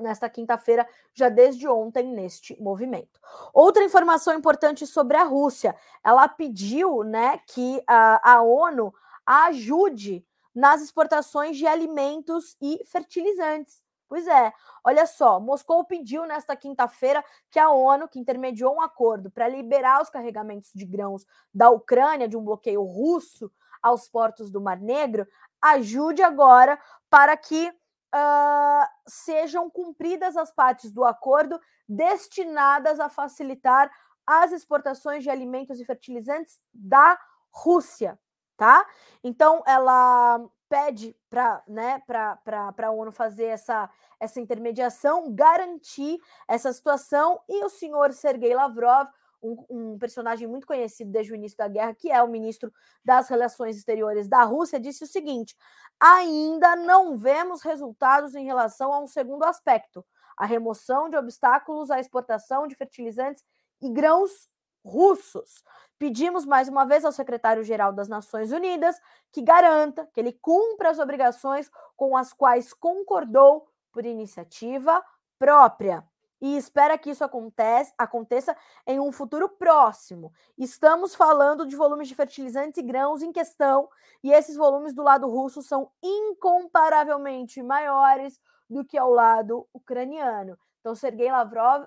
nesta 0.00 0.28
quinta-feira, 0.28 0.86
já 1.12 1.28
desde 1.28 1.66
ontem, 1.68 2.12
neste 2.12 2.60
movimento. 2.60 3.20
Outra 3.52 3.84
informação 3.84 4.34
importante 4.34 4.86
sobre 4.86 5.16
a 5.16 5.24
Rússia: 5.24 5.76
ela 6.04 6.28
pediu 6.28 7.02
né, 7.02 7.40
que 7.46 7.82
a, 7.86 8.34
a 8.34 8.42
ONU 8.42 8.92
ajude 9.26 10.26
nas 10.54 10.82
exportações 10.82 11.56
de 11.56 11.66
alimentos 11.66 12.56
e 12.60 12.80
fertilizantes. 12.84 13.82
Pois 14.12 14.26
é, 14.26 14.52
olha 14.84 15.06
só, 15.06 15.40
Moscou 15.40 15.84
pediu 15.84 16.26
nesta 16.26 16.54
quinta-feira 16.54 17.24
que 17.50 17.58
a 17.58 17.70
ONU, 17.70 18.06
que 18.06 18.18
intermediou 18.18 18.74
um 18.74 18.82
acordo 18.82 19.30
para 19.30 19.48
liberar 19.48 20.02
os 20.02 20.10
carregamentos 20.10 20.70
de 20.74 20.84
grãos 20.84 21.26
da 21.54 21.70
Ucrânia 21.70 22.28
de 22.28 22.36
um 22.36 22.44
bloqueio 22.44 22.82
russo 22.82 23.50
aos 23.80 24.06
portos 24.06 24.50
do 24.50 24.60
Mar 24.60 24.78
Negro, 24.78 25.26
ajude 25.62 26.22
agora 26.22 26.78
para 27.08 27.34
que 27.38 27.72
uh, 28.14 28.86
sejam 29.06 29.70
cumpridas 29.70 30.36
as 30.36 30.50
partes 30.50 30.92
do 30.92 31.04
acordo 31.04 31.60
destinadas 31.88 33.00
a 33.00 33.08
facilitar 33.08 33.90
as 34.26 34.52
exportações 34.52 35.22
de 35.22 35.30
alimentos 35.30 35.80
e 35.80 35.84
fertilizantes 35.84 36.60
da 36.72 37.18
Rússia, 37.50 38.18
tá? 38.56 38.86
Então 39.22 39.62
ela 39.66 40.40
pede 40.68 41.14
para 41.28 41.62
né, 41.68 42.02
a 42.06 42.90
ONU 42.90 43.12
fazer 43.12 43.44
essa, 43.44 43.90
essa 44.18 44.40
intermediação, 44.40 45.34
garantir 45.34 46.18
essa 46.48 46.72
situação, 46.72 47.40
e 47.46 47.62
o 47.62 47.68
senhor 47.68 48.10
Sergei 48.14 48.54
Lavrov, 48.54 49.06
um, 49.42 49.64
um, 49.68 49.98
personagem 49.98 50.46
muito 50.46 50.66
conhecido 50.66 51.10
desde 51.10 51.32
o 51.32 51.34
início 51.34 51.58
da 51.58 51.68
guerra, 51.68 51.94
que 51.94 52.10
é 52.10 52.22
o 52.22 52.28
ministro 52.28 52.72
das 53.04 53.28
Relações 53.28 53.76
Exteriores 53.76 54.28
da 54.28 54.42
Rússia, 54.44 54.78
disse 54.78 55.04
o 55.04 55.06
seguinte: 55.06 55.56
ainda 55.98 56.76
não 56.76 57.16
vemos 57.16 57.62
resultados 57.62 58.34
em 58.34 58.44
relação 58.44 58.92
a 58.92 59.00
um 59.00 59.06
segundo 59.06 59.44
aspecto, 59.44 60.04
a 60.36 60.46
remoção 60.46 61.10
de 61.10 61.16
obstáculos 61.16 61.90
à 61.90 61.98
exportação 61.98 62.66
de 62.66 62.74
fertilizantes 62.74 63.44
e 63.80 63.90
grãos 63.90 64.48
russos. 64.84 65.62
Pedimos 65.98 66.44
mais 66.44 66.68
uma 66.68 66.84
vez 66.84 67.04
ao 67.04 67.12
secretário-geral 67.12 67.92
das 67.92 68.08
Nações 68.08 68.50
Unidas 68.52 68.96
que 69.30 69.42
garanta 69.42 70.08
que 70.12 70.20
ele 70.20 70.32
cumpra 70.32 70.90
as 70.90 70.98
obrigações 70.98 71.70
com 71.96 72.16
as 72.16 72.32
quais 72.32 72.72
concordou 72.72 73.68
por 73.92 74.04
iniciativa 74.04 75.02
própria 75.38 76.04
e 76.42 76.56
espera 76.56 76.98
que 76.98 77.08
isso 77.08 77.22
acontece, 77.22 77.94
aconteça 77.96 78.56
em 78.84 78.98
um 78.98 79.12
futuro 79.12 79.48
próximo. 79.48 80.32
Estamos 80.58 81.14
falando 81.14 81.64
de 81.64 81.76
volumes 81.76 82.08
de 82.08 82.16
fertilizantes 82.16 82.78
e 82.78 82.82
grãos 82.82 83.22
em 83.22 83.32
questão, 83.32 83.88
e 84.24 84.32
esses 84.32 84.56
volumes 84.56 84.92
do 84.92 85.04
lado 85.04 85.28
russo 85.30 85.62
são 85.62 85.92
incomparavelmente 86.02 87.62
maiores 87.62 88.40
do 88.68 88.84
que 88.84 88.98
ao 88.98 89.08
lado 89.08 89.68
ucraniano. 89.72 90.58
Então, 90.80 90.96
Sergei 90.96 91.30
Lavrov 91.30 91.86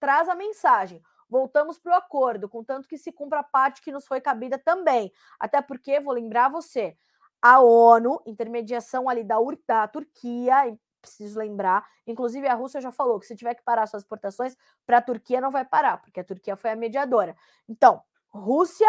traz 0.00 0.26
a 0.26 0.34
mensagem. 0.34 1.02
Voltamos 1.28 1.78
para 1.78 1.92
o 1.92 1.96
acordo, 1.96 2.48
contanto 2.48 2.88
que 2.88 2.96
se 2.96 3.12
cumpra 3.12 3.40
a 3.40 3.44
parte 3.44 3.82
que 3.82 3.92
nos 3.92 4.06
foi 4.06 4.22
cabida 4.22 4.58
também. 4.58 5.12
Até 5.38 5.60
porque, 5.60 6.00
vou 6.00 6.14
lembrar 6.14 6.48
você, 6.48 6.96
a 7.42 7.60
ONU, 7.60 8.22
intermediação 8.24 9.06
ali 9.06 9.22
da, 9.22 9.36
da 9.66 9.88
Turquia, 9.88 10.78
preciso 11.02 11.38
lembrar. 11.38 11.86
Inclusive, 12.06 12.46
a 12.46 12.54
Rússia 12.54 12.80
já 12.80 12.90
falou 12.90 13.18
que 13.20 13.26
se 13.26 13.36
tiver 13.36 13.54
que 13.54 13.62
parar 13.62 13.86
suas 13.86 14.02
exportações 14.02 14.56
para 14.86 14.98
a 14.98 15.02
Turquia, 15.02 15.40
não 15.40 15.50
vai 15.50 15.64
parar, 15.64 16.00
porque 16.00 16.20
a 16.20 16.24
Turquia 16.24 16.56
foi 16.56 16.70
a 16.70 16.76
mediadora. 16.76 17.36
Então, 17.68 18.00
Rússia, 18.30 18.88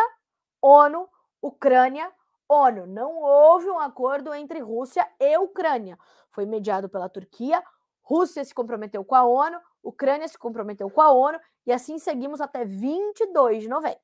ONU, 0.62 1.10
Ucrânia, 1.42 2.10
ONU. 2.48 2.86
Não 2.88 3.18
houve 3.18 3.70
um 3.70 3.80
acordo 3.80 4.34
entre 4.34 4.60
Rússia 4.60 5.06
e 5.20 5.38
Ucrânia. 5.38 5.98
Foi 6.30 6.46
mediado 6.46 6.88
pela 6.88 7.10
Turquia, 7.10 7.62
Rússia 8.02 8.44
se 8.44 8.54
comprometeu 8.54 9.04
com 9.04 9.16
a 9.16 9.24
ONU, 9.24 9.60
Ucrânia 9.82 10.28
se 10.28 10.38
comprometeu 10.38 10.90
com 10.90 11.02
a 11.02 11.12
ONU, 11.12 11.40
e 11.66 11.72
assim 11.72 11.98
seguimos 11.98 12.40
até 12.40 12.64
22 12.64 13.64
de 13.64 13.70
novembro. 13.70 14.00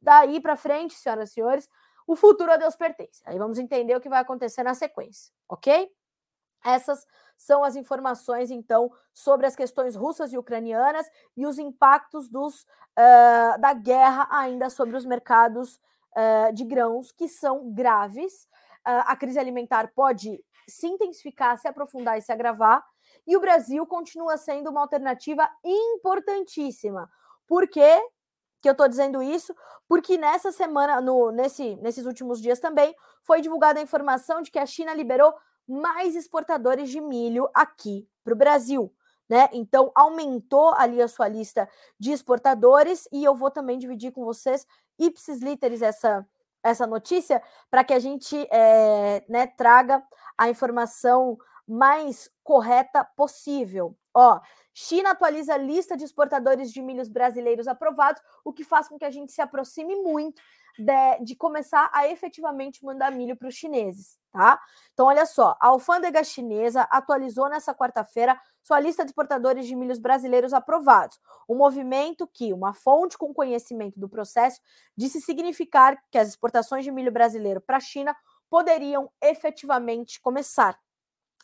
Daí 0.00 0.40
para 0.40 0.56
frente, 0.56 0.94
senhoras 0.94 1.30
e 1.30 1.34
senhores, 1.34 1.68
o 2.06 2.16
futuro 2.16 2.50
a 2.50 2.56
Deus 2.56 2.74
pertence. 2.74 3.22
Aí 3.24 3.38
vamos 3.38 3.58
entender 3.58 3.94
o 3.94 4.00
que 4.00 4.08
vai 4.08 4.20
acontecer 4.20 4.62
na 4.62 4.74
sequência, 4.74 5.32
ok? 5.48 5.90
Essas 6.64 7.06
são 7.36 7.64
as 7.64 7.74
informações, 7.74 8.50
então, 8.50 8.92
sobre 9.14 9.46
as 9.46 9.56
questões 9.56 9.96
russas 9.96 10.32
e 10.32 10.38
ucranianas 10.38 11.06
e 11.36 11.46
os 11.46 11.58
impactos 11.58 12.28
dos, 12.28 12.62
uh, 12.62 13.58
da 13.58 13.72
guerra 13.72 14.28
ainda 14.30 14.68
sobre 14.68 14.96
os 14.96 15.06
mercados 15.06 15.80
uh, 16.16 16.52
de 16.52 16.64
grãos, 16.64 17.12
que 17.12 17.28
são 17.28 17.72
graves. 17.72 18.44
Uh, 18.86 19.04
a 19.06 19.16
crise 19.16 19.38
alimentar 19.38 19.90
pode 19.94 20.42
se 20.68 20.86
intensificar, 20.86 21.58
se 21.58 21.66
aprofundar 21.66 22.18
e 22.18 22.22
se 22.22 22.30
agravar, 22.30 22.84
e 23.26 23.36
o 23.36 23.40
Brasil 23.40 23.86
continua 23.86 24.36
sendo 24.36 24.70
uma 24.70 24.82
alternativa 24.82 25.48
importantíssima. 25.64 27.10
Por 27.46 27.66
quê? 27.68 28.00
que 28.60 28.68
eu 28.68 28.72
estou 28.72 28.88
dizendo 28.88 29.22
isso? 29.22 29.54
Porque 29.88 30.16
nessa 30.18 30.52
semana, 30.52 31.00
no, 31.00 31.30
nesse, 31.30 31.76
nesses 31.76 32.06
últimos 32.06 32.40
dias 32.40 32.60
também, 32.60 32.94
foi 33.22 33.40
divulgada 33.40 33.80
a 33.80 33.82
informação 33.82 34.42
de 34.42 34.50
que 34.50 34.58
a 34.58 34.66
China 34.66 34.94
liberou 34.94 35.34
mais 35.68 36.14
exportadores 36.14 36.90
de 36.90 37.00
milho 37.00 37.48
aqui 37.54 38.08
para 38.24 38.32
o 38.32 38.36
Brasil. 38.36 38.92
Né? 39.28 39.48
Então, 39.52 39.92
aumentou 39.94 40.74
ali 40.74 41.00
a 41.00 41.06
sua 41.06 41.28
lista 41.28 41.68
de 41.98 42.10
exportadores 42.10 43.08
e 43.12 43.22
eu 43.22 43.34
vou 43.34 43.50
também 43.50 43.78
dividir 43.78 44.10
com 44.10 44.24
vocês, 44.24 44.66
ipsis 44.98 45.40
literis, 45.40 45.82
essa, 45.82 46.26
essa 46.64 46.86
notícia, 46.86 47.40
para 47.70 47.84
que 47.84 47.94
a 47.94 48.00
gente 48.00 48.36
é, 48.50 49.24
né, 49.28 49.46
traga 49.46 50.02
a 50.36 50.48
informação 50.48 51.38
mais 51.66 52.28
correta 52.42 53.04
possível. 53.04 53.96
Ó, 54.12 54.40
China 54.74 55.10
atualiza 55.10 55.54
a 55.54 55.58
lista 55.58 55.96
de 55.96 56.04
exportadores 56.04 56.72
de 56.72 56.82
milhos 56.82 57.08
brasileiros 57.08 57.68
aprovados, 57.68 58.20
o 58.44 58.52
que 58.52 58.64
faz 58.64 58.88
com 58.88 58.98
que 58.98 59.04
a 59.04 59.10
gente 59.10 59.30
se 59.30 59.40
aproxime 59.40 59.94
muito 59.94 60.42
de, 60.78 61.24
de 61.24 61.36
começar 61.36 61.90
a 61.92 62.08
efetivamente 62.08 62.84
mandar 62.84 63.10
milho 63.12 63.36
para 63.36 63.48
os 63.48 63.54
chineses, 63.54 64.18
tá? 64.32 64.60
Então, 64.92 65.06
olha 65.06 65.26
só, 65.26 65.56
a 65.60 65.68
alfândega 65.68 66.22
chinesa 66.24 66.82
atualizou 66.90 67.48
nessa 67.48 67.74
quarta-feira 67.74 68.40
sua 68.62 68.78
lista 68.78 69.04
de 69.04 69.10
exportadores 69.10 69.66
de 69.66 69.74
milhos 69.74 69.98
brasileiros 69.98 70.52
aprovados. 70.52 71.18
Um 71.48 71.56
movimento 71.56 72.28
que 72.32 72.52
uma 72.52 72.72
fonte 72.72 73.18
com 73.18 73.34
conhecimento 73.34 73.98
do 73.98 74.08
processo 74.08 74.60
disse 74.96 75.20
significar 75.20 75.98
que 76.10 76.18
as 76.18 76.28
exportações 76.28 76.84
de 76.84 76.92
milho 76.92 77.10
brasileiro 77.10 77.60
para 77.60 77.78
a 77.78 77.80
China 77.80 78.14
poderiam 78.48 79.10
efetivamente 79.22 80.20
começar. 80.20 80.78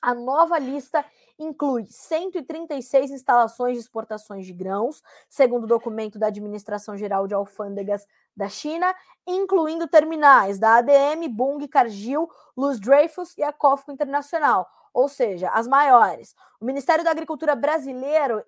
A 0.02 0.14
nova 0.14 0.58
lista 0.58 1.04
inclui 1.38 1.86
136 1.88 3.10
instalações 3.10 3.74
de 3.74 3.80
exportações 3.80 4.46
de 4.46 4.52
grãos, 4.52 5.02
segundo 5.28 5.64
o 5.64 5.68
documento 5.68 6.18
da 6.18 6.28
Administração 6.28 6.96
Geral 6.96 7.26
de 7.26 7.34
Alfândegas 7.34 8.06
da 8.36 8.48
China, 8.48 8.94
incluindo 9.26 9.88
terminais 9.88 10.58
da 10.58 10.76
ADM, 10.76 11.28
Bung, 11.28 11.66
Cargill, 11.68 12.30
Luz 12.56 12.78
Dreyfus 12.78 13.36
e 13.36 13.42
a 13.42 13.52
COFCO 13.52 13.92
Internacional, 13.92 14.68
ou 14.92 15.08
seja, 15.08 15.50
as 15.50 15.66
maiores. 15.66 16.34
O 16.60 16.64
Ministério 16.64 17.04
da 17.04 17.10
Agricultura 17.10 17.54
brasileiro 17.54 18.42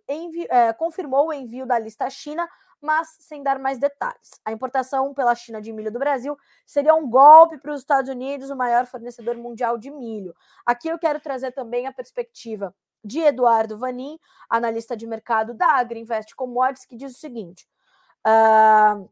é, 0.48 0.72
confirmou 0.72 1.28
o 1.28 1.32
envio 1.32 1.66
da 1.66 1.78
lista 1.78 2.06
à 2.06 2.10
China 2.10 2.48
mas 2.80 3.16
sem 3.20 3.42
dar 3.42 3.58
mais 3.58 3.78
detalhes. 3.78 4.40
A 4.44 4.52
importação 4.52 5.12
pela 5.12 5.34
China 5.34 5.60
de 5.60 5.72
milho 5.72 5.90
do 5.90 5.98
Brasil 5.98 6.36
seria 6.66 6.94
um 6.94 7.08
golpe 7.08 7.58
para 7.58 7.72
os 7.72 7.80
Estados 7.80 8.10
Unidos, 8.10 8.50
o 8.50 8.56
maior 8.56 8.86
fornecedor 8.86 9.36
mundial 9.36 9.76
de 9.76 9.90
milho. 9.90 10.34
Aqui 10.64 10.88
eu 10.88 10.98
quero 10.98 11.20
trazer 11.20 11.52
também 11.52 11.86
a 11.86 11.92
perspectiva 11.92 12.74
de 13.04 13.20
Eduardo 13.20 13.78
Vanin, 13.78 14.18
analista 14.48 14.96
de 14.96 15.06
mercado 15.06 15.54
da 15.54 15.72
Agriinvest 15.72 16.34
Commodities, 16.34 16.86
que 16.86 16.96
diz 16.96 17.16
o 17.16 17.18
seguinte: 17.18 17.68
uh, 18.26 19.08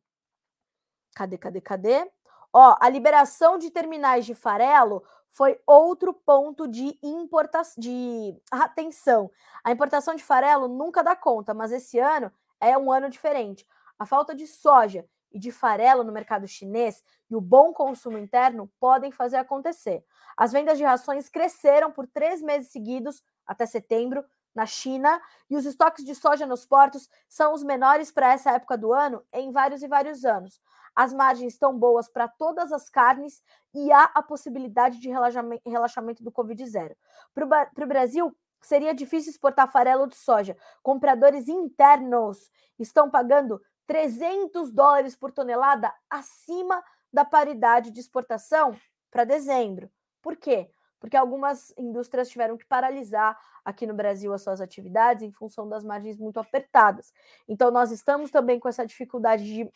cadê, 1.14 1.38
cadê, 1.38 1.60
cadê? 1.60 2.10
Ó, 2.52 2.76
a 2.80 2.88
liberação 2.88 3.58
de 3.58 3.70
terminais 3.70 4.24
de 4.24 4.34
farelo 4.34 5.02
foi 5.30 5.60
outro 5.66 6.14
ponto 6.14 6.66
de 6.66 6.98
importação, 7.02 7.74
de 7.78 8.34
atenção. 8.50 9.30
A 9.62 9.70
importação 9.70 10.14
de 10.14 10.24
farelo 10.24 10.66
nunca 10.66 11.02
dá 11.02 11.14
conta, 11.14 11.52
mas 11.52 11.72
esse 11.72 11.98
ano 11.98 12.32
é 12.60 12.76
um 12.76 12.90
ano 12.92 13.08
diferente. 13.08 13.66
A 13.98 14.06
falta 14.06 14.34
de 14.34 14.46
soja 14.46 15.06
e 15.32 15.38
de 15.38 15.50
farelo 15.50 16.04
no 16.04 16.12
mercado 16.12 16.46
chinês 16.46 17.02
e 17.30 17.36
o 17.36 17.40
bom 17.40 17.72
consumo 17.72 18.18
interno 18.18 18.70
podem 18.80 19.10
fazer 19.10 19.36
acontecer. 19.36 20.04
As 20.36 20.52
vendas 20.52 20.78
de 20.78 20.84
rações 20.84 21.28
cresceram 21.28 21.90
por 21.90 22.06
três 22.06 22.40
meses 22.40 22.70
seguidos 22.70 23.22
até 23.46 23.66
setembro 23.66 24.24
na 24.54 24.64
China 24.64 25.20
e 25.50 25.56
os 25.56 25.66
estoques 25.66 26.04
de 26.04 26.14
soja 26.14 26.46
nos 26.46 26.64
portos 26.64 27.08
são 27.28 27.52
os 27.52 27.62
menores 27.62 28.10
para 28.10 28.32
essa 28.32 28.52
época 28.52 28.78
do 28.78 28.92
ano 28.92 29.22
em 29.32 29.50
vários 29.50 29.82
e 29.82 29.88
vários 29.88 30.24
anos. 30.24 30.60
As 30.94 31.12
margens 31.12 31.52
estão 31.52 31.78
boas 31.78 32.08
para 32.08 32.26
todas 32.26 32.72
as 32.72 32.88
carnes 32.88 33.42
e 33.74 33.92
há 33.92 34.04
a 34.14 34.22
possibilidade 34.22 34.98
de 34.98 35.10
relaxamento 35.10 36.24
do 36.24 36.32
Covid-0. 36.32 36.96
Para 37.34 37.84
o 37.84 37.86
Brasil, 37.86 38.34
seria 38.66 38.92
difícil 38.92 39.30
exportar 39.30 39.70
farelo 39.70 40.06
de 40.06 40.16
soja. 40.16 40.56
Compradores 40.82 41.48
internos 41.48 42.50
estão 42.78 43.08
pagando 43.08 43.60
300 43.86 44.72
dólares 44.72 45.14
por 45.14 45.30
tonelada 45.32 45.92
acima 46.10 46.82
da 47.12 47.24
paridade 47.24 47.90
de 47.90 48.00
exportação 48.00 48.76
para 49.10 49.24
dezembro. 49.24 49.90
Por 50.20 50.36
quê? 50.36 50.68
Porque 50.98 51.16
algumas 51.16 51.72
indústrias 51.78 52.28
tiveram 52.28 52.56
que 52.56 52.66
paralisar 52.66 53.38
aqui 53.64 53.86
no 53.86 53.94
Brasil 53.94 54.32
as 54.32 54.42
suas 54.42 54.60
atividades 54.60 55.22
em 55.22 55.30
função 55.30 55.68
das 55.68 55.84
margens 55.84 56.18
muito 56.18 56.40
apertadas. 56.40 57.12
Então, 57.46 57.70
nós 57.70 57.92
estamos 57.92 58.30
também 58.30 58.58
com 58.58 58.68
essa 58.68 58.84
dificuldade 58.84 59.44
de, 59.44 59.70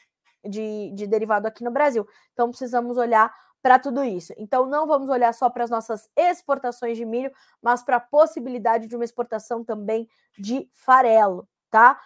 de, 0.44 0.92
de 0.92 1.06
derivado 1.06 1.46
aqui 1.46 1.62
no 1.62 1.70
Brasil. 1.70 2.06
Então, 2.32 2.48
precisamos 2.50 2.96
olhar 2.96 3.32
para 3.62 3.78
tudo 3.78 4.02
isso. 4.04 4.32
Então, 4.36 4.66
não 4.66 4.86
vamos 4.86 5.08
olhar 5.08 5.32
só 5.34 5.50
para 5.50 5.64
as 5.64 5.70
nossas 5.70 6.08
exportações 6.16 6.96
de 6.96 7.04
milho, 7.04 7.32
mas 7.62 7.82
para 7.82 7.96
a 7.96 8.00
possibilidade 8.00 8.86
de 8.86 8.96
uma 8.96 9.04
exportação 9.04 9.64
também 9.64 10.08
de 10.38 10.68
farelo, 10.72 11.48
tá? 11.70 12.00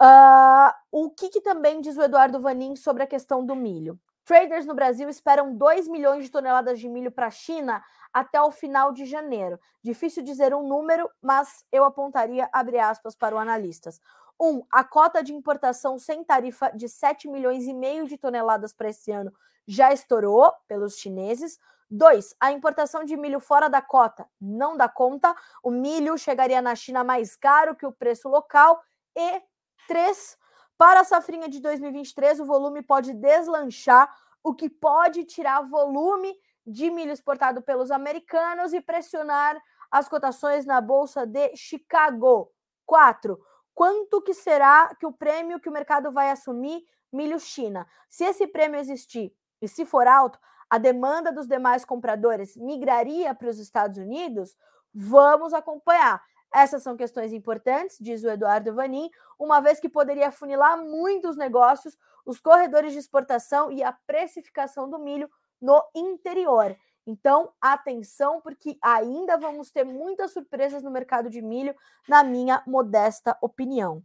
Uh, 0.00 0.72
o 0.92 1.10
que, 1.10 1.28
que, 1.28 1.40
também 1.40 1.80
diz 1.80 1.96
o 1.96 2.02
Eduardo 2.02 2.40
Vanin 2.40 2.76
sobre 2.76 3.02
a 3.02 3.06
questão 3.06 3.44
do 3.44 3.56
milho? 3.56 3.98
Traders 4.24 4.66
no 4.66 4.74
Brasil 4.74 5.08
esperam 5.08 5.56
2 5.56 5.88
milhões 5.88 6.24
de 6.24 6.30
toneladas 6.30 6.78
de 6.78 6.88
milho 6.88 7.10
para 7.10 7.28
a 7.28 7.30
China 7.30 7.82
até 8.12 8.40
o 8.40 8.50
final 8.50 8.92
de 8.92 9.06
janeiro. 9.06 9.58
Difícil 9.82 10.22
dizer 10.22 10.54
um 10.54 10.68
número, 10.68 11.08
mas 11.20 11.64
eu 11.72 11.82
apontaria, 11.82 12.48
abre 12.52 12.78
aspas, 12.78 13.16
para 13.16 13.34
o 13.34 13.38
analistas. 13.38 14.00
Um, 14.40 14.62
a 14.70 14.84
cota 14.84 15.22
de 15.22 15.34
importação 15.34 15.98
sem 15.98 16.22
tarifa 16.22 16.70
de 16.70 16.88
7 16.88 17.26
milhões 17.28 17.66
e 17.66 17.74
meio 17.74 18.06
de 18.06 18.16
toneladas 18.16 18.72
para 18.72 18.88
esse 18.88 19.10
ano 19.10 19.32
já 19.66 19.92
estourou 19.92 20.52
pelos 20.66 20.96
chineses. 20.96 21.58
Dois, 21.90 22.34
a 22.38 22.52
importação 22.52 23.04
de 23.04 23.16
milho 23.16 23.40
fora 23.40 23.68
da 23.68 23.82
cota 23.82 24.28
não 24.40 24.76
dá 24.76 24.88
conta. 24.88 25.34
O 25.62 25.70
milho 25.70 26.16
chegaria 26.16 26.62
na 26.62 26.74
China 26.74 27.02
mais 27.02 27.34
caro 27.34 27.74
que 27.74 27.86
o 27.86 27.92
preço 27.92 28.28
local. 28.28 28.82
E 29.16 29.42
três, 29.86 30.38
para 30.76 31.00
a 31.00 31.04
safrinha 31.04 31.48
de 31.48 31.60
2023, 31.60 32.40
o 32.40 32.46
volume 32.46 32.82
pode 32.82 33.12
deslanchar, 33.12 34.14
o 34.42 34.54
que 34.54 34.70
pode 34.70 35.24
tirar 35.24 35.62
volume 35.62 36.34
de 36.66 36.90
milho 36.90 37.12
exportado 37.12 37.60
pelos 37.62 37.90
americanos 37.90 38.72
e 38.72 38.80
pressionar 38.80 39.60
as 39.90 40.08
cotações 40.08 40.66
na 40.66 40.80
bolsa 40.80 41.26
de 41.26 41.56
Chicago. 41.56 42.52
Quatro, 42.86 43.40
quanto 43.78 44.20
que 44.20 44.34
será 44.34 44.92
que 44.96 45.06
o 45.06 45.12
prêmio 45.12 45.60
que 45.60 45.68
o 45.68 45.72
mercado 45.72 46.10
vai 46.10 46.32
assumir 46.32 46.84
milho 47.12 47.38
China. 47.38 47.86
Se 48.10 48.24
esse 48.24 48.44
prêmio 48.44 48.80
existir 48.80 49.32
e 49.62 49.68
se 49.68 49.86
for 49.86 50.08
alto, 50.08 50.36
a 50.68 50.78
demanda 50.78 51.30
dos 51.30 51.46
demais 51.46 51.84
compradores 51.84 52.56
migraria 52.56 53.32
para 53.36 53.48
os 53.48 53.60
Estados 53.60 53.96
Unidos? 53.96 54.56
Vamos 54.92 55.54
acompanhar. 55.54 56.20
Essas 56.52 56.82
são 56.82 56.96
questões 56.96 57.32
importantes, 57.32 57.98
diz 58.00 58.24
o 58.24 58.30
Eduardo 58.30 58.74
Vanin, 58.74 59.08
uma 59.38 59.60
vez 59.60 59.78
que 59.78 59.88
poderia 59.88 60.32
funilar 60.32 60.76
muitos 60.76 61.36
negócios, 61.36 61.96
os 62.26 62.40
corredores 62.40 62.92
de 62.92 62.98
exportação 62.98 63.70
e 63.70 63.84
a 63.84 63.92
precificação 63.92 64.90
do 64.90 64.98
milho 64.98 65.30
no 65.62 65.80
interior. 65.94 66.76
Então, 67.10 67.50
atenção, 67.58 68.38
porque 68.42 68.76
ainda 68.82 69.38
vamos 69.38 69.70
ter 69.70 69.82
muitas 69.82 70.30
surpresas 70.30 70.82
no 70.82 70.90
mercado 70.90 71.30
de 71.30 71.40
milho, 71.40 71.74
na 72.06 72.22
minha 72.22 72.62
modesta 72.66 73.34
opinião. 73.40 74.02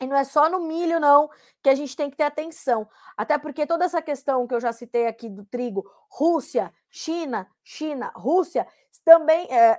E 0.00 0.06
não 0.06 0.16
é 0.16 0.24
só 0.24 0.48
no 0.48 0.60
milho, 0.60 0.98
não, 0.98 1.28
que 1.62 1.68
a 1.68 1.74
gente 1.74 1.94
tem 1.94 2.08
que 2.08 2.16
ter 2.16 2.22
atenção. 2.22 2.88
Até 3.18 3.36
porque 3.36 3.66
toda 3.66 3.84
essa 3.84 4.00
questão 4.00 4.46
que 4.46 4.54
eu 4.54 4.60
já 4.60 4.72
citei 4.72 5.06
aqui 5.06 5.28
do 5.28 5.44
trigo, 5.44 5.84
Rússia, 6.08 6.72
China, 6.88 7.46
China, 7.62 8.10
Rússia, 8.16 8.66
também. 9.04 9.46
É, 9.50 9.78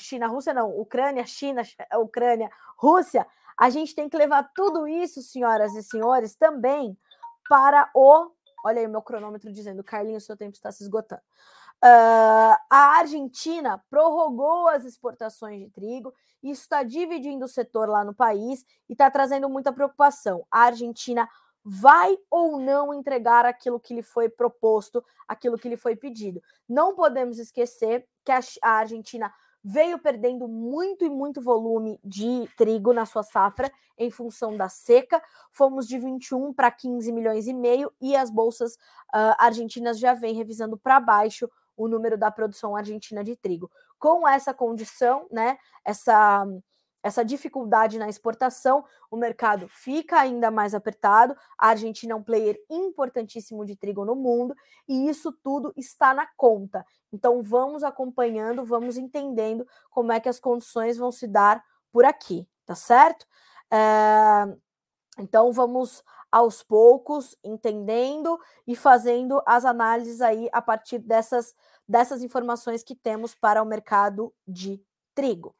China, 0.00 0.26
Rússia 0.26 0.52
não, 0.52 0.70
Ucrânia, 0.76 1.24
China, 1.24 1.62
Ucrânia, 2.00 2.50
Rússia. 2.76 3.24
A 3.56 3.70
gente 3.70 3.94
tem 3.94 4.08
que 4.08 4.16
levar 4.16 4.50
tudo 4.54 4.88
isso, 4.88 5.22
senhoras 5.22 5.76
e 5.76 5.84
senhores, 5.84 6.34
também 6.34 6.98
para 7.48 7.88
o. 7.94 8.28
Olha 8.64 8.80
aí 8.80 8.86
o 8.86 8.90
meu 8.90 9.02
cronômetro 9.02 9.52
dizendo, 9.52 9.84
Carlinhos, 9.84 10.24
seu 10.24 10.36
tempo 10.36 10.54
está 10.54 10.72
se 10.72 10.82
esgotando. 10.82 11.22
Uh, 11.82 12.58
a 12.68 12.98
Argentina 12.98 13.82
prorrogou 13.88 14.68
as 14.68 14.84
exportações 14.84 15.60
de 15.60 15.70
trigo, 15.70 16.12
isso 16.42 16.62
está 16.62 16.82
dividindo 16.82 17.44
o 17.44 17.48
setor 17.48 17.88
lá 17.88 18.04
no 18.04 18.14
país 18.14 18.64
e 18.88 18.92
está 18.92 19.10
trazendo 19.10 19.48
muita 19.48 19.72
preocupação. 19.72 20.44
A 20.50 20.62
Argentina 20.62 21.28
vai 21.64 22.16
ou 22.30 22.58
não 22.58 22.94
entregar 22.94 23.44
aquilo 23.44 23.78
que 23.78 23.94
lhe 23.94 24.02
foi 24.02 24.28
proposto, 24.28 25.04
aquilo 25.26 25.58
que 25.58 25.68
lhe 25.68 25.76
foi 25.76 25.94
pedido. 25.94 26.42
Não 26.68 26.94
podemos 26.94 27.38
esquecer 27.38 28.06
que 28.24 28.32
a, 28.32 28.40
a 28.62 28.70
Argentina 28.70 29.32
veio 29.62 29.98
perdendo 29.98 30.48
muito 30.48 31.04
e 31.04 31.10
muito 31.10 31.42
volume 31.42 32.00
de 32.02 32.48
trigo 32.56 32.92
na 32.92 33.04
sua 33.04 33.22
safra 33.22 33.70
em 33.98 34.10
função 34.10 34.56
da 34.56 34.68
seca. 34.68 35.22
Fomos 35.50 35.86
de 35.86 35.98
21 35.98 36.52
para 36.52 36.70
15 36.70 37.12
milhões 37.12 37.46
e 37.46 37.52
meio 37.52 37.92
e 38.00 38.16
as 38.16 38.30
bolsas 38.30 38.74
uh, 38.74 39.34
argentinas 39.38 39.98
já 39.98 40.14
vêm 40.14 40.34
revisando 40.34 40.76
para 40.76 41.00
baixo 41.00 41.50
o 41.78 41.88
número 41.88 42.18
da 42.18 42.30
produção 42.30 42.76
argentina 42.76 43.24
de 43.24 43.36
trigo. 43.36 43.70
Com 43.98 44.28
essa 44.28 44.52
condição, 44.52 45.26
né, 45.30 45.56
essa 45.84 46.46
essa 47.00 47.24
dificuldade 47.24 47.96
na 47.96 48.08
exportação, 48.08 48.84
o 49.08 49.16
mercado 49.16 49.68
fica 49.68 50.18
ainda 50.18 50.50
mais 50.50 50.74
apertado. 50.74 51.36
A 51.56 51.68
Argentina 51.68 52.12
é 52.12 52.16
um 52.16 52.22
player 52.22 52.58
importantíssimo 52.68 53.64
de 53.64 53.76
trigo 53.76 54.04
no 54.04 54.16
mundo 54.16 54.54
e 54.86 55.08
isso 55.08 55.32
tudo 55.32 55.72
está 55.76 56.12
na 56.12 56.26
conta. 56.36 56.84
Então 57.12 57.42
vamos 57.42 57.84
acompanhando, 57.84 58.64
vamos 58.64 58.96
entendendo 58.96 59.66
como 59.90 60.12
é 60.12 60.18
que 60.18 60.28
as 60.28 60.40
condições 60.40 60.98
vão 60.98 61.12
se 61.12 61.26
dar 61.28 61.64
por 61.92 62.04
aqui, 62.04 62.46
tá 62.66 62.74
certo? 62.74 63.24
É... 63.70 64.56
Então 65.18 65.52
vamos 65.52 66.02
aos 66.30 66.62
poucos 66.62 67.36
entendendo 67.42 68.38
e 68.66 68.76
fazendo 68.76 69.42
as 69.46 69.64
análises 69.64 70.20
aí 70.20 70.48
a 70.52 70.60
partir 70.60 70.98
dessas, 70.98 71.54
dessas 71.88 72.22
informações 72.22 72.82
que 72.82 72.94
temos 72.94 73.34
para 73.34 73.62
o 73.62 73.66
mercado 73.66 74.32
de 74.46 74.80
trigo. 75.14 75.54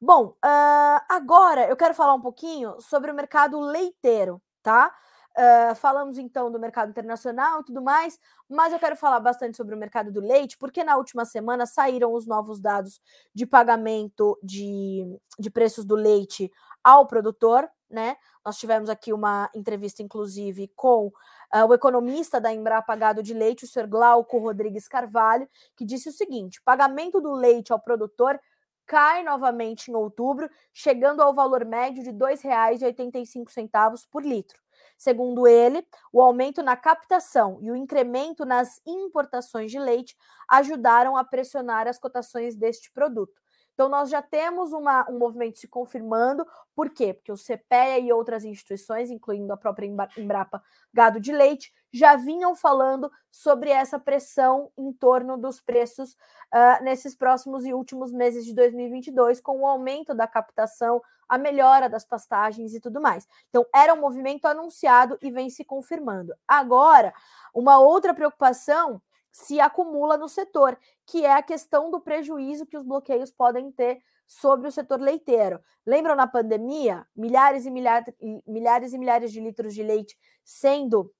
Bom, 0.00 0.28
uh, 0.44 1.00
agora 1.08 1.68
eu 1.68 1.76
quero 1.76 1.94
falar 1.94 2.14
um 2.14 2.20
pouquinho 2.20 2.80
sobre 2.80 3.10
o 3.10 3.14
mercado 3.14 3.60
leiteiro, 3.60 4.40
tá? 4.62 4.94
Uh, 5.36 5.74
falamos 5.74 6.16
então 6.16 6.48
do 6.48 6.60
mercado 6.60 6.90
internacional 6.90 7.60
e 7.60 7.64
tudo 7.64 7.82
mais, 7.82 8.20
mas 8.48 8.72
eu 8.72 8.78
quero 8.78 8.94
falar 8.94 9.18
bastante 9.18 9.56
sobre 9.56 9.74
o 9.74 9.78
mercado 9.78 10.12
do 10.12 10.20
leite, 10.20 10.56
porque 10.56 10.84
na 10.84 10.96
última 10.96 11.24
semana 11.24 11.66
saíram 11.66 12.12
os 12.12 12.24
novos 12.24 12.60
dados 12.60 13.00
de 13.34 13.44
pagamento 13.44 14.38
de, 14.40 15.04
de 15.36 15.50
preços 15.50 15.84
do 15.84 15.96
leite 15.96 16.52
ao 16.84 17.06
produtor, 17.08 17.68
né? 17.90 18.16
Nós 18.44 18.58
tivemos 18.58 18.88
aqui 18.88 19.12
uma 19.12 19.50
entrevista, 19.54 20.02
inclusive, 20.02 20.70
com 20.76 21.06
uh, 21.06 21.66
o 21.68 21.74
economista 21.74 22.40
da 22.40 22.52
Embrapa 22.52 22.94
Gado 22.94 23.22
de 23.22 23.34
Leite, 23.34 23.64
o 23.64 23.68
senhor 23.68 23.88
Glauco 23.88 24.38
Rodrigues 24.38 24.86
Carvalho, 24.86 25.48
que 25.74 25.84
disse 25.84 26.10
o 26.10 26.12
seguinte: 26.12 26.62
pagamento 26.64 27.20
do 27.20 27.32
leite 27.32 27.72
ao 27.72 27.80
produtor 27.80 28.38
cai 28.86 29.22
novamente 29.24 29.90
em 29.90 29.94
outubro, 29.94 30.48
chegando 30.72 31.22
ao 31.22 31.34
valor 31.34 31.64
médio 31.64 32.04
de 32.04 32.10
R$ 32.10 32.16
2,85 32.16 34.06
por 34.10 34.22
litro. 34.24 34.63
Segundo 35.04 35.46
ele, 35.46 35.86
o 36.10 36.22
aumento 36.22 36.62
na 36.62 36.78
captação 36.78 37.58
e 37.60 37.70
o 37.70 37.76
incremento 37.76 38.46
nas 38.46 38.80
importações 38.86 39.70
de 39.70 39.78
leite 39.78 40.16
ajudaram 40.48 41.14
a 41.14 41.22
pressionar 41.22 41.86
as 41.86 41.98
cotações 41.98 42.56
deste 42.56 42.90
produto. 42.90 43.38
Então, 43.74 43.86
nós 43.90 44.08
já 44.08 44.22
temos 44.22 44.72
uma, 44.72 45.06
um 45.10 45.18
movimento 45.18 45.58
se 45.58 45.68
confirmando. 45.68 46.46
Por 46.74 46.88
quê? 46.88 47.12
Porque 47.12 47.30
o 47.30 47.36
CPEA 47.36 47.98
e 47.98 48.12
outras 48.14 48.46
instituições, 48.46 49.10
incluindo 49.10 49.52
a 49.52 49.58
própria 49.58 49.86
Embrapa 50.16 50.62
Gado 50.90 51.20
de 51.20 51.32
Leite, 51.32 51.70
já 51.94 52.16
vinham 52.16 52.56
falando 52.56 53.08
sobre 53.30 53.70
essa 53.70 54.00
pressão 54.00 54.68
em 54.76 54.92
torno 54.92 55.38
dos 55.38 55.60
preços 55.60 56.14
uh, 56.52 56.82
nesses 56.82 57.14
próximos 57.14 57.64
e 57.64 57.72
últimos 57.72 58.12
meses 58.12 58.44
de 58.44 58.52
2022, 58.52 59.40
com 59.40 59.60
o 59.60 59.66
aumento 59.66 60.12
da 60.12 60.26
captação, 60.26 61.00
a 61.28 61.38
melhora 61.38 61.88
das 61.88 62.04
pastagens 62.04 62.74
e 62.74 62.80
tudo 62.80 63.00
mais. 63.00 63.28
Então, 63.48 63.64
era 63.72 63.94
um 63.94 64.00
movimento 64.00 64.46
anunciado 64.46 65.16
e 65.22 65.30
vem 65.30 65.48
se 65.48 65.64
confirmando. 65.64 66.34
Agora, 66.48 67.14
uma 67.54 67.78
outra 67.78 68.12
preocupação 68.12 69.00
se 69.30 69.60
acumula 69.60 70.16
no 70.16 70.28
setor, 70.28 70.76
que 71.06 71.24
é 71.24 71.32
a 71.32 71.42
questão 71.42 71.92
do 71.92 72.00
prejuízo 72.00 72.66
que 72.66 72.76
os 72.76 72.82
bloqueios 72.82 73.30
podem 73.30 73.70
ter 73.70 74.02
sobre 74.26 74.66
o 74.66 74.72
setor 74.72 75.00
leiteiro. 75.00 75.60
Lembram 75.86 76.16
na 76.16 76.26
pandemia, 76.26 77.06
milhares 77.14 77.66
e 77.66 77.70
milhares, 77.70 78.12
milhares 78.44 78.92
e 78.92 78.98
milhares 78.98 79.32
de 79.32 79.38
litros 79.38 79.74
de 79.74 79.82
leite 79.84 80.18
sendo 80.44 81.12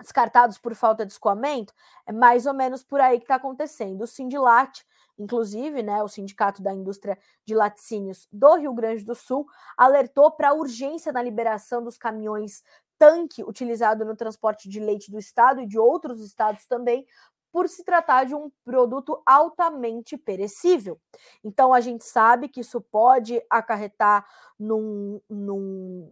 descartados 0.00 0.58
por 0.58 0.74
falta 0.74 1.04
de 1.04 1.12
escoamento? 1.12 1.72
É 2.06 2.12
mais 2.12 2.46
ou 2.46 2.54
menos 2.54 2.82
por 2.82 3.00
aí 3.00 3.18
que 3.18 3.24
está 3.24 3.36
acontecendo. 3.36 4.02
O 4.02 4.06
Sindilat, 4.06 4.82
inclusive, 5.18 5.82
né, 5.82 6.02
o 6.02 6.08
Sindicato 6.08 6.62
da 6.62 6.72
Indústria 6.72 7.18
de 7.44 7.54
Laticínios 7.54 8.28
do 8.32 8.54
Rio 8.56 8.72
Grande 8.74 9.04
do 9.04 9.14
Sul, 9.14 9.46
alertou 9.76 10.30
para 10.30 10.50
a 10.50 10.54
urgência 10.54 11.12
na 11.12 11.22
liberação 11.22 11.82
dos 11.82 11.96
caminhões 11.96 12.62
tanque 12.98 13.42
utilizado 13.42 14.04
no 14.04 14.14
transporte 14.14 14.68
de 14.68 14.78
leite 14.78 15.10
do 15.10 15.18
estado 15.18 15.60
e 15.60 15.66
de 15.66 15.76
outros 15.76 16.20
estados 16.20 16.66
também, 16.66 17.04
por 17.52 17.68
se 17.68 17.84
tratar 17.84 18.24
de 18.24 18.34
um 18.34 18.50
produto 18.64 19.20
altamente 19.26 20.16
perecível. 20.16 20.98
Então, 21.44 21.74
a 21.74 21.80
gente 21.80 22.04
sabe 22.04 22.48
que 22.48 22.60
isso 22.60 22.80
pode 22.80 23.42
acarretar 23.50 24.24
num, 24.58 25.20
num 25.28 26.10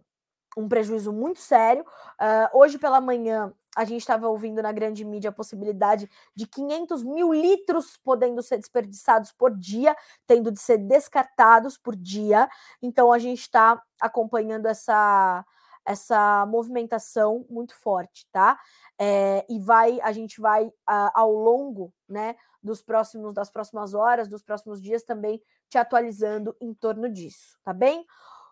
um 0.55 0.67
prejuízo 0.67 1.11
muito 1.11 1.39
sério. 1.39 1.83
Uh, 1.83 2.57
hoje 2.57 2.77
pela 2.77 3.01
manhã, 3.01 3.53
a 3.75 3.85
gente 3.85 4.01
estava 4.01 4.27
ouvindo 4.27 4.61
na 4.61 4.71
grande 4.71 5.05
mídia 5.05 5.29
a 5.29 5.33
possibilidade 5.33 6.09
de 6.35 6.45
500 6.45 7.03
mil 7.03 7.33
litros 7.33 7.97
podendo 7.97 8.41
ser 8.41 8.57
desperdiçados 8.57 9.31
por 9.31 9.55
dia, 9.55 9.95
tendo 10.27 10.51
de 10.51 10.59
ser 10.59 10.77
descartados 10.77 11.77
por 11.77 11.95
dia. 11.95 12.49
Então, 12.81 13.11
a 13.11 13.19
gente 13.19 13.41
está 13.41 13.81
acompanhando 13.99 14.65
essa 14.65 15.45
essa 15.83 16.45
movimentação 16.45 17.45
muito 17.49 17.75
forte, 17.75 18.27
tá? 18.31 18.59
É, 18.99 19.45
e 19.49 19.59
vai, 19.59 19.99
a 20.01 20.11
gente 20.11 20.39
vai 20.39 20.71
ao 20.85 21.31
longo, 21.31 21.91
né, 22.07 22.35
dos 22.61 22.81
próximos, 22.81 23.33
das 23.33 23.49
próximas 23.49 23.93
horas, 23.93 24.27
dos 24.27 24.43
próximos 24.43 24.81
dias 24.81 25.03
também 25.03 25.41
te 25.69 25.77
atualizando 25.77 26.55
em 26.61 26.73
torno 26.73 27.09
disso, 27.09 27.57
tá 27.63 27.73
bem? 27.73 28.05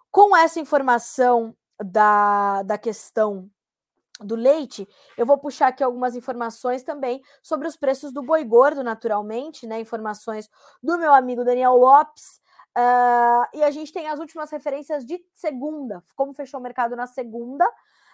Com 0.09 0.35
essa 0.35 0.59
informação 0.59 1.55
da, 1.79 2.63
da 2.63 2.77
questão 2.77 3.49
do 4.19 4.35
leite, 4.35 4.87
eu 5.17 5.25
vou 5.25 5.37
puxar 5.37 5.67
aqui 5.67 5.83
algumas 5.83 6.15
informações 6.15 6.83
também 6.83 7.21
sobre 7.41 7.67
os 7.67 7.75
preços 7.75 8.11
do 8.11 8.21
boi 8.21 8.43
gordo, 8.43 8.83
naturalmente, 8.83 9.65
né? 9.65 9.79
Informações 9.79 10.49
do 10.83 10.97
meu 10.97 11.13
amigo 11.13 11.43
Daniel 11.43 11.75
Lopes, 11.75 12.39
Uh, 12.77 13.43
e 13.53 13.63
a 13.63 13.71
gente 13.71 13.91
tem 13.91 14.07
as 14.07 14.19
últimas 14.19 14.51
referências 14.51 15.05
de 15.05 15.19
segunda, 15.33 16.03
como 16.15 16.33
fechou 16.33 16.59
o 16.59 16.63
mercado 16.63 16.95
na 16.95 17.07
segunda, 17.07 17.65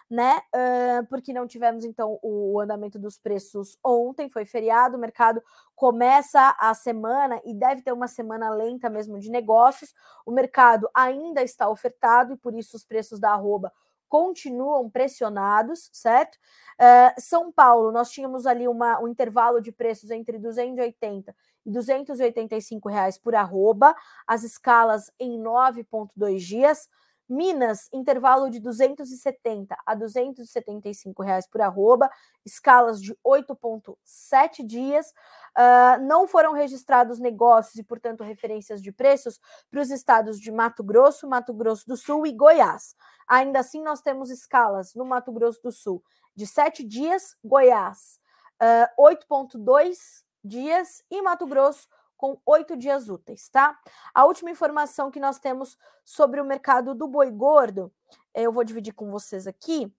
né? 0.10 0.40
Uh, 0.56 1.06
porque 1.08 1.34
não 1.34 1.46
tivemos 1.46 1.84
então 1.84 2.18
o 2.24 2.60
andamento 2.60 2.98
dos 2.98 3.18
preços 3.18 3.78
ontem, 3.84 4.30
foi 4.30 4.46
feriado, 4.46 4.98
o 4.98 5.00
mercado 5.00 5.42
começa 5.76 6.56
a 6.60 6.74
semana 6.74 7.40
e 7.44 7.54
deve 7.54 7.82
ter 7.82 7.92
uma 7.92 8.08
semana 8.08 8.50
lenta 8.50 8.90
mesmo 8.90 9.20
de 9.20 9.30
negócios. 9.30 9.94
O 10.26 10.32
mercado 10.32 10.90
ainda 10.94 11.44
está 11.44 11.70
ofertado 11.70 12.34
e 12.34 12.38
por 12.38 12.56
isso 12.56 12.78
os 12.78 12.84
preços 12.84 13.20
da 13.20 13.32
arroba 13.32 13.72
continuam 14.16 14.90
pressionados, 14.90 15.90
certo? 15.92 16.38
Uh, 16.80 17.20
São 17.20 17.52
Paulo, 17.52 17.92
nós 17.92 18.10
tínhamos 18.10 18.46
ali 18.46 18.66
uma, 18.66 18.98
um 19.02 19.10
intervalo 19.10 19.60
de 19.60 19.74
preços 19.74 20.10
entre 20.10 20.40
280 20.40 21.36
e 21.66 21.70
285 21.70 22.88
reais 22.88 23.18
por 23.18 23.36
arroba, 23.36 23.94
as 24.26 24.44
escalas 24.44 25.12
em 25.20 25.38
9,2 25.38 26.38
dias. 26.38 26.88
Minas, 27.28 27.90
intervalo 27.92 28.50
de 28.50 28.60
270 28.60 29.76
a 29.86 29.96
275 29.96 31.24
reais 31.24 31.48
por 31.48 31.62
arroba, 31.62 32.10
escalas 32.46 33.02
de 33.02 33.16
8,7 33.26 34.66
dias. 34.66 35.14
Uh, 35.58 36.02
não 36.06 36.28
foram 36.28 36.54
registrados 36.54 37.20
negócios 37.20 37.76
e, 37.76 37.84
portanto, 37.84 38.24
referências 38.24 38.82
de 38.82 38.92
preços 38.92 39.40
para 39.72 39.82
os 39.82 39.90
estados 39.90 40.40
de 40.40 40.52
Mato 40.52 40.84
Grosso, 40.84 41.28
Mato 41.28 41.54
Grosso 41.54 41.88
do 41.88 41.98
Sul 41.98 42.28
e 42.28 42.32
Goiás. 42.32 42.96
Ainda 43.28 43.60
assim, 43.60 43.82
nós 43.82 44.02
temos 44.02 44.30
escalas 44.30 44.94
no 44.94 45.06
Mato 45.06 45.32
Grosso 45.32 45.62
do 45.64 45.72
Sul 45.72 46.04
de 46.36 46.46
7 46.46 46.84
dias, 46.84 47.36
Goiás 47.44 48.20
uh, 48.62 48.86
ah, 48.86 48.92
8,2 49.00 50.24
dias 50.44 51.04
e 51.10 51.22
Mato 51.22 51.48
Grosso 51.48 51.88
com 52.18 52.40
oito 52.46 52.76
dias 52.76 53.10
úteis, 53.10 53.50
tá? 53.50 53.78
A 54.14 54.26
última 54.26 54.52
informação 54.52 55.12
que 55.12 55.20
nós 55.20 55.40
temos 55.40 55.78
sobre 56.04 56.40
o 56.42 56.46
mercado 56.46 56.94
do 56.94 57.08
boi 57.08 57.30
gordo, 57.32 57.92
eu 58.34 58.52
vou 58.52 58.64
dividir 58.64 58.94
com 58.94 59.10
vocês 59.10 59.48
aqui. 59.48 59.92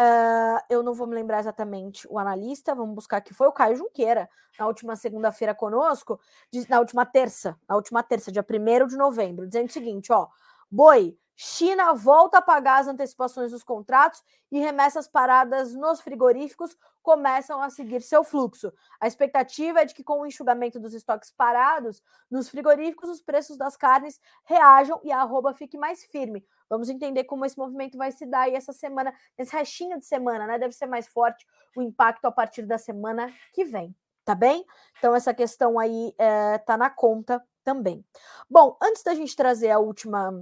Uh, 0.00 0.62
eu 0.70 0.82
não 0.82 0.94
vou 0.94 1.08
me 1.08 1.14
lembrar 1.14 1.40
exatamente 1.40 2.06
o 2.08 2.18
analista, 2.18 2.74
vamos 2.74 2.94
buscar 2.94 3.16
aqui. 3.16 3.34
Foi 3.34 3.48
o 3.48 3.52
Caio 3.52 3.76
Junqueira, 3.76 4.30
na 4.58 4.66
última 4.66 4.94
segunda-feira 4.94 5.54
conosco, 5.54 6.20
na 6.68 6.78
última 6.78 7.04
terça, 7.04 7.58
na 7.68 7.74
última 7.74 8.02
terça, 8.02 8.30
dia 8.30 8.44
1 8.48 8.86
de 8.86 8.96
novembro, 8.96 9.46
dizendo 9.46 9.68
o 9.68 9.72
seguinte: 9.72 10.12
ó, 10.12 10.28
boi 10.70 11.18
China 11.40 11.94
volta 11.94 12.38
a 12.38 12.42
pagar 12.42 12.80
as 12.80 12.88
antecipações 12.88 13.52
dos 13.52 13.62
contratos 13.62 14.24
e 14.50 14.58
remessas 14.58 15.06
paradas 15.06 15.72
nos 15.72 16.00
frigoríficos 16.00 16.76
começam 17.00 17.62
a 17.62 17.70
seguir 17.70 18.02
seu 18.02 18.24
fluxo. 18.24 18.72
A 19.00 19.06
expectativa 19.06 19.80
é 19.80 19.84
de 19.84 19.94
que, 19.94 20.02
com 20.02 20.20
o 20.20 20.26
enxugamento 20.26 20.80
dos 20.80 20.92
estoques 20.94 21.30
parados 21.30 22.02
nos 22.28 22.48
frigoríficos, 22.48 23.08
os 23.08 23.20
preços 23.20 23.56
das 23.56 23.76
carnes 23.76 24.20
reajam 24.44 25.00
e 25.04 25.12
a 25.12 25.20
arroba 25.20 25.54
fique 25.54 25.78
mais 25.78 26.02
firme. 26.06 26.44
Vamos 26.68 26.88
entender 26.88 27.22
como 27.22 27.44
esse 27.44 27.56
movimento 27.56 27.96
vai 27.96 28.10
se 28.10 28.26
dar 28.26 28.40
aí 28.40 28.56
essa 28.56 28.72
semana, 28.72 29.14
nesse 29.38 29.54
restinho 29.54 29.96
de 29.96 30.06
semana, 30.06 30.44
né? 30.44 30.58
Deve 30.58 30.74
ser 30.74 30.86
mais 30.86 31.06
forte 31.06 31.46
o 31.76 31.82
impacto 31.82 32.24
a 32.24 32.32
partir 32.32 32.62
da 32.62 32.78
semana 32.78 33.32
que 33.52 33.64
vem, 33.64 33.94
tá 34.24 34.34
bem? 34.34 34.66
Então, 34.98 35.14
essa 35.14 35.32
questão 35.32 35.78
aí 35.78 36.12
é, 36.18 36.58
tá 36.58 36.76
na 36.76 36.90
conta 36.90 37.40
também. 37.62 38.04
Bom, 38.50 38.76
antes 38.82 39.04
da 39.04 39.14
gente 39.14 39.36
trazer 39.36 39.70
a 39.70 39.78
última 39.78 40.32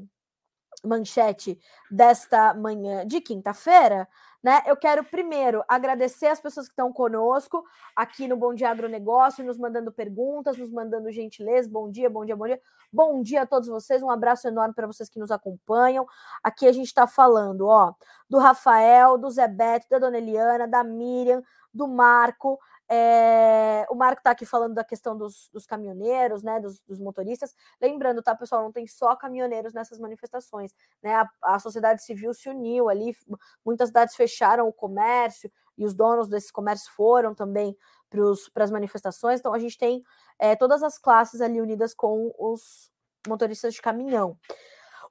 manchete 0.84 1.58
desta 1.90 2.54
manhã 2.54 3.06
de 3.06 3.20
quinta-feira, 3.20 4.08
né? 4.42 4.62
Eu 4.66 4.76
quero 4.76 5.02
primeiro 5.02 5.64
agradecer 5.66 6.26
as 6.26 6.40
pessoas 6.40 6.66
que 6.66 6.72
estão 6.72 6.92
conosco 6.92 7.64
aqui 7.96 8.28
no 8.28 8.36
Bom 8.36 8.54
Dia 8.54 8.70
Agronegócio, 8.70 9.44
nos 9.44 9.58
mandando 9.58 9.90
perguntas, 9.90 10.56
nos 10.56 10.70
mandando 10.70 11.10
gentileza. 11.10 11.68
Bom 11.68 11.90
dia, 11.90 12.08
bom 12.08 12.24
dia, 12.24 12.36
bom 12.36 12.46
dia. 12.46 12.60
Bom 12.92 13.22
dia 13.22 13.42
a 13.42 13.46
todos 13.46 13.68
vocês, 13.68 14.02
um 14.02 14.10
abraço 14.10 14.46
enorme 14.46 14.72
para 14.72 14.86
vocês 14.86 15.08
que 15.08 15.18
nos 15.18 15.30
acompanham. 15.30 16.06
Aqui 16.42 16.66
a 16.68 16.72
gente 16.72 16.86
está 16.86 17.06
falando, 17.06 17.66
ó, 17.66 17.92
do 18.30 18.38
Rafael, 18.38 19.18
do 19.18 19.28
Zé 19.28 19.48
Beto, 19.48 19.86
da 19.90 19.98
Dona 19.98 20.18
Eliana, 20.18 20.68
da 20.68 20.84
Miriam, 20.84 21.42
do 21.74 21.88
Marco, 21.88 22.58
é, 22.88 23.84
o 23.90 23.94
Marco 23.94 24.20
está 24.20 24.30
aqui 24.30 24.46
falando 24.46 24.74
da 24.74 24.84
questão 24.84 25.16
dos, 25.16 25.48
dos 25.52 25.66
caminhoneiros, 25.66 26.42
né, 26.42 26.60
dos, 26.60 26.80
dos, 26.82 27.00
motoristas. 27.00 27.54
Lembrando, 27.80 28.22
tá, 28.22 28.34
pessoal, 28.34 28.62
não 28.62 28.70
tem 28.70 28.86
só 28.86 29.16
caminhoneiros 29.16 29.72
nessas 29.72 29.98
manifestações, 29.98 30.72
né? 31.02 31.14
A, 31.14 31.28
a 31.42 31.58
sociedade 31.58 32.04
civil 32.04 32.32
se 32.32 32.48
uniu 32.48 32.88
ali, 32.88 33.16
muitas 33.64 33.88
cidades 33.88 34.14
fecharam 34.14 34.68
o 34.68 34.72
comércio 34.72 35.50
e 35.76 35.84
os 35.84 35.94
donos 35.94 36.28
desses 36.28 36.50
comércios 36.50 36.88
foram 36.88 37.34
também 37.34 37.76
para 38.08 38.64
as 38.64 38.70
manifestações. 38.70 39.40
Então, 39.40 39.52
a 39.52 39.58
gente 39.58 39.76
tem 39.76 40.02
é, 40.38 40.54
todas 40.54 40.82
as 40.82 40.96
classes 40.96 41.40
ali 41.40 41.60
unidas 41.60 41.92
com 41.92 42.32
os 42.38 42.90
motoristas 43.26 43.74
de 43.74 43.82
caminhão. 43.82 44.38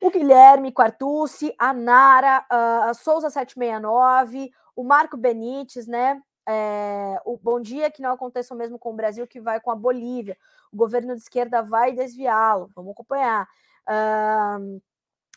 O 0.01 0.09
Guilherme 0.09 0.73
Quartucci, 0.73 1.53
a 1.59 1.73
Nara, 1.73 2.45
a 2.49 2.93
Souza 2.93 3.29
769, 3.29 4.51
o 4.75 4.83
Marco 4.83 5.17
Benites, 5.17 5.87
né? 5.87 6.21
É, 6.47 7.19
o 7.25 7.37
bom 7.37 7.59
dia 7.59 7.89
que 7.89 8.01
não 8.01 8.11
aconteça 8.11 8.53
o 8.53 8.57
mesmo 8.57 8.77
com 8.77 8.91
o 8.91 8.95
Brasil 8.95 9.25
que 9.25 9.39
vai 9.39 9.59
com 9.59 9.71
a 9.71 9.75
Bolívia. 9.75 10.37
O 10.71 10.77
governo 10.77 11.15
de 11.15 11.21
esquerda 11.21 11.61
vai 11.61 11.91
desviá-lo. 11.91 12.69
Vamos 12.75 12.91
acompanhar. 12.91 13.47
Uh, 13.87 14.81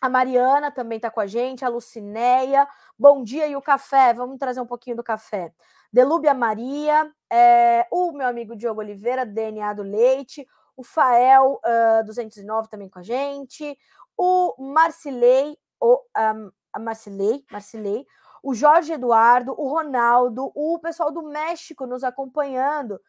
a 0.00 0.08
Mariana 0.08 0.70
também 0.70 0.96
está 0.96 1.10
com 1.10 1.20
a 1.20 1.26
gente, 1.26 1.64
a 1.64 1.68
Lucinéia. 1.68 2.68
Bom 2.98 3.22
dia 3.24 3.46
e 3.46 3.56
o 3.56 3.62
café. 3.62 4.12
Vamos 4.12 4.38
trazer 4.38 4.60
um 4.60 4.66
pouquinho 4.66 4.96
do 4.96 5.02
café. 5.02 5.52
Delúbia 5.92 6.34
Maria, 6.34 7.10
é, 7.32 7.86
o 7.90 8.12
meu 8.12 8.26
amigo 8.26 8.54
Diogo 8.54 8.80
Oliveira, 8.80 9.24
DNA 9.24 9.72
do 9.72 9.82
Leite, 9.82 10.46
o 10.76 10.84
Fael 10.84 11.60
uh, 11.64 12.04
209 12.04 12.68
também 12.68 12.90
com 12.90 12.98
a 12.98 13.02
gente, 13.02 13.76
o 14.16 14.54
Marcilei, 14.58 15.56
o, 15.80 15.96
um, 15.96 16.50
a 16.72 16.78
Marcilei, 16.78 17.42
Marcilei, 17.50 18.06
o 18.42 18.54
Jorge 18.54 18.92
Eduardo, 18.92 19.54
o 19.58 19.68
Ronaldo, 19.68 20.50
o 20.54 20.78
pessoal 20.78 21.10
do 21.10 21.22
México 21.22 21.86
nos 21.86 22.04
acompanhando. 22.04 23.00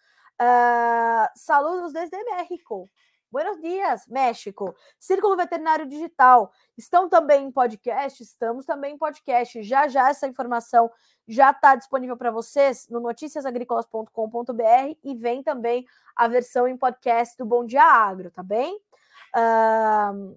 Uh, 0.41 1.27
saludos 1.35 1.91
desde 1.91 2.17
México. 2.23 2.89
Buenos 3.31 3.61
dias, 3.61 4.07
México. 4.07 4.75
Círculo 4.99 5.37
Veterinário 5.37 5.85
Digital. 5.85 6.51
Estão 6.75 7.07
também 7.07 7.45
em 7.45 7.51
podcast? 7.51 8.23
Estamos 8.23 8.65
também 8.65 8.95
em 8.95 8.97
podcast. 8.97 9.61
Já 9.61 9.87
já 9.87 10.09
essa 10.09 10.27
informação 10.27 10.89
já 11.27 11.51
está 11.51 11.75
disponível 11.75 12.17
para 12.17 12.31
vocês 12.31 12.87
no 12.89 12.99
noticiasagricolas.com.br 12.99 14.97
e 15.03 15.13
vem 15.13 15.43
também 15.43 15.85
a 16.15 16.27
versão 16.27 16.67
em 16.67 16.75
podcast 16.75 17.37
do 17.37 17.45
Bom 17.45 17.63
Dia 17.63 17.83
Agro, 17.83 18.31
tá 18.31 18.41
bem? 18.41 18.81
Uh, 19.35 20.35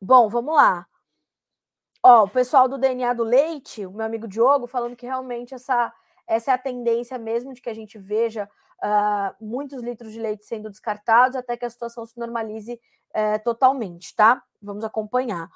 bom, 0.00 0.28
vamos 0.28 0.56
lá. 0.56 0.84
Ó, 2.02 2.24
o 2.24 2.28
pessoal 2.28 2.68
do 2.68 2.78
DNA 2.78 3.12
do 3.12 3.24
leite, 3.24 3.84
o 3.84 3.92
meu 3.92 4.06
amigo 4.06 4.28
Diogo, 4.28 4.66
falando 4.66 4.96
que 4.96 5.06
realmente 5.06 5.54
essa, 5.54 5.92
essa 6.26 6.52
é 6.52 6.54
a 6.54 6.58
tendência 6.58 7.18
mesmo 7.18 7.52
de 7.52 7.60
que 7.60 7.68
a 7.68 7.74
gente 7.74 7.98
veja 7.98 8.48
uh, 8.78 9.44
muitos 9.44 9.82
litros 9.82 10.12
de 10.12 10.20
leite 10.20 10.44
sendo 10.44 10.70
descartados 10.70 11.36
até 11.36 11.56
que 11.56 11.64
a 11.64 11.70
situação 11.70 12.06
se 12.06 12.18
normalize 12.18 12.74
uh, 12.74 13.42
totalmente, 13.44 14.14
tá? 14.14 14.42
Vamos 14.62 14.84
acompanhar. 14.84 15.48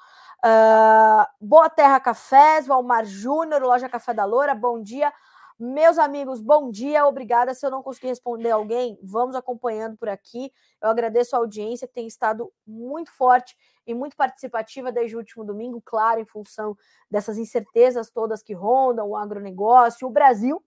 Uh, 0.45 1.24
Boa 1.40 1.70
Terra 1.70 2.01
Cafés, 2.01 2.66
Valmar 2.66 3.05
Júnior, 3.05 3.62
Loja 3.62 3.88
Café 3.88 4.12
da 4.12 4.24
Loura, 4.24 4.55
bom 4.55 4.82
dia. 4.82 5.12
Meus 5.59 5.98
amigos, 5.98 6.40
bom 6.40 6.70
dia, 6.70 7.07
obrigada. 7.07 7.55
Se 7.55 7.64
eu 7.64 7.70
não 7.70 7.82
conseguir 7.82 8.09
responder 8.09 8.50
alguém, 8.50 8.98
vamos 9.03 9.34
acompanhando 9.34 9.96
por 9.96 10.09
aqui. 10.09 10.53
Eu 10.80 10.88
agradeço 10.88 11.36
a 11.36 11.38
audiência 11.38 11.86
que 11.86 11.94
tem 11.94 12.07
estado 12.07 12.53
muito 12.66 13.11
forte 13.12 13.57
e 13.86 13.94
muito 13.94 14.16
participativa 14.16 14.90
desde 14.90 15.16
o 15.16 15.18
último 15.18 15.44
domingo, 15.44 15.80
claro, 15.84 16.20
em 16.20 16.24
função 16.24 16.76
dessas 17.11 17.38
incertezas 17.38 18.11
todas 18.11 18.42
que 18.42 18.55
rondam 18.55 19.09
o 19.09 19.16
agronegócio, 19.16 20.07
o 20.07 20.11
Brasil, 20.11 20.62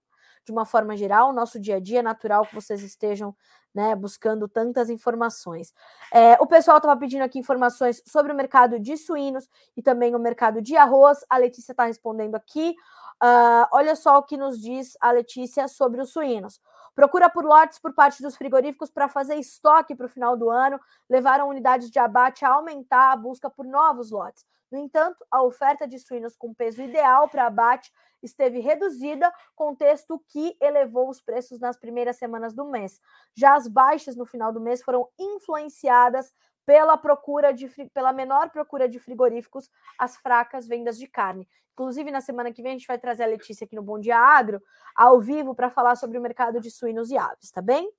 de 0.45 0.51
uma 0.51 0.65
forma 0.65 0.95
geral, 0.95 1.33
nosso 1.33 1.59
dia 1.59 1.77
a 1.77 1.79
dia 1.79 1.99
é 1.99 2.03
natural 2.03 2.45
que 2.45 2.53
vocês 2.53 2.83
estejam 2.83 3.35
né, 3.73 3.93
buscando 3.93 4.47
tantas 4.47 4.89
informações. 4.89 5.73
É, 6.13 6.33
o 6.39 6.47
pessoal 6.47 6.77
estava 6.77 6.97
pedindo 6.97 7.23
aqui 7.23 7.37
informações 7.37 8.01
sobre 8.07 8.31
o 8.31 8.35
mercado 8.35 8.79
de 8.79 8.95
suínos 8.95 9.49
e 9.75 9.81
também 9.81 10.15
o 10.15 10.19
mercado 10.19 10.61
de 10.61 10.77
arroz. 10.77 11.25
A 11.29 11.37
Letícia 11.37 11.73
está 11.73 11.85
respondendo 11.85 12.35
aqui. 12.35 12.73
Uh, 13.21 13.67
olha 13.71 13.95
só 13.95 14.17
o 14.17 14.23
que 14.23 14.37
nos 14.37 14.61
diz 14.61 14.97
a 15.01 15.11
Letícia 15.11 15.67
sobre 15.67 16.01
os 16.01 16.11
suínos. 16.11 16.61
Procura 16.95 17.29
por 17.29 17.43
lotes 17.43 17.77
por 17.77 17.93
parte 17.93 18.23
dos 18.23 18.37
frigoríficos 18.37 18.89
para 18.89 19.09
fazer 19.09 19.35
estoque 19.35 19.93
para 19.93 20.05
o 20.05 20.09
final 20.09 20.37
do 20.37 20.49
ano, 20.49 20.79
levaram 21.09 21.49
unidades 21.49 21.91
de 21.91 21.99
abate 21.99 22.45
a 22.45 22.49
aumentar 22.49 23.11
a 23.11 23.15
busca 23.17 23.49
por 23.49 23.65
novos 23.65 24.11
lotes. 24.11 24.45
No 24.71 24.79
entanto, 24.79 25.23
a 25.29 25.43
oferta 25.43 25.87
de 25.87 25.99
suínos 25.99 26.35
com 26.35 26.53
peso 26.53 26.81
ideal 26.81 27.29
para 27.29 27.45
abate 27.45 27.91
esteve 28.23 28.59
reduzida, 28.59 29.31
contexto 29.55 30.23
que 30.29 30.57
elevou 30.59 31.09
os 31.09 31.21
preços 31.21 31.59
nas 31.59 31.77
primeiras 31.77 32.17
semanas 32.17 32.53
do 32.53 32.65
mês. 32.65 32.99
Já 33.35 33.55
as 33.55 33.67
baixas 33.67 34.15
no 34.15 34.25
final 34.25 34.51
do 34.51 34.59
mês 34.59 34.81
foram 34.81 35.07
influenciadas 35.19 36.33
pela 36.65 36.97
procura 36.97 37.53
de 37.53 37.67
pela 37.93 38.11
menor 38.11 38.49
procura 38.49 38.89
de 38.89 38.99
frigoríficos, 38.99 39.69
as 39.97 40.17
fracas 40.17 40.67
vendas 40.67 40.97
de 40.97 41.07
carne. 41.07 41.47
Inclusive, 41.73 42.09
na 42.09 42.21
semana 42.21 42.53
que 42.53 42.61
vem, 42.61 42.71
a 42.71 42.77
gente 42.77 42.87
vai 42.87 42.97
trazer 42.97 43.23
a 43.23 43.27
Letícia 43.27 43.65
aqui 43.65 43.75
no 43.75 43.83
Bom 43.83 43.99
Dia 43.99 44.17
Agro, 44.17 44.61
ao 44.95 45.19
vivo, 45.19 45.53
para 45.53 45.69
falar 45.69 45.95
sobre 45.95 46.17
o 46.17 46.21
mercado 46.21 46.59
de 46.59 46.71
suínos 46.71 47.11
e 47.11 47.17
aves, 47.17 47.51
tá 47.51 47.61
bem? 47.61 47.91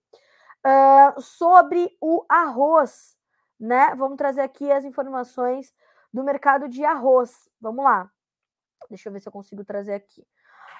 Uh, 0.66 1.20
sobre 1.20 1.94
o 2.00 2.24
arroz, 2.28 3.16
né? 3.60 3.94
Vamos 3.94 4.16
trazer 4.16 4.40
aqui 4.40 4.72
as 4.72 4.84
informações 4.84 5.74
do 6.12 6.24
mercado 6.24 6.68
de 6.68 6.84
arroz. 6.84 7.48
Vamos 7.60 7.84
lá. 7.84 8.10
Deixa 8.88 9.08
eu 9.08 9.12
ver 9.12 9.20
se 9.20 9.28
eu 9.28 9.32
consigo 9.32 9.64
trazer 9.64 9.94
aqui. 9.94 10.26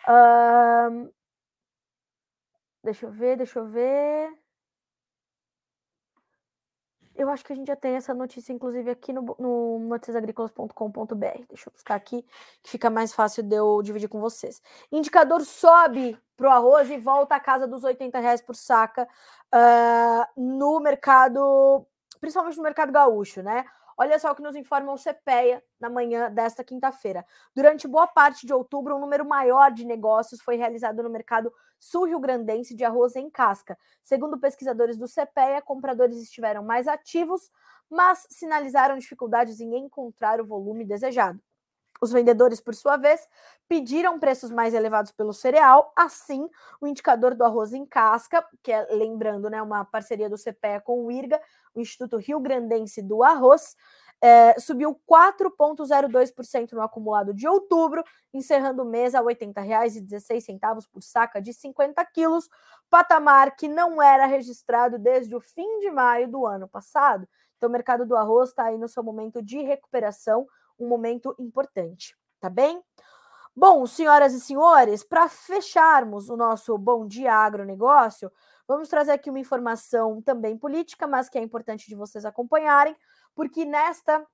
Uh, 0.08 1.12
deixa 2.82 3.06
eu 3.06 3.10
ver, 3.10 3.36
deixa 3.36 3.58
eu 3.58 3.66
ver. 3.66 4.45
Eu 7.16 7.30
acho 7.30 7.44
que 7.44 7.52
a 7.52 7.56
gente 7.56 7.68
já 7.68 7.76
tem 7.76 7.94
essa 7.94 8.12
notícia, 8.12 8.52
inclusive, 8.52 8.90
aqui 8.90 9.12
no, 9.12 9.34
no 9.38 9.78
noticiasagricolas.com.br. 9.88 11.44
Deixa 11.48 11.68
eu 11.68 11.72
buscar 11.72 11.94
aqui, 11.94 12.22
que 12.62 12.70
fica 12.70 12.90
mais 12.90 13.14
fácil 13.14 13.42
de 13.42 13.56
eu 13.56 13.80
dividir 13.82 14.08
com 14.08 14.20
vocês. 14.20 14.60
Indicador 14.92 15.40
sobe 15.42 16.18
para 16.36 16.48
o 16.48 16.52
arroz 16.52 16.90
e 16.90 16.98
volta 16.98 17.34
à 17.34 17.40
casa 17.40 17.66
dos 17.66 17.82
80 17.84 18.20
reais 18.20 18.42
por 18.42 18.54
saca 18.54 19.08
uh, 19.54 20.40
no 20.40 20.78
mercado, 20.80 21.86
principalmente 22.20 22.58
no 22.58 22.62
mercado 22.62 22.92
gaúcho, 22.92 23.42
né? 23.42 23.64
Olha 23.98 24.18
só 24.18 24.30
o 24.30 24.34
que 24.34 24.42
nos 24.42 24.54
informa 24.54 24.92
o 24.92 24.98
CPEA 24.98 25.62
na 25.80 25.88
manhã 25.88 26.30
desta 26.30 26.62
quinta-feira. 26.62 27.24
Durante 27.54 27.88
boa 27.88 28.06
parte 28.06 28.46
de 28.46 28.52
outubro, 28.52 28.94
um 28.94 29.00
número 29.00 29.24
maior 29.24 29.72
de 29.72 29.86
negócios 29.86 30.40
foi 30.42 30.56
realizado 30.56 31.02
no 31.02 31.08
mercado 31.08 31.52
sul-rio-grandense 31.78 32.74
de 32.74 32.84
arroz 32.84 33.16
em 33.16 33.30
casca. 33.30 33.78
Segundo 34.02 34.38
pesquisadores 34.38 34.98
do 34.98 35.06
CPEA, 35.06 35.62
compradores 35.62 36.18
estiveram 36.22 36.62
mais 36.62 36.86
ativos, 36.86 37.50
mas 37.88 38.26
sinalizaram 38.30 38.98
dificuldades 38.98 39.60
em 39.60 39.74
encontrar 39.76 40.40
o 40.40 40.46
volume 40.46 40.84
desejado. 40.84 41.40
Os 42.06 42.12
vendedores, 42.12 42.60
por 42.60 42.72
sua 42.72 42.96
vez, 42.96 43.28
pediram 43.68 44.16
preços 44.20 44.52
mais 44.52 44.74
elevados 44.74 45.10
pelo 45.10 45.32
cereal, 45.32 45.92
assim, 45.96 46.48
o 46.80 46.86
indicador 46.86 47.34
do 47.34 47.42
arroz 47.42 47.72
em 47.72 47.84
casca, 47.84 48.46
que 48.62 48.70
é, 48.70 48.86
lembrando, 48.92 49.50
né, 49.50 49.60
uma 49.60 49.84
parceria 49.84 50.30
do 50.30 50.38
CPEA 50.38 50.80
com 50.80 51.04
o 51.04 51.10
IRGA, 51.10 51.40
o 51.74 51.80
Instituto 51.80 52.16
Rio 52.16 52.38
Grandense 52.38 53.02
do 53.02 53.24
Arroz, 53.24 53.74
é, 54.22 54.58
subiu 54.60 54.96
4,02% 55.04 56.72
no 56.74 56.80
acumulado 56.80 57.34
de 57.34 57.48
outubro, 57.48 58.04
encerrando 58.32 58.82
o 58.82 58.86
mês 58.86 59.12
a 59.12 59.18
R$ 59.18 59.34
80,16 59.34 60.86
por 60.92 61.02
saca 61.02 61.42
de 61.42 61.52
50 61.52 62.04
quilos, 62.06 62.48
patamar 62.88 63.56
que 63.56 63.66
não 63.66 64.00
era 64.00 64.26
registrado 64.26 64.96
desde 64.96 65.34
o 65.34 65.40
fim 65.40 65.80
de 65.80 65.90
maio 65.90 66.30
do 66.30 66.46
ano 66.46 66.68
passado. 66.68 67.28
Então, 67.56 67.68
o 67.68 67.72
mercado 67.72 68.06
do 68.06 68.16
arroz 68.16 68.50
está 68.50 68.66
aí 68.66 68.78
no 68.78 68.86
seu 68.86 69.02
momento 69.02 69.42
de 69.42 69.60
recuperação, 69.60 70.46
um 70.78 70.88
momento 70.88 71.34
importante, 71.38 72.16
tá 72.40 72.48
bem? 72.50 72.82
Bom, 73.54 73.86
senhoras 73.86 74.34
e 74.34 74.40
senhores, 74.40 75.02
para 75.02 75.28
fecharmos 75.28 76.28
o 76.28 76.36
nosso 76.36 76.76
Bom 76.76 77.06
Dia 77.06 77.32
Agronegócio, 77.32 78.30
vamos 78.68 78.88
trazer 78.88 79.12
aqui 79.12 79.30
uma 79.30 79.38
informação 79.38 80.20
também 80.20 80.58
política, 80.58 81.06
mas 81.06 81.28
que 81.28 81.38
é 81.38 81.42
importante 81.42 81.88
de 81.88 81.94
vocês 81.94 82.26
acompanharem, 82.26 82.94
porque 83.34 83.64
nesta 83.64 84.26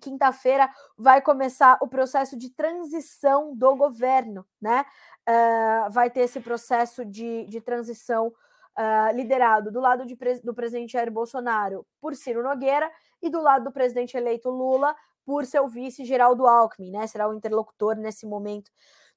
quinta-feira 0.00 0.68
vai 0.96 1.20
começar 1.20 1.78
o 1.80 1.88
processo 1.88 2.36
de 2.36 2.50
transição 2.50 3.54
do 3.54 3.76
governo, 3.76 4.44
né? 4.60 4.84
Uh, 5.28 5.90
vai 5.90 6.10
ter 6.10 6.20
esse 6.20 6.40
processo 6.40 7.04
de, 7.04 7.44
de 7.46 7.60
transição 7.60 8.28
uh, 8.28 9.14
liderado 9.14 9.70
do 9.70 9.80
lado 9.80 10.06
de, 10.06 10.16
do 10.42 10.54
presidente 10.54 10.92
Jair 10.92 11.10
Bolsonaro 11.10 11.86
por 12.00 12.14
Ciro 12.14 12.42
Nogueira 12.42 12.90
e 13.20 13.28
do 13.28 13.40
lado 13.40 13.64
do 13.64 13.72
presidente 13.72 14.16
eleito 14.16 14.48
Lula 14.50 14.96
por 15.28 15.44
seu 15.44 15.68
vice 15.68 16.06
Geraldo 16.06 16.46
Alckmin, 16.46 16.90
né? 16.90 17.06
Será 17.06 17.28
o 17.28 17.34
interlocutor 17.34 17.94
nesse 17.96 18.24
momento 18.24 18.70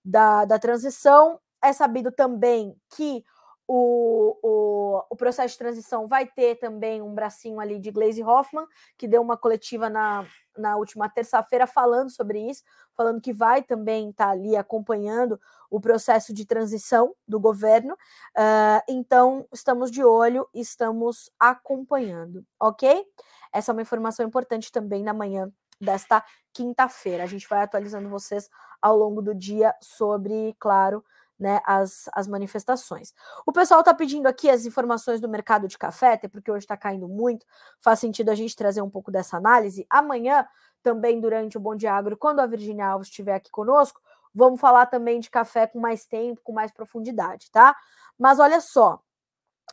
da, 0.04 0.44
da 0.44 0.60
transição. 0.60 1.40
É 1.64 1.72
sabido 1.72 2.12
também 2.12 2.76
que 2.98 3.24
o, 3.66 4.38
o, 4.44 5.04
o, 5.10 5.16
processo 5.16 5.54
de 5.54 5.58
transição 5.58 6.08
vai 6.08 6.26
ter 6.28 6.56
também 6.56 7.02
um 7.02 7.16
bracinho 7.16 7.62
ali 7.62 7.80
de 7.80 7.92
Glaze 7.92 8.22
Hoffman, 8.22 8.68
que 8.98 9.08
deu 9.08 9.22
uma 9.22 9.38
coletiva 9.38 9.90
na, 9.90 10.28
na 10.58 10.76
última 10.76 11.08
terça-feira 11.08 11.66
falando 11.66 12.10
sobre 12.10 12.42
isso, 12.42 12.62
falando 12.94 13.22
que 13.22 13.32
vai 13.32 13.64
também 13.64 14.10
estar 14.10 14.26
tá 14.26 14.32
ali 14.32 14.58
acompanhando 14.58 15.40
o 15.70 15.80
processo 15.80 16.34
de 16.34 16.46
transição 16.46 17.16
do 17.26 17.40
governo. 17.40 17.94
Uh, 18.38 18.84
então, 18.90 19.48
estamos 19.54 19.90
de 19.90 20.04
olho, 20.04 20.46
estamos 20.54 21.32
acompanhando, 21.40 22.46
ok? 22.60 23.06
Essa 23.54 23.72
é 23.72 23.74
uma 23.74 23.82
informação 23.82 24.26
importante 24.26 24.74
também 24.74 25.04
na 25.04 25.14
manhã 25.14 25.50
desta 25.84 26.24
quinta-feira. 26.54 27.24
A 27.24 27.28
gente 27.28 27.48
vai 27.48 27.62
atualizando 27.62 28.10
vocês 28.10 28.50
ao 28.82 28.96
longo 28.96 29.22
do 29.22 29.34
dia 29.34 29.74
sobre, 29.82 30.56
claro, 30.60 31.04
né, 31.40 31.60
as, 31.66 32.08
as 32.14 32.28
manifestações. 32.28 33.14
O 33.46 33.52
pessoal 33.52 33.80
está 33.80 33.94
pedindo 33.94 34.28
aqui 34.28 34.50
as 34.50 34.66
informações 34.66 35.20
do 35.20 35.28
mercado 35.28 35.68
de 35.68 35.78
café, 35.78 36.14
até 36.14 36.28
porque 36.28 36.52
hoje 36.52 36.66
está 36.66 36.78
caindo 36.78 37.08
muito, 37.08 37.46
faz 37.80 38.00
sentido 38.00 38.30
a 38.30 38.36
gente 38.36 38.56
trazer 38.56 38.82
um 38.82 38.90
pouco 38.90 39.12
dessa 39.12 39.38
análise. 39.38 39.86
Amanhã, 39.90 40.46
também 40.84 41.20
durante 41.20 41.58
o 41.58 41.60
Bom 41.60 41.76
Dia 41.76 41.94
Agro, 41.94 42.16
quando 42.16 42.40
a 42.40 42.46
Virginia 42.46 42.88
Alves 42.88 43.08
estiver 43.08 43.36
aqui 43.36 43.50
conosco, 43.50 44.00
vamos 44.34 44.62
falar 44.62 44.86
também 44.86 45.20
de 45.20 45.30
café 45.30 45.66
com 45.66 45.80
mais 45.80 46.06
tempo, 46.06 46.42
com 46.44 46.54
mais 46.54 46.72
profundidade, 46.72 47.50
tá? 47.52 47.76
Mas 48.20 48.40
olha 48.40 48.62
só, 48.62 49.02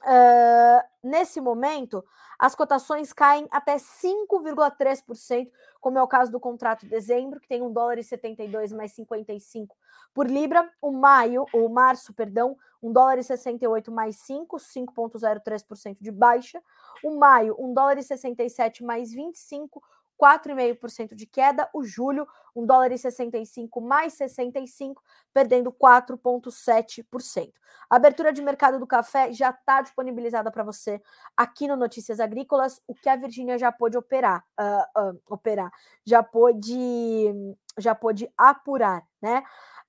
Uh, 0.05 0.83
nesse 1.03 1.41
momento, 1.41 2.05
as 2.39 2.55
cotações 2.55 3.13
caem 3.13 3.47
até 3.51 3.77
5,3%, 3.77 5.51
como 5.81 5.99
é 5.99 6.03
o 6.03 6.09
caso 6.09 6.31
do 6.31 6.41
contrato 6.41 6.83
de 6.83 6.89
dezembro, 6.89 7.41
que 7.41 7.49
tem 7.49 7.63
1 7.63 7.73
dólar 7.73 7.99
e 7.99 8.05
72 8.05 8.73
mais 8.73 8.93
55 8.93 9.77
por 10.15 10.29
libra. 10.29 10.69
O 10.81 10.91
maio, 10.91 11.47
o 11.53 11.69
março, 11.69 12.13
perdão, 12.13 12.57
1 12.83 12.93
dólar 12.93 13.19
e 13.19 13.23
68 13.25 13.91
mais 13.91 14.17
5, 14.17 14.57
5,03% 14.57 15.97
de 16.01 16.11
baixa. 16.11 16.63
O 17.05 17.17
maio, 17.17 17.57
1 17.59 17.75
dólar 17.75 17.99
e 17.99 18.03
67 18.03 18.85
mais 18.85 19.13
25, 19.13 19.83
4,5% 20.21 21.15
de 21.15 21.27
queda. 21.27 21.69
O 21.73 21.85
julho, 21.85 22.27
1 22.55 22.67
dólar 22.67 22.93
e 22.93 22.99
65 22.99 23.81
mais 23.81 24.15
65, 24.15 25.03
perdendo 25.33 25.73
4,7%. 25.73 27.53
A 27.91 27.97
abertura 27.97 28.33
de 28.33 28.43
mercado 28.43 28.79
do 28.79 28.87
café 28.87 29.33
já 29.33 29.51
está 29.51 29.81
disponibilizada 29.81 30.51
para 30.51 30.63
você 30.63 31.01
aqui 31.37 31.67
no 31.67 31.77
Notícias 31.77 32.21
Agrícolas, 32.21 32.83
o 32.87 32.95
que 32.95 33.09
a 33.09 33.17
Virgínia 33.17 33.57
já 33.57 33.73
pôde 33.73 33.97
operar, 33.97 34.45
uh, 34.61 35.11
uh, 35.11 35.21
operar, 35.31 35.71
já 36.05 36.23
pôde, 36.23 37.33
já 37.79 37.95
pôde 37.95 38.31
apurar, 38.37 39.03
né? 39.23 39.43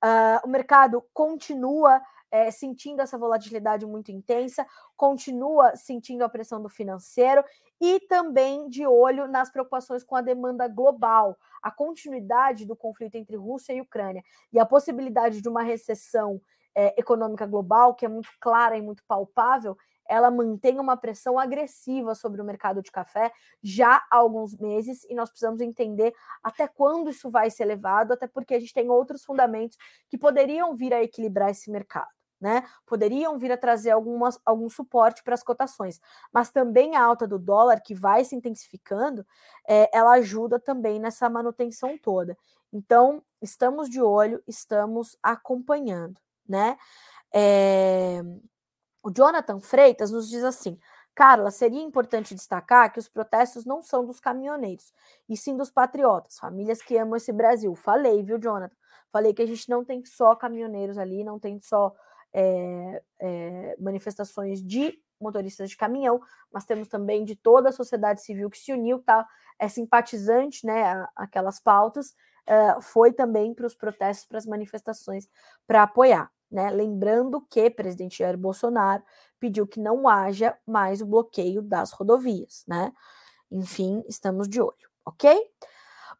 Uh, 0.03 0.47
o 0.47 0.49
mercado 0.49 1.03
continua 1.13 2.01
é, 2.31 2.51
sentindo 2.51 3.01
essa 3.01 3.17
volatilidade 3.17 3.85
muito 3.85 4.11
intensa, 4.11 4.65
continua 4.95 5.75
sentindo 5.75 6.23
a 6.23 6.29
pressão 6.29 6.61
do 6.61 6.69
financeiro 6.69 7.43
e 7.81 7.99
também 8.01 8.67
de 8.69 8.85
olho 8.85 9.27
nas 9.27 9.49
preocupações 9.49 10.03
com 10.03 10.15
a 10.15 10.21
demanda 10.21 10.67
global, 10.67 11.37
a 11.61 11.71
continuidade 11.71 12.65
do 12.65 12.75
conflito 12.75 13.15
entre 13.15 13.35
Rússia 13.35 13.73
e 13.73 13.81
Ucrânia 13.81 14.23
e 14.51 14.59
a 14.59 14.65
possibilidade 14.65 15.41
de 15.41 15.49
uma 15.49 15.63
recessão 15.63 16.41
é, 16.75 16.99
econômica 16.99 17.45
global, 17.45 17.95
que 17.95 18.05
é 18.05 18.09
muito 18.09 18.29
clara 18.39 18.77
e 18.77 18.81
muito 18.81 19.03
palpável, 19.07 19.77
ela 20.09 20.31
mantém 20.31 20.79
uma 20.79 20.97
pressão 20.97 21.37
agressiva 21.37 22.15
sobre 22.15 22.41
o 22.41 22.45
mercado 22.45 22.81
de 22.81 22.91
café 22.91 23.31
já 23.61 24.03
há 24.09 24.17
alguns 24.17 24.57
meses 24.57 25.03
e 25.07 25.13
nós 25.13 25.29
precisamos 25.29 25.61
entender 25.61 26.13
até 26.43 26.67
quando 26.67 27.11
isso 27.11 27.29
vai 27.29 27.51
ser 27.51 27.65
levado, 27.65 28.11
até 28.11 28.27
porque 28.27 28.55
a 28.55 28.59
gente 28.59 28.73
tem 28.73 28.89
outros 28.89 29.23
fundamentos 29.23 29.77
que 30.09 30.17
poderiam 30.17 30.75
vir 30.75 30.93
a 30.93 31.03
equilibrar 31.03 31.51
esse 31.51 31.69
mercado. 31.69 32.18
Né, 32.41 32.63
poderiam 32.85 33.37
vir 33.37 33.51
a 33.51 33.57
trazer 33.57 33.91
algumas, 33.91 34.39
algum 34.45 34.69
suporte 34.69 35.21
para 35.25 35.33
as 35.33 35.43
cotações, 35.43 35.99
mas 36.31 36.49
também 36.49 36.95
a 36.95 37.03
alta 37.03 37.27
do 37.27 37.37
dólar, 37.37 37.81
que 37.81 37.93
vai 37.93 38.23
se 38.23 38.33
intensificando, 38.33 39.25
é, 39.67 39.89
ela 39.93 40.11
ajuda 40.13 40.57
também 40.57 41.01
nessa 41.01 41.29
manutenção 41.29 41.97
toda. 41.97 42.37
Então, 42.71 43.21
estamos 43.41 43.89
de 43.89 44.01
olho, 44.01 44.41
estamos 44.47 45.17
acompanhando, 45.21 46.17
né? 46.47 46.77
É, 47.33 48.21
o 49.03 49.11
Jonathan 49.11 49.59
Freitas 49.59 50.11
nos 50.11 50.29
diz 50.29 50.43
assim: 50.43 50.77
Carla, 51.15 51.51
seria 51.51 51.81
importante 51.81 52.35
destacar 52.35 52.91
que 52.93 52.99
os 52.99 53.09
protestos 53.09 53.65
não 53.65 53.81
são 53.81 54.05
dos 54.05 54.19
caminhoneiros, 54.19 54.93
e 55.27 55.35
sim 55.35 55.57
dos 55.57 55.69
patriotas, 55.71 56.39
famílias 56.39 56.81
que 56.81 56.97
amam 56.97 57.15
esse 57.15 57.33
Brasil. 57.33 57.75
Falei, 57.75 58.23
viu, 58.23 58.39
Jonathan? 58.39 58.75
Falei 59.11 59.33
que 59.33 59.41
a 59.41 59.45
gente 59.45 59.67
não 59.69 59.83
tem 59.83 60.05
só 60.05 60.35
caminhoneiros 60.35 60.97
ali, 60.97 61.23
não 61.23 61.39
tem 61.39 61.59
só 61.59 61.93
é, 62.33 63.03
é, 63.19 63.75
manifestações 63.79 64.61
de 64.63 64.99
motoristas 65.19 65.69
de 65.69 65.77
caminhão, 65.77 66.21
mas 66.51 66.65
temos 66.65 66.87
também 66.87 67.25
de 67.25 67.35
toda 67.35 67.69
a 67.69 67.73
sociedade 67.73 68.21
civil 68.21 68.49
que 68.49 68.57
se 68.57 68.71
uniu, 68.71 68.99
tá? 68.99 69.27
É 69.59 69.67
simpatizante, 69.67 70.65
né? 70.65 71.05
Aquelas 71.15 71.59
pautas, 71.59 72.15
uh, 72.49 72.81
foi 72.81 73.11
também 73.11 73.53
para 73.53 73.65
os 73.65 73.75
protestos, 73.75 74.25
para 74.25 74.37
as 74.37 74.45
manifestações, 74.45 75.27
para 75.67 75.83
apoiar. 75.83 76.31
Né? 76.51 76.71
Lembrando 76.71 77.41
que 77.41 77.67
o 77.67 77.75
presidente 77.75 78.19
Jair 78.19 78.37
Bolsonaro 78.37 79.03
pediu 79.39 79.67
que 79.67 79.79
não 79.79 80.07
haja 80.07 80.57
mais 80.65 80.99
o 80.99 81.05
bloqueio 81.05 81.61
das 81.61 81.91
rodovias, 81.91 82.63
né? 82.67 82.91
Enfim, 83.51 84.03
estamos 84.07 84.49
de 84.49 84.59
olho, 84.59 84.89
ok? 85.05 85.39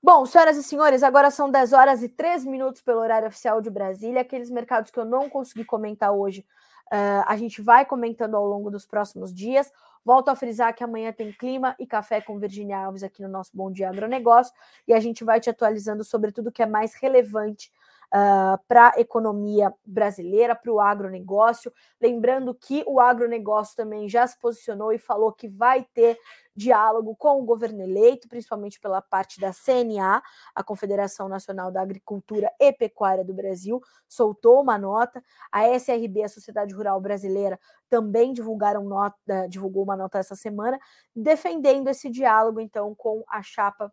Bom, 0.02 0.26
senhoras 0.26 0.56
e 0.56 0.64
senhores, 0.64 1.04
agora 1.04 1.30
são 1.30 1.52
10 1.52 1.74
horas 1.74 2.02
e 2.02 2.08
3 2.08 2.46
minutos 2.46 2.82
pelo 2.82 3.02
horário 3.02 3.28
oficial 3.28 3.62
de 3.62 3.70
Brasília. 3.70 4.22
Aqueles 4.22 4.50
mercados 4.50 4.90
que 4.90 4.98
eu 4.98 5.04
não 5.04 5.30
consegui 5.30 5.66
comentar 5.66 6.14
hoje, 6.14 6.46
uh, 6.88 7.26
a 7.28 7.36
gente 7.36 7.62
vai 7.62 7.86
comentando 7.86 8.36
ao 8.36 8.46
longo 8.46 8.72
dos 8.72 8.86
próximos 8.86 9.34
dias. 9.34 9.70
Volto 10.10 10.30
a 10.30 10.36
frisar 10.36 10.74
que 10.74 10.84
amanhã 10.84 11.14
tem 11.14 11.32
clima 11.32 11.76
e 11.78 11.86
café 11.86 12.20
com 12.20 12.40
Virginia 12.40 12.80
Alves 12.80 13.04
aqui 13.04 13.22
no 13.22 13.30
nosso 13.30 13.52
Bom 13.54 13.72
Dia 13.72 13.90
Agronegócio 13.90 14.52
e 14.88 14.92
a 14.92 15.00
gente 15.00 15.24
vai 15.24 15.40
te 15.40 15.52
atualizando 15.52 16.04
sobre 16.04 16.32
tudo 16.32 16.52
que 16.52 16.64
é 16.64 16.66
mais 16.66 16.96
relevante 16.96 17.72
uh, 18.10 18.60
para 18.68 18.92
a 18.96 19.00
economia 19.00 19.74
brasileira, 19.86 20.56
para 20.56 20.72
o 20.72 20.80
agronegócio. 20.80 21.72
Lembrando 22.02 22.54
que 22.54 22.84
o 22.88 23.00
agronegócio 23.00 23.76
também 23.76 24.10
já 24.10 24.26
se 24.26 24.40
posicionou 24.40 24.92
e 24.92 24.98
falou 24.98 25.32
que 25.32 25.48
vai 25.48 25.86
ter 25.94 26.18
diálogo 26.56 27.16
com 27.16 27.42
o 27.42 27.46
governo 27.46 27.82
eleito, 27.82 28.28
principalmente 28.28 28.80
pela 28.82 29.02
parte 29.02 29.40
da 29.40 29.52
CNA, 29.54 30.22
a 30.54 30.64
Confederação 30.64 31.30
Nacional 31.30 31.72
da 31.72 31.82
Agricultura 31.82 32.52
e 32.60 32.74
Pecuária 32.74 33.24
do 33.24 33.34
Brasil, 33.34 33.82
soltou 34.10 34.62
uma 34.62 34.78
nota. 34.78 35.24
A 35.52 35.70
SRB, 35.70 36.24
a 36.24 36.30
Sociedade 36.30 36.74
Rural 36.74 37.00
Brasileira, 37.00 37.58
também 37.90 38.34
divulgaram 38.34 38.84
nota, 38.84 39.48
divulgou 39.48 39.84
uma 39.84 39.96
nota 40.00 40.18
essa 40.18 40.36
semana, 40.36 40.80
defendendo 41.16 41.88
esse 41.90 42.10
diálogo, 42.10 42.60
então, 42.60 42.96
com 42.96 43.24
a 43.28 43.44
chapa 43.44 43.92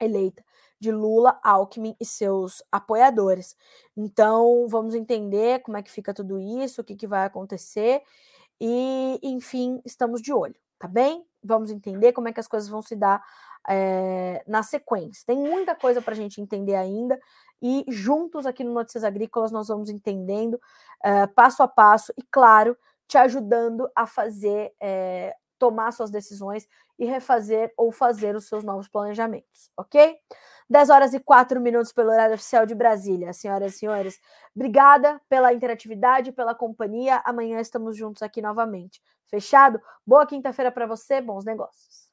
eleita 0.00 0.44
de 0.80 0.90
Lula, 0.90 1.38
Alckmin 1.44 1.94
e 2.00 2.06
seus 2.06 2.62
apoiadores. 2.72 3.54
Então, 3.94 4.66
vamos 4.66 4.94
entender 4.94 5.60
como 5.60 5.76
é 5.76 5.82
que 5.82 5.90
fica 5.90 6.14
tudo 6.14 6.40
isso, 6.40 6.80
o 6.80 6.84
que, 6.84 6.96
que 6.96 7.06
vai 7.06 7.26
acontecer 7.26 8.02
e, 8.58 9.18
enfim, 9.22 9.80
estamos 9.84 10.22
de 10.22 10.32
olho, 10.32 10.56
tá 10.78 10.88
bem? 10.88 11.24
Vamos 11.42 11.70
entender 11.70 12.12
como 12.12 12.28
é 12.28 12.32
que 12.32 12.40
as 12.40 12.48
coisas 12.48 12.68
vão 12.68 12.80
se 12.80 12.96
dar 12.96 13.22
é, 13.68 14.42
na 14.46 14.62
sequência. 14.62 15.24
Tem 15.26 15.36
muita 15.36 15.74
coisa 15.74 16.00
para 16.00 16.14
a 16.14 16.16
gente 16.16 16.40
entender 16.40 16.74
ainda 16.74 17.18
e 17.62 17.84
juntos 17.88 18.46
aqui 18.46 18.64
no 18.64 18.72
Notícias 18.72 19.04
Agrícolas 19.04 19.52
nós 19.52 19.68
vamos 19.68 19.90
entendendo 19.90 20.58
é, 21.04 21.26
passo 21.26 21.62
a 21.62 21.68
passo 21.68 22.12
e, 22.16 22.22
claro, 22.22 22.76
te 23.10 23.18
ajudando 23.18 23.90
a 23.96 24.06
fazer, 24.06 24.72
é, 24.80 25.34
tomar 25.58 25.90
suas 25.90 26.12
decisões 26.12 26.68
e 26.96 27.04
refazer 27.04 27.72
ou 27.76 27.90
fazer 27.90 28.36
os 28.36 28.46
seus 28.46 28.62
novos 28.62 28.86
planejamentos, 28.86 29.68
ok? 29.76 30.16
10 30.68 30.90
horas 30.90 31.12
e 31.12 31.18
4 31.18 31.60
minutos 31.60 31.92
pelo 31.92 32.10
horário 32.10 32.36
oficial 32.36 32.64
de 32.64 32.72
Brasília. 32.72 33.32
Senhoras 33.32 33.74
e 33.74 33.78
senhores, 33.78 34.20
obrigada 34.54 35.20
pela 35.28 35.52
interatividade, 35.52 36.30
pela 36.30 36.54
companhia. 36.54 37.20
Amanhã 37.24 37.58
estamos 37.58 37.96
juntos 37.96 38.22
aqui 38.22 38.40
novamente. 38.40 39.02
Fechado? 39.26 39.80
Boa 40.06 40.24
quinta-feira 40.24 40.70
para 40.70 40.86
você, 40.86 41.20
bons 41.20 41.44
negócios. 41.44 42.09